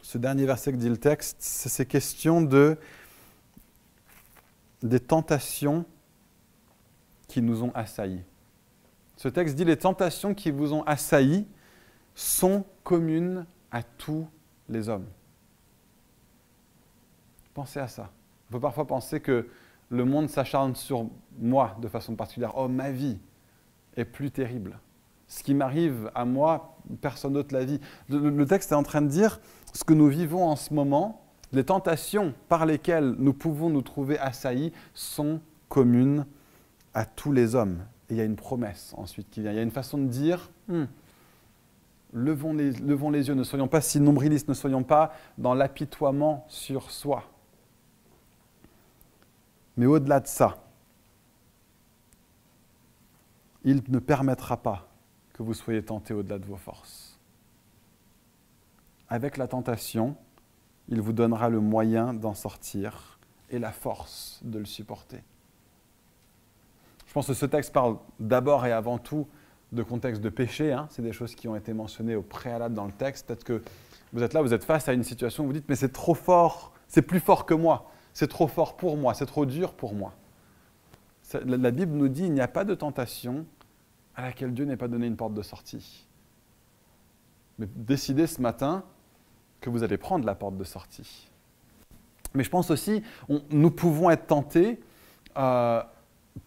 Ce 0.00 0.16
dernier 0.16 0.46
verset 0.46 0.70
que 0.70 0.76
dit 0.76 0.88
le 0.88 0.96
texte, 0.96 1.38
c'est 1.40 1.68
ces 1.68 1.86
questions 1.86 2.40
de, 2.40 2.78
des 4.80 5.00
tentations 5.00 5.84
qui 7.26 7.42
nous 7.42 7.64
ont 7.64 7.72
assaillis. 7.74 8.22
Ce 9.16 9.26
texte 9.26 9.56
dit 9.56 9.64
les 9.64 9.76
tentations 9.76 10.34
qui 10.34 10.52
vous 10.52 10.72
ont 10.72 10.84
assaillis 10.84 11.48
sont 12.14 12.64
communes 12.84 13.44
à 13.72 13.82
tous 13.82 14.28
les 14.68 14.88
hommes. 14.88 15.08
Pensez 17.54 17.80
à 17.80 17.88
ça. 17.88 18.12
On 18.48 18.52
peut 18.52 18.60
parfois 18.60 18.86
penser 18.86 19.18
que 19.18 19.48
le 19.88 20.04
monde 20.04 20.28
s'acharne 20.28 20.76
sur 20.76 21.10
moi 21.40 21.76
de 21.82 21.88
façon 21.88 22.14
particulière. 22.14 22.52
Oh, 22.54 22.68
ma 22.68 22.92
vie 22.92 23.18
est 23.96 24.04
plus 24.04 24.30
terrible. 24.30 24.78
Ce 25.30 25.44
qui 25.44 25.54
m'arrive 25.54 26.10
à 26.16 26.24
moi, 26.24 26.76
personne 27.00 27.34
d'autre 27.34 27.54
la 27.54 27.64
vit. 27.64 27.80
Le, 28.08 28.44
texte 28.46 28.72
est 28.72 28.74
en 28.74 28.82
train 28.82 29.00
de 29.00 29.06
dire 29.06 29.40
ce 29.72 29.84
que 29.84 29.94
nous 29.94 30.08
vivons 30.08 30.44
en 30.44 30.56
ce 30.56 30.74
moment, 30.74 31.22
les 31.52 31.62
tentations 31.62 32.34
par 32.48 32.66
lesquelles 32.66 33.14
nous 33.16 33.32
pouvons 33.32 33.70
nous 33.70 33.80
trouver 33.80 34.18
assaillis 34.18 34.72
sont 34.92 35.40
communes 35.68 36.26
à 36.94 37.04
tous 37.04 37.30
les 37.30 37.54
hommes. 37.54 37.78
Et 38.08 38.14
il 38.14 38.16
y 38.16 38.20
a 38.20 38.24
une 38.24 38.34
promesse 38.34 38.92
ensuite 38.96 39.30
qui 39.30 39.40
vient. 39.40 39.52
Il 39.52 39.56
y 39.56 39.60
a 39.60 39.62
une 39.62 39.70
façon 39.70 39.98
de 39.98 40.08
dire, 40.08 40.50
hmm, 40.66 40.86
levons, 42.12 42.52
les, 42.52 42.72
levons 42.72 43.10
les 43.10 43.28
yeux, 43.28 43.34
ne 43.34 43.44
soyons 43.44 43.68
pas 43.68 43.80
si 43.80 44.00
nombrilistes, 44.00 44.48
ne 44.48 44.54
soyons 44.54 44.82
pas 44.82 45.12
dans 45.38 45.54
l'apitoiement 45.54 46.44
sur 46.48 46.90
soi. 46.90 47.22
Mais 49.76 49.86
au-delà 49.86 50.18
de 50.18 50.26
ça, 50.26 50.56
il 53.62 53.80
ne 53.88 54.00
permettra 54.00 54.56
pas 54.56 54.89
que 55.40 55.44
vous 55.46 55.54
soyez 55.54 55.82
tentés 55.82 56.12
au-delà 56.12 56.38
de 56.38 56.44
vos 56.44 56.58
forces. 56.58 57.18
Avec 59.08 59.38
la 59.38 59.48
tentation, 59.48 60.14
il 60.88 61.00
vous 61.00 61.14
donnera 61.14 61.48
le 61.48 61.60
moyen 61.60 62.12
d'en 62.12 62.34
sortir 62.34 63.18
et 63.48 63.58
la 63.58 63.72
force 63.72 64.40
de 64.44 64.58
le 64.58 64.66
supporter. 64.66 65.24
Je 67.06 67.14
pense 67.14 67.26
que 67.26 67.32
ce 67.32 67.46
texte 67.46 67.72
parle 67.72 67.96
d'abord 68.18 68.66
et 68.66 68.72
avant 68.72 68.98
tout 68.98 69.26
de 69.72 69.82
contexte 69.82 70.20
de 70.20 70.28
péché. 70.28 70.74
Hein. 70.74 70.88
C'est 70.90 71.00
des 71.00 71.14
choses 71.14 71.34
qui 71.34 71.48
ont 71.48 71.56
été 71.56 71.72
mentionnées 71.72 72.16
au 72.16 72.22
préalable 72.22 72.74
dans 72.74 72.84
le 72.84 72.92
texte. 72.92 73.26
Peut-être 73.26 73.44
que 73.44 73.62
vous 74.12 74.22
êtes 74.22 74.34
là, 74.34 74.42
vous 74.42 74.52
êtes 74.52 74.64
face 74.64 74.90
à 74.90 74.92
une 74.92 75.04
situation 75.04 75.44
où 75.44 75.46
vous 75.46 75.54
dites, 75.54 75.70
mais 75.70 75.74
c'est 75.74 75.92
trop 75.92 76.14
fort, 76.14 76.74
c'est 76.86 77.00
plus 77.00 77.20
fort 77.20 77.46
que 77.46 77.54
moi, 77.54 77.90
c'est 78.12 78.28
trop 78.28 78.46
fort 78.46 78.76
pour 78.76 78.98
moi, 78.98 79.14
c'est 79.14 79.24
trop 79.24 79.46
dur 79.46 79.72
pour 79.72 79.94
moi. 79.94 80.12
La 81.46 81.70
Bible 81.70 81.96
nous 81.96 82.08
dit, 82.08 82.24
il 82.24 82.32
n'y 82.34 82.42
a 82.42 82.48
pas 82.48 82.64
de 82.64 82.74
tentation 82.74 83.46
à 84.20 84.26
laquelle 84.26 84.52
Dieu 84.52 84.64
n'ait 84.64 84.76
pas 84.76 84.88
donné 84.88 85.06
une 85.06 85.16
porte 85.16 85.34
de 85.34 85.42
sortie. 85.42 86.06
Mais 87.58 87.66
décidez 87.74 88.26
ce 88.26 88.40
matin 88.40 88.84
que 89.60 89.70
vous 89.70 89.82
allez 89.82 89.96
prendre 89.96 90.26
la 90.26 90.34
porte 90.34 90.56
de 90.56 90.64
sortie. 90.64 91.30
Mais 92.34 92.44
je 92.44 92.50
pense 92.50 92.70
aussi, 92.70 93.02
nous 93.50 93.70
pouvons 93.70 94.10
être 94.10 94.26
tentés 94.26 94.80
euh, 95.36 95.82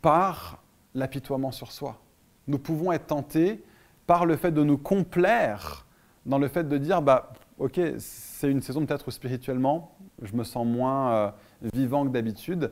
par 0.02 0.64
l'apitoiement 0.94 1.52
sur 1.52 1.72
soi. 1.72 2.00
Nous 2.48 2.60
pouvons 2.60 2.92
être 2.92 3.08
tentés 3.08 3.64
par 4.06 4.26
le 4.26 4.38
fait 4.38 4.52
de 4.52 4.64
nous 4.64 4.78
complaire 4.78 5.86
dans 6.26 6.38
le 6.38 6.48
fait 6.48 6.68
de 6.68 6.78
dire, 6.78 7.02
bah, 7.02 7.34
ok, 7.58 7.80
c'est 7.98 8.50
une 8.50 8.62
saison 8.62 8.86
peut-être 8.86 9.08
où 9.08 9.12
spirituellement, 9.12 9.96
je 10.22 10.36
me 10.36 10.44
sens 10.44 10.66
moins 10.66 11.14
euh, 11.14 11.32
vivant 11.74 12.06
que 12.06 12.12
d'habitude, 12.12 12.72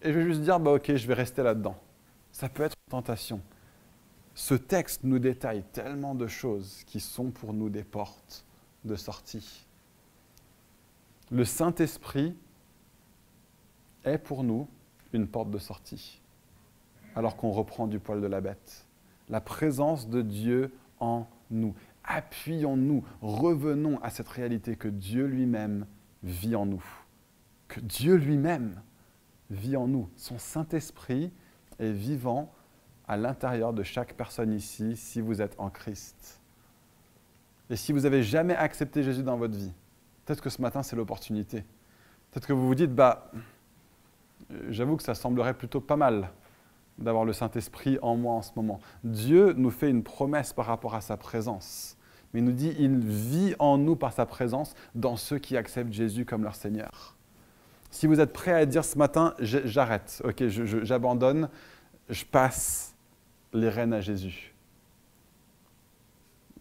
et 0.00 0.12
je 0.12 0.18
vais 0.18 0.24
juste 0.24 0.42
dire, 0.42 0.60
bah, 0.60 0.72
ok, 0.72 0.94
je 0.94 1.06
vais 1.06 1.14
rester 1.14 1.42
là-dedans. 1.42 1.76
Ça 2.30 2.48
peut 2.48 2.62
être 2.62 2.76
une 2.86 2.90
tentation. 2.90 3.40
Ce 4.38 4.54
texte 4.54 5.02
nous 5.02 5.18
détaille 5.18 5.64
tellement 5.72 6.14
de 6.14 6.28
choses 6.28 6.84
qui 6.86 7.00
sont 7.00 7.32
pour 7.32 7.52
nous 7.52 7.70
des 7.70 7.82
portes 7.82 8.46
de 8.84 8.94
sortie. 8.94 9.66
Le 11.32 11.44
Saint-Esprit 11.44 12.36
est 14.04 14.18
pour 14.18 14.44
nous 14.44 14.68
une 15.12 15.26
porte 15.26 15.50
de 15.50 15.58
sortie. 15.58 16.22
alors 17.16 17.36
qu'on 17.36 17.50
reprend 17.50 17.88
du 17.88 17.98
poil 17.98 18.20
de 18.20 18.28
la 18.28 18.40
bête. 18.40 18.86
La 19.28 19.40
présence 19.40 20.08
de 20.08 20.22
Dieu 20.22 20.72
en 21.00 21.26
nous. 21.50 21.74
Appuyons-nous, 22.04 23.04
revenons 23.20 24.00
à 24.02 24.10
cette 24.10 24.28
réalité 24.28 24.76
que 24.76 24.86
Dieu 24.86 25.26
lui-même 25.26 25.84
vit 26.22 26.54
en 26.54 26.64
nous. 26.64 26.84
Que 27.66 27.80
Dieu 27.80 28.14
lui-même 28.14 28.80
vit 29.50 29.76
en 29.76 29.88
nous. 29.88 30.08
Son 30.14 30.38
Saint-Esprit 30.38 31.32
est 31.80 31.90
vivant 31.90 32.52
à 33.08 33.16
l'intérieur 33.16 33.72
de 33.72 33.82
chaque 33.82 34.14
personne 34.14 34.52
ici 34.52 34.96
si 34.96 35.20
vous 35.20 35.40
êtes 35.42 35.54
en 35.58 35.70
Christ. 35.70 36.40
Et 37.70 37.76
si 37.76 37.92
vous 37.92 38.00
n'avez 38.00 38.22
jamais 38.22 38.54
accepté 38.54 39.02
Jésus 39.02 39.22
dans 39.22 39.36
votre 39.36 39.56
vie, 39.56 39.72
peut-être 40.24 40.40
que 40.40 40.50
ce 40.50 40.62
matin 40.62 40.82
c'est 40.82 40.96
l'opportunité. 40.96 41.64
Peut-être 42.30 42.46
que 42.46 42.52
vous 42.52 42.66
vous 42.66 42.74
dites, 42.74 42.94
bah, 42.94 43.30
j'avoue 44.68 44.96
que 44.96 45.02
ça 45.02 45.14
semblerait 45.14 45.54
plutôt 45.54 45.80
pas 45.80 45.96
mal 45.96 46.30
d'avoir 46.98 47.24
le 47.24 47.32
Saint-Esprit 47.32 47.98
en 48.02 48.16
moi 48.16 48.34
en 48.34 48.42
ce 48.42 48.50
moment. 48.56 48.80
Dieu 49.04 49.52
nous 49.56 49.70
fait 49.70 49.88
une 49.88 50.02
promesse 50.02 50.52
par 50.52 50.66
rapport 50.66 50.94
à 50.94 51.00
sa 51.00 51.16
présence. 51.16 51.96
Mais 52.32 52.40
il 52.40 52.44
nous 52.44 52.52
dit, 52.52 52.74
il 52.78 52.98
vit 52.98 53.54
en 53.58 53.78
nous 53.78 53.96
par 53.96 54.12
sa 54.12 54.26
présence 54.26 54.74
dans 54.94 55.16
ceux 55.16 55.38
qui 55.38 55.56
acceptent 55.56 55.92
Jésus 55.92 56.24
comme 56.24 56.42
leur 56.42 56.54
Seigneur. 56.54 57.16
Si 57.90 58.06
vous 58.06 58.20
êtes 58.20 58.32
prêt 58.32 58.52
à 58.52 58.66
dire 58.66 58.84
ce 58.84 58.98
matin, 58.98 59.34
j'arrête, 59.38 60.20
ok, 60.24 60.46
j'abandonne, 60.48 61.48
je, 62.10 62.24
passe 62.24 62.94
les 63.52 63.68
rênes 63.68 63.92
à 63.92 64.00
Jésus. 64.00 64.54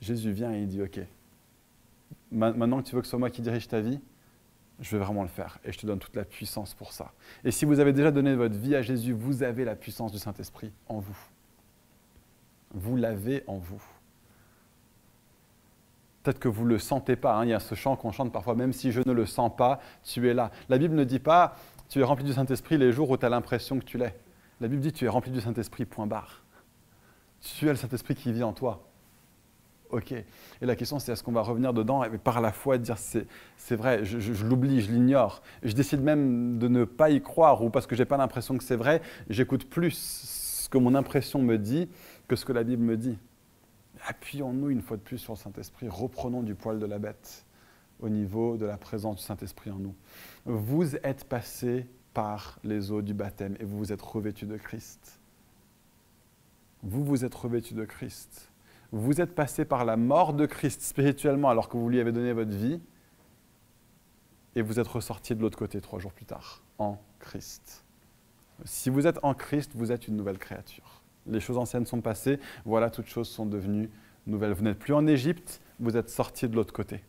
Jésus 0.01 0.31
vient 0.31 0.53
et 0.53 0.61
il 0.61 0.67
dit, 0.67 0.81
ok, 0.81 0.99
maintenant 2.31 2.81
que 2.81 2.87
tu 2.87 2.95
veux 2.95 3.01
que 3.01 3.07
ce 3.07 3.11
soit 3.11 3.19
moi 3.19 3.29
qui 3.29 3.41
dirige 3.41 3.67
ta 3.67 3.81
vie, 3.81 3.99
je 4.79 4.95
vais 4.95 5.03
vraiment 5.03 5.23
le 5.23 5.27
faire 5.27 5.57
et 5.65 5.71
je 5.71 5.79
te 5.79 5.87
donne 5.87 5.99
toute 5.99 6.15
la 6.15 6.23
puissance 6.23 6.73
pour 6.73 6.91
ça. 6.91 7.11
Et 7.43 7.51
si 7.51 7.65
vous 7.65 7.79
avez 7.79 7.93
déjà 7.93 8.11
donné 8.11 8.35
votre 8.35 8.55
vie 8.55 8.75
à 8.75 8.81
Jésus, 8.81 9.11
vous 9.11 9.43
avez 9.43 9.65
la 9.65 9.75
puissance 9.75 10.11
du 10.11 10.19
Saint-Esprit 10.19 10.71
en 10.87 10.99
vous. 10.99 11.17
Vous 12.73 12.95
l'avez 12.95 13.43
en 13.47 13.57
vous. 13.57 13.81
Peut-être 16.21 16.39
que 16.39 16.49
vous 16.49 16.65
ne 16.65 16.69
le 16.69 16.79
sentez 16.79 17.15
pas. 17.15 17.35
Hein. 17.35 17.45
Il 17.45 17.49
y 17.49 17.53
a 17.53 17.59
ce 17.59 17.73
chant 17.73 17.95
qu'on 17.95 18.11
chante 18.11 18.31
parfois, 18.31 18.53
même 18.53 18.73
si 18.73 18.91
je 18.91 19.01
ne 19.03 19.13
le 19.13 19.25
sens 19.25 19.51
pas, 19.55 19.79
tu 20.03 20.29
es 20.29 20.33
là. 20.33 20.51
La 20.69 20.77
Bible 20.77 20.93
ne 20.93 21.05
dit 21.05 21.19
pas, 21.19 21.55
tu 21.89 21.99
es 21.99 22.03
rempli 22.03 22.25
du 22.25 22.33
Saint-Esprit 22.33 22.77
les 22.77 22.91
jours 22.91 23.09
où 23.09 23.17
tu 23.17 23.25
as 23.25 23.29
l'impression 23.29 23.79
que 23.79 23.85
tu 23.85 23.97
l'es. 23.97 24.13
La 24.59 24.67
Bible 24.67 24.81
dit, 24.81 24.91
tu 24.91 25.05
es 25.05 25.07
rempli 25.07 25.31
du 25.31 25.39
Saint-Esprit, 25.39 25.85
point 25.85 26.05
barre. 26.05 26.43
Tu 27.41 27.67
as 27.69 27.71
le 27.71 27.77
Saint-Esprit 27.77 28.15
qui 28.15 28.31
vit 28.31 28.43
en 28.43 28.53
toi. 28.53 28.87
Ok. 29.89 30.11
Et 30.11 30.25
la 30.61 30.75
question, 30.75 30.99
c'est 30.99 31.11
est-ce 31.13 31.23
qu'on 31.23 31.31
va 31.31 31.41
revenir 31.41 31.73
dedans 31.73 32.03
et 32.03 32.17
par 32.17 32.41
la 32.41 32.51
foi 32.51 32.77
dire 32.77 32.97
c'est 32.97 33.75
vrai, 33.75 34.03
je, 34.03 34.45
l'oublie, 34.45 34.81
je 34.81 34.91
l'ignore. 34.91 35.41
Je 35.63 35.73
décide 35.73 36.01
même 36.01 36.59
de 36.59 36.67
ne 36.67 36.83
pas 36.83 37.09
y 37.09 37.21
croire 37.21 37.63
ou 37.63 37.69
parce 37.69 37.87
que 37.87 37.95
j'ai 37.95 38.05
pas 38.05 38.17
l'impression 38.17 38.57
que 38.57 38.63
c'est 38.63 38.75
vrai, 38.75 39.01
j'écoute 39.29 39.69
plus 39.69 40.63
ce 40.63 40.69
que 40.69 40.77
mon 40.77 40.95
impression 40.95 41.41
me 41.41 41.57
dit 41.57 41.89
que 42.27 42.35
ce 42.35 42.43
que 42.43 42.53
la 42.53 42.63
Bible 42.63 42.83
me 42.83 42.97
dit. 42.97 43.17
Appuyons-nous 44.07 44.69
une 44.69 44.81
fois 44.81 44.97
de 44.97 45.01
plus 45.01 45.17
sur 45.17 45.33
le 45.33 45.37
Saint-Esprit, 45.37 45.87
reprenons 45.89 46.43
du 46.43 46.53
poil 46.55 46.79
de 46.79 46.85
la 46.85 46.99
bête 46.99 47.45
au 47.99 48.09
niveau 48.09 48.57
de 48.57 48.65
la 48.65 48.77
présence 48.77 49.17
du 49.17 49.23
Saint-Esprit 49.23 49.71
en 49.71 49.79
nous. 49.79 49.95
Vous 50.45 50.95
êtes 50.97 51.23
passé 51.23 51.87
par 52.13 52.59
les 52.63 52.91
eaux 52.91 53.01
du 53.01 53.13
baptême 53.13 53.55
et 53.59 53.63
vous 53.63 53.77
vous 53.77 53.93
êtes 53.93 54.01
revêtu 54.01 54.45
de 54.45 54.57
Christ. 54.57 55.19
Vous 56.83 57.03
vous 57.03 57.25
êtes 57.25 57.35
revêtu 57.35 57.73
de 57.73 57.85
Christ 57.85 58.51
vous 58.91 59.19
êtes 59.19 59.35
passé 59.35 59.65
par 59.65 59.85
la 59.85 59.97
mort 59.97 60.33
de 60.33 60.45
Christ 60.45 60.81
spirituellement 60.81 61.49
alors 61.49 61.69
que 61.69 61.77
vous 61.77 61.89
lui 61.89 61.99
avez 61.99 62.11
donné 62.11 62.31
votre 62.33 62.55
vie, 62.55 62.79
et 64.55 64.61
vous 64.61 64.79
êtes 64.79 64.87
ressorti 64.87 65.35
de 65.35 65.41
l'autre 65.41 65.57
côté 65.57 65.81
trois 65.81 65.99
jours 65.99 66.13
plus 66.13 66.25
tard, 66.25 66.63
en 66.79 66.97
Christ. 67.19 67.85
Si 68.65 68.89
vous 68.89 69.05
êtes 69.05 69.19
en 69.23 69.33
Christ, 69.33 69.71
vous 69.75 69.91
êtes 69.91 70.07
une 70.07 70.15
nouvelle 70.15 70.39
créature. 70.39 71.03
Les 71.27 71.39
choses 71.39 71.57
anciennes 71.57 71.85
sont 71.85 72.01
passées, 72.01 72.39
voilà, 72.65 72.89
toutes 72.89 73.07
choses 73.07 73.27
sont 73.27 73.45
devenues 73.45 73.89
nouvelles. 74.25 74.53
Vous 74.53 74.63
n'êtes 74.63 74.79
plus 74.79 74.93
en 74.93 75.05
Égypte, 75.05 75.61
vous 75.79 75.95
êtes 75.95 76.09
sorti 76.09 76.47
de 76.47 76.55
l'autre 76.55 76.73
côté. 76.73 77.01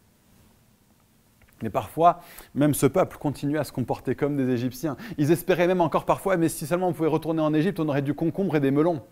Mais 1.62 1.70
parfois, 1.70 2.20
même 2.54 2.74
ce 2.74 2.86
peuple 2.86 3.16
continue 3.18 3.56
à 3.56 3.64
se 3.64 3.72
comporter 3.72 4.14
comme 4.14 4.36
des 4.36 4.48
Égyptiens. 4.50 4.96
Ils 5.16 5.30
espéraient 5.30 5.66
même 5.66 5.80
encore 5.80 6.04
parfois, 6.04 6.36
mais 6.36 6.48
si 6.48 6.66
seulement 6.66 6.88
on 6.88 6.92
pouvait 6.92 7.08
retourner 7.08 7.40
en 7.40 7.54
Égypte, 7.54 7.80
on 7.80 7.88
aurait 7.88 8.02
du 8.02 8.14
concombre 8.14 8.56
et 8.56 8.60
des 8.60 8.70
melons. 8.70 9.02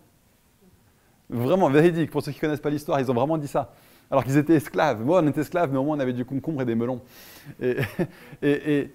Vraiment 1.29 1.69
véridique. 1.69 2.09
Pour 2.11 2.23
ceux 2.23 2.31
qui 2.31 2.37
ne 2.37 2.41
connaissent 2.41 2.61
pas 2.61 2.69
l'histoire, 2.69 2.99
ils 2.99 3.11
ont 3.11 3.13
vraiment 3.13 3.37
dit 3.37 3.47
ça. 3.47 3.73
Alors 4.09 4.23
qu'ils 4.23 4.37
étaient 4.37 4.55
esclaves. 4.55 5.03
Moi, 5.03 5.21
on 5.21 5.27
était 5.27 5.41
esclaves, 5.41 5.71
mais 5.71 5.77
au 5.77 5.83
moins 5.83 5.97
on 5.97 5.99
avait 5.99 6.13
du 6.13 6.23
concombre 6.23 6.61
et 6.61 6.65
des 6.65 6.75
melons. 6.75 7.01
Et, 7.61 8.91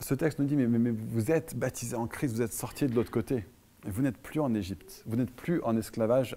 ce 0.00 0.14
texte 0.14 0.38
nous 0.38 0.44
dit, 0.44 0.56
mais, 0.56 0.66
mais, 0.66 0.90
vous 0.90 1.30
êtes 1.30 1.56
baptisés 1.56 1.96
en 1.96 2.06
Christ, 2.06 2.34
vous 2.34 2.42
êtes 2.42 2.52
sortis 2.52 2.86
de 2.86 2.94
l'autre 2.94 3.10
côté. 3.10 3.44
Et 3.86 3.90
vous 3.90 4.02
n'êtes 4.02 4.18
plus 4.18 4.40
en 4.40 4.54
Égypte. 4.54 5.02
Vous 5.06 5.16
n'êtes 5.16 5.30
plus 5.30 5.62
en 5.62 5.76
esclavage 5.76 6.36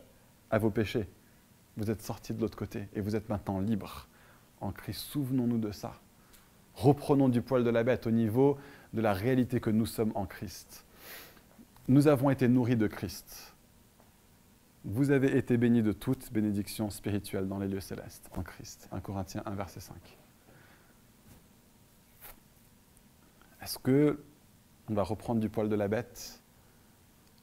à 0.52 0.58
vos 0.58 0.70
péchés. 0.70 1.08
Vous 1.78 1.90
êtes 1.90 2.02
sortis 2.02 2.34
de 2.34 2.42
l'autre 2.42 2.58
côté. 2.58 2.88
Et 2.94 3.02
vous 3.02 3.16
êtes 3.16 3.30
maintenant 3.30 3.60
libres 3.60 4.08
en 4.62 4.72
Christ. 4.72 5.00
Souvenons-nous 5.00 5.58
de 5.58 5.72
ça. 5.72 5.94
Reprenons 6.76 7.30
du 7.30 7.42
poil 7.42 7.64
de 7.64 7.70
la 7.70 7.84
bête 7.84 8.08
au 8.08 8.12
niveau 8.12 8.58
de 8.94 9.02
la 9.02 9.14
réalité 9.14 9.60
que 9.60 9.70
nous 9.70 9.86
sommes 9.86 10.12
en 10.16 10.26
Christ. 10.26 10.86
Nous 11.88 12.08
avons 12.08 12.30
été 12.30 12.48
nourris 12.48 12.76
de 12.76 12.88
Christ. 12.88 13.56
Vous 14.90 15.12
avez 15.12 15.36
été 15.38 15.58
bénis 15.58 15.84
de 15.84 15.92
toute 15.92 16.32
bénédiction 16.32 16.90
spirituelle 16.90 17.50
dans 17.50 17.60
les 17.60 17.68
lieux 17.68 17.82
célestes 17.82 18.30
en 18.38 18.42
Christ. 18.42 18.88
1 18.94 19.02
Corinthiens 19.02 19.44
1, 19.46 19.54
verset 19.54 19.82
5. 19.82 19.98
Est-ce 23.62 23.78
que 23.80 24.24
on 24.88 24.94
va 24.94 25.04
reprendre 25.04 25.42
du 25.42 25.50
poil 25.50 25.68
de 25.68 25.76
la 25.76 25.90
bête 25.90 26.42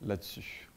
là-dessus, 0.01 0.71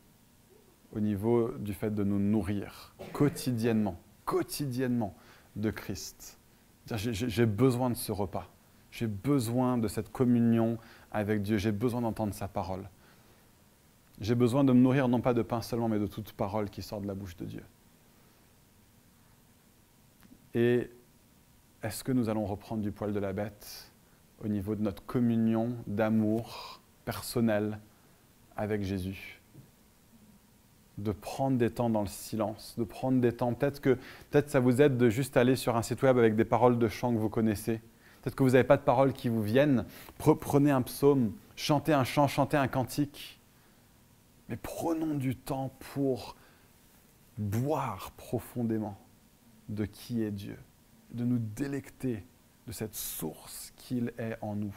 au 0.92 1.00
niveau 1.00 1.52
du 1.58 1.74
fait 1.74 1.96
de 1.96 2.04
nous 2.04 2.20
nourrir 2.20 2.94
quotidiennement, 3.14 3.98
quotidiennement 4.26 5.16
de 5.56 5.72
Christ? 5.72 6.38
J'ai 6.86 7.46
besoin 7.46 7.90
de 7.90 7.96
ce 7.96 8.12
repas, 8.12 8.52
j'ai 8.92 9.08
besoin 9.08 9.78
de 9.78 9.88
cette 9.88 10.12
communion 10.12 10.78
avec 11.14 11.44
Dieu, 11.44 11.58
j'ai 11.58 11.72
besoin 11.72 12.02
d'entendre 12.02 12.34
sa 12.34 12.50
parole. 12.50 12.90
J'ai 14.20 14.36
besoin 14.36 14.64
de 14.64 14.74
me 14.74 14.80
nourrir 14.80 15.08
non 15.08 15.22
pas 15.22 15.34
de 15.34 15.42
pain 15.42 15.62
seulement, 15.62 15.88
mais 15.88 16.00
de 16.00 16.08
toute 16.08 16.34
parole 16.34 16.70
qui 16.70 16.82
sort 16.82 17.02
de 17.02 17.08
la 17.08 17.14
bouche 17.14 17.36
de 17.38 17.46
Dieu. 17.46 17.64
Et 20.56 20.90
est-ce 21.84 22.04
que 22.04 22.12
nous 22.12 22.30
allons 22.30 22.46
reprendre 22.46 22.82
du 22.82 22.92
poil 22.92 23.14
de 23.14 23.20
la 23.20 23.32
bête 23.32 23.92
au 24.44 24.48
niveau 24.48 24.76
de 24.76 24.82
notre 24.82 25.06
communion 25.06 25.76
d'amour 25.86 26.82
personnel 27.06 27.80
avec 28.56 28.82
Jésus? 28.82 29.40
De 30.98 31.12
prendre 31.12 31.60
des 31.60 31.70
temps 31.70 31.92
dans 31.92 32.02
le 32.02 32.08
silence, 32.08 32.74
de 32.80 32.84
prendre 32.84 33.22
des 33.22 33.32
temps. 33.32 33.54
Peut-être 33.54 33.80
que 33.80 34.00
peut-être 34.32 34.50
ça 34.50 34.60
vous 34.60 34.82
aide 34.82 34.98
de 34.98 35.12
juste 35.12 35.38
aller 35.38 35.56
sur 35.56 35.76
un 35.76 35.84
site 35.84 36.02
web 36.02 36.18
avec 36.18 36.36
des 36.36 36.46
paroles 36.46 36.80
de 36.80 36.88
chant 36.88 37.14
que 37.14 37.20
vous 37.20 37.30
connaissez. 37.30 37.82
Peut-être 38.22 38.34
que 38.34 38.42
vous 38.42 38.52
n'avez 38.52 38.64
pas 38.64 38.78
de 38.78 38.82
paroles 38.82 39.14
qui 39.14 39.30
vous 39.30 39.44
viennent. 39.44 39.86
Prenez 40.18 40.72
un 40.72 40.82
psaume, 40.82 41.34
chantez 41.56 41.94
un 41.94 42.04
chant, 42.04 42.28
chantez 42.28 42.58
un 42.58 42.68
cantique. 42.68 43.37
Mais 44.50 44.58
prenons 44.58 45.16
du 45.16 45.36
temps 45.36 45.74
pour 45.94 46.36
boire 47.38 48.12
profondément 48.12 48.98
de 49.70 49.86
qui 49.86 50.24
est 50.24 50.32
Dieu, 50.32 50.58
de 51.12 51.26
nous 51.26 51.40
délecter 51.40 52.26
de 52.66 52.72
cette 52.72 52.96
source 52.96 53.74
qu'il 53.76 54.14
est 54.18 54.38
en 54.42 54.56
nous. 54.56 54.76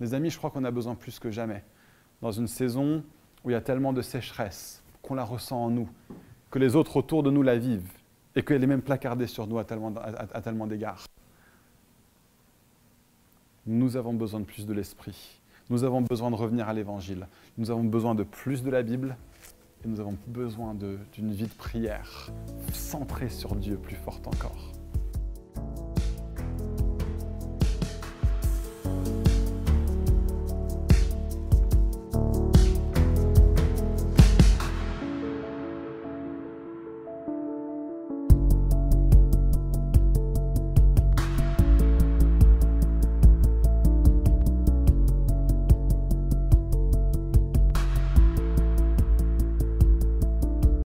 Les 0.00 0.14
amis, 0.14 0.30
je 0.30 0.38
crois 0.38 0.50
qu'on 0.50 0.64
a 0.64 0.70
besoin 0.70 0.94
plus 0.94 1.18
que 1.18 1.30
jamais, 1.30 1.64
dans 2.20 2.32
une 2.32 2.48
saison 2.48 3.04
où 3.44 3.50
il 3.50 3.52
y 3.52 3.56
a 3.56 3.60
tellement 3.60 3.92
de 3.92 4.02
sécheresse, 4.02 4.82
qu'on 5.02 5.14
la 5.14 5.24
ressent 5.24 5.64
en 5.64 5.70
nous, 5.70 5.88
que 6.50 6.58
les 6.58 6.76
autres 6.76 6.96
autour 6.96 7.22
de 7.22 7.30
nous 7.30 7.42
la 7.42 7.58
vivent, 7.58 7.92
et 8.34 8.42
qu'elle 8.42 8.62
est 8.62 8.66
même 8.66 8.82
placardée 8.82 9.26
sur 9.26 9.46
nous 9.46 9.58
à 9.58 9.64
tellement, 9.64 9.94
à 9.96 10.42
tellement 10.42 10.66
d'égards. 10.66 11.06
Nous 13.66 13.96
avons 13.96 14.14
besoin 14.14 14.40
de 14.40 14.44
plus 14.44 14.66
de 14.66 14.72
l'Esprit. 14.72 15.35
Nous 15.68 15.82
avons 15.82 16.00
besoin 16.00 16.30
de 16.30 16.36
revenir 16.36 16.68
à 16.68 16.72
l'Évangile. 16.72 17.26
Nous 17.58 17.70
avons 17.70 17.82
besoin 17.82 18.14
de 18.14 18.22
plus 18.22 18.62
de 18.62 18.70
la 18.70 18.82
Bible 18.82 19.16
et 19.84 19.88
nous 19.88 19.98
avons 19.98 20.16
besoin 20.28 20.74
d'une 20.74 21.32
vie 21.32 21.48
de 21.48 21.54
prière 21.54 22.30
centrée 22.72 23.28
sur 23.28 23.56
Dieu 23.56 23.76
plus 23.76 23.96
forte 23.96 24.26
encore. 24.28 24.75